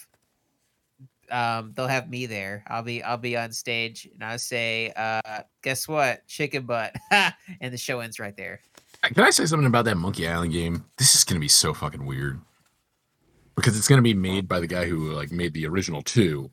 [1.30, 2.64] um they'll have me there.
[2.66, 6.26] I'll be I'll be on stage and I'll say, uh, guess what?
[6.26, 6.94] Chicken butt.
[7.10, 8.60] and the show ends right there.
[9.04, 10.84] Can I say something about that Monkey Island game?
[10.98, 12.40] This is gonna be so fucking weird
[13.54, 16.50] because it's gonna be made by the guy who like made the original two,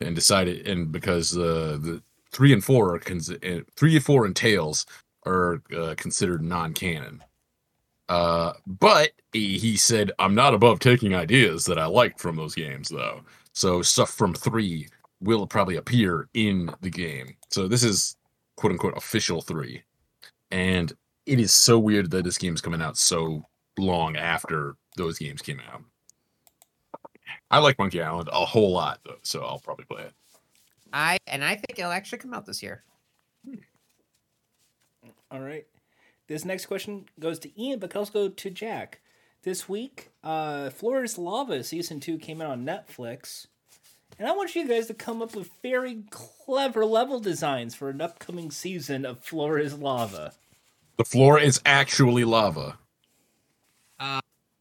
[0.00, 2.02] and decided and because uh, the
[2.32, 4.86] three and four are cons- uh, three and four and Tales
[5.24, 7.22] are uh, considered non-canon.
[8.10, 12.56] Uh, but he, he said, "I'm not above taking ideas that I liked from those
[12.56, 13.20] games, though.
[13.52, 14.88] So stuff from three
[15.20, 17.36] will probably appear in the game.
[17.50, 18.16] So this is
[18.56, 19.84] quote unquote official three,
[20.50, 20.92] and
[21.24, 23.46] it is so weird that this game's coming out so
[23.78, 25.82] long after those games came out.
[27.52, 30.14] I like Monkey Island a whole lot, though, so I'll probably play it.
[30.92, 32.82] I and I think it'll actually come out this year.
[35.30, 35.64] All right.
[36.30, 39.00] This next question goes to Ian, but can also go to Jack.
[39.42, 43.48] This week, uh, Floor Lava season two came out on Netflix,
[44.16, 48.00] and I want you guys to come up with very clever level designs for an
[48.00, 50.32] upcoming season of Floor is Lava.
[50.98, 52.78] The floor is actually lava.
[53.98, 54.20] Uh,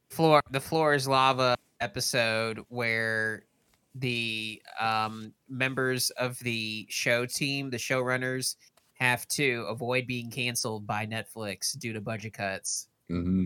[0.09, 3.43] floor the floor is lava episode where
[3.93, 8.55] the um, members of the show team, the showrunners,
[8.99, 12.87] have to avoid being canceled by Netflix due to budget cuts.
[13.07, 13.45] hmm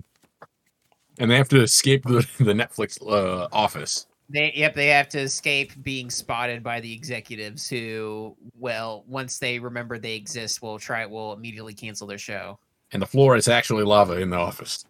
[1.19, 4.07] And they have to escape the, the Netflix uh, office.
[4.29, 9.59] They yep, they have to escape being spotted by the executives who, well, once they
[9.59, 12.57] remember they exist, will try will immediately cancel their show.
[12.93, 14.85] And the floor is actually lava in the office.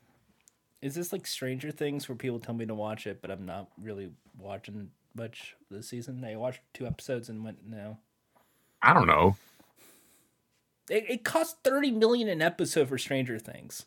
[0.81, 3.69] Is this like Stranger Things where people tell me to watch it, but I'm not
[3.81, 6.23] really watching much this season?
[6.23, 7.98] I watched two episodes and went no.
[8.81, 9.35] I don't know.
[10.89, 13.85] It, it cost thirty million an episode for Stranger Things.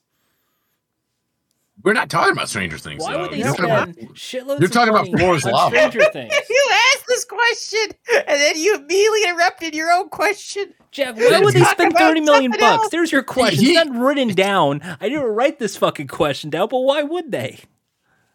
[1.82, 3.02] We're not talking about Stranger Things.
[3.02, 3.22] Why though.
[3.22, 4.60] would they You're talking about- spend shitloads?
[4.60, 5.76] you're talking about money Floor Lava.
[5.76, 6.32] Stranger Things.
[6.48, 10.72] you asked this question and then you immediately interrupted your own question.
[10.90, 12.62] Jeff, why would they spend thirty million bucks?
[12.62, 12.88] else.
[12.88, 13.62] There's your question.
[13.62, 14.80] He- It's not written down.
[15.00, 17.60] I didn't write this fucking question down, but why would they?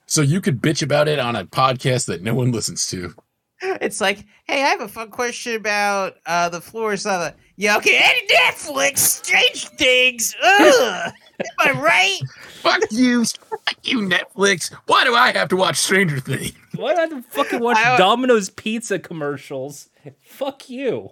[0.05, 3.15] So you could bitch about it on a podcast that no one listens to.
[3.61, 7.35] It's like, hey, I have a fun question about uh, the floors of the.
[7.57, 10.35] Yeah, okay, and Netflix, Strange Things.
[10.43, 12.19] Ugh, am I right?
[12.61, 14.73] Fuck you, fuck you, Netflix.
[14.88, 16.53] Why do I have to watch Stranger Things?
[16.75, 19.89] Why do I have to fucking watch I- Domino's Pizza commercials?
[20.23, 21.11] Fuck you.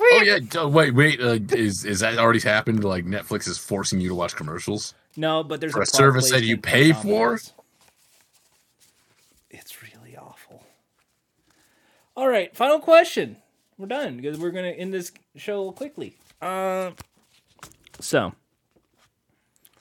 [0.00, 1.20] Oh yeah, d- wait, wait.
[1.20, 2.82] Uh, is is that already happened?
[2.84, 6.30] Like Netflix is forcing you to watch commercials No, but there's for a a service
[6.30, 7.02] that you pay for.
[7.02, 7.52] Domino's.
[9.50, 10.62] It's really awful.
[12.18, 13.36] All right, final question.
[13.78, 16.16] We're done because we're gonna end this show quickly.
[16.42, 16.90] Uh,
[18.00, 18.32] so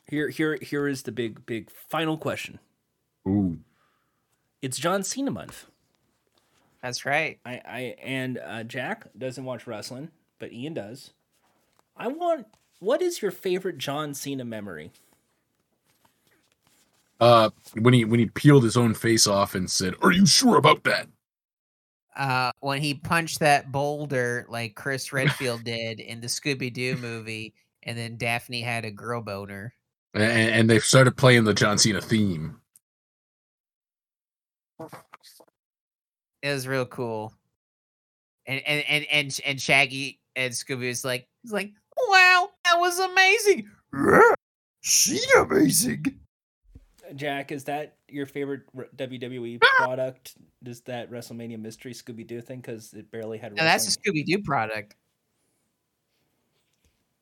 [0.07, 2.59] here, here, here is the big, big final question.
[3.27, 3.57] Ooh,
[4.61, 5.65] It's John Cena month.
[6.83, 7.39] That's right.
[7.43, 11.13] I, I and uh, Jack doesn't watch wrestling, but Ian does.
[11.97, 12.45] I want.
[12.77, 14.91] What is your favorite John Cena memory?
[17.19, 20.55] uh, when he when he peeled his own face off and said, "Are you sure
[20.55, 21.07] about that?"
[22.17, 27.53] Uh, when he punched that boulder like Chris Redfield did in the Scooby Doo movie,
[27.83, 29.73] and then Daphne had a girl boner.
[30.15, 32.59] And, and they started playing the John Cena theme.
[36.41, 37.33] It was real cool.
[38.47, 41.71] And and and and, and Shaggy and Scooby was like, he's like,
[42.09, 43.69] wow, that was amazing.
[44.81, 46.17] She amazing.
[47.15, 48.61] Jack, is that your favorite
[48.95, 50.35] WWE product?
[50.63, 52.59] Does that WrestleMania Mystery Scooby Doo thing?
[52.59, 53.55] Because it barely had.
[53.55, 53.97] No, that's a.
[53.97, 54.95] Scooby Doo product.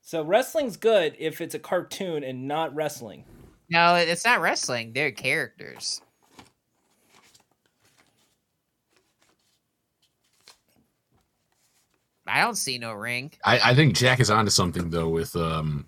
[0.02, 3.26] So wrestling's good if it's a cartoon and not wrestling.
[3.72, 4.94] No, it's not wrestling.
[4.94, 6.02] They're characters.
[12.28, 13.32] I don't see no ring.
[13.44, 15.88] I, I think Jack is onto something though with um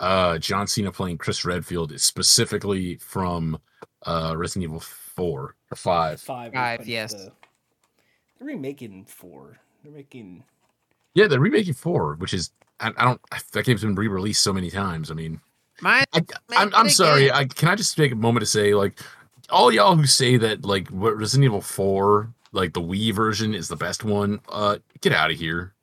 [0.00, 3.58] uh John Cena playing Chris Redfield is specifically from
[4.04, 6.20] uh Resident Evil 4 or 5.
[6.20, 6.52] Five.
[6.52, 7.12] Five, yes.
[7.12, 7.32] the-
[8.38, 9.58] They're remaking four.
[9.82, 10.44] They're making.
[11.14, 12.50] Yeah, they're remaking four, which is
[12.80, 13.20] I, I don't
[13.52, 15.10] that game's been re-released so many times.
[15.10, 15.40] I mean,
[15.80, 16.22] My, I,
[16.56, 17.30] I'm, I'm sorry.
[17.30, 18.98] I can I just take a moment to say like
[19.50, 23.68] all y'all who say that like what Resident Evil Four like the Wii version is
[23.68, 24.40] the best one.
[24.48, 25.74] Uh, get out of here.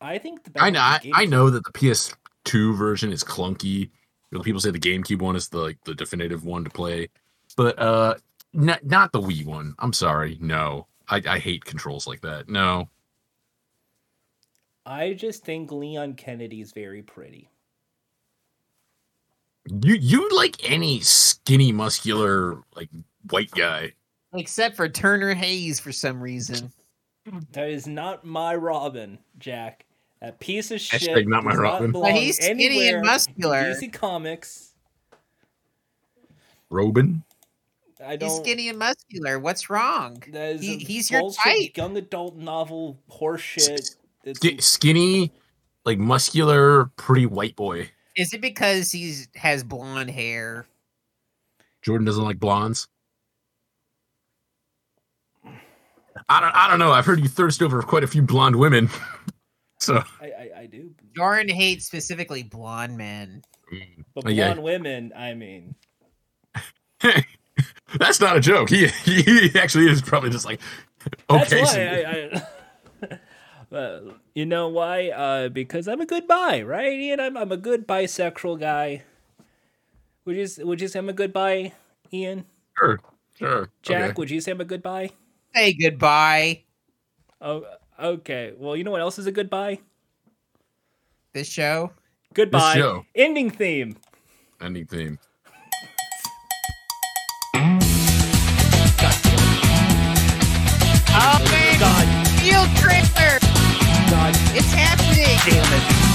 [0.00, 1.72] I think the I know I, I know that the
[2.44, 3.90] PS2 version is clunky.
[4.42, 7.08] People say the GameCube one is the like the definitive one to play,
[7.56, 8.14] but uh,
[8.52, 9.74] not not the Wii one.
[9.78, 10.86] I'm sorry, no.
[11.08, 12.48] I, I hate controls like that.
[12.48, 12.88] No.
[14.86, 17.50] I just think Leon Kennedy is very pretty.
[19.82, 22.88] You you like any skinny, muscular, like
[23.28, 23.92] white guy.
[24.32, 26.72] Except for Turner Hayes for some reason.
[27.52, 29.84] That is not my Robin, Jack.
[30.20, 31.28] That piece of Hashtag shit.
[31.28, 31.92] not my does Robin.
[31.92, 33.62] belong But he's skinny and anywhere in muscular.
[33.74, 34.72] DC Comics.
[36.68, 37.22] Robin.
[38.04, 38.44] I He's don't.
[38.44, 39.38] skinny and muscular.
[39.38, 40.22] What's wrong?
[40.32, 41.76] He- he's your type.
[41.76, 43.96] young adult novel horseshit.
[44.24, 45.32] It's skinny,
[45.84, 47.90] like muscular, pretty white boy.
[48.16, 50.66] Is it because he's has blonde hair?
[51.82, 52.88] Jordan doesn't like blondes.
[56.28, 56.54] I don't.
[56.54, 56.92] I don't know.
[56.92, 58.88] I've heard you thirst over quite a few blonde women.
[59.80, 60.90] so I, I, I do.
[61.16, 63.42] Jordan hates specifically blonde men.
[64.14, 64.46] But Oh, yeah.
[64.54, 65.74] blonde women, I mean,
[67.98, 68.70] that's not a joke.
[68.70, 70.60] He he actually is probably just like
[71.30, 71.60] okay.
[71.60, 72.40] that's so- why I.
[73.72, 74.00] I uh,
[74.34, 75.08] you know why?
[75.10, 76.92] Uh, because I'm a good bi, right?
[76.92, 79.02] Ian, I'm I'm a good bisexual guy.
[80.24, 81.72] Would you s- would you say I'm a good bi,
[82.12, 82.44] Ian?
[82.76, 83.00] sure,
[83.38, 83.70] sure.
[83.82, 84.14] Jack, okay.
[84.18, 85.10] would you say I'm a good bi?
[85.54, 86.64] Say goodbye.
[87.40, 87.64] Oh,
[88.00, 88.54] Okay.
[88.56, 89.80] Well, you know what else is a goodbye?
[91.34, 91.92] This show.
[92.32, 92.74] Goodbye.
[92.74, 93.04] This show.
[93.14, 93.96] Ending theme.
[94.60, 95.18] Ending theme.
[101.12, 101.78] Oh man!
[101.80, 102.28] God.
[102.40, 103.38] Field tripper!
[104.10, 104.34] God.
[104.56, 105.38] It's happening!
[105.44, 106.09] Damn it.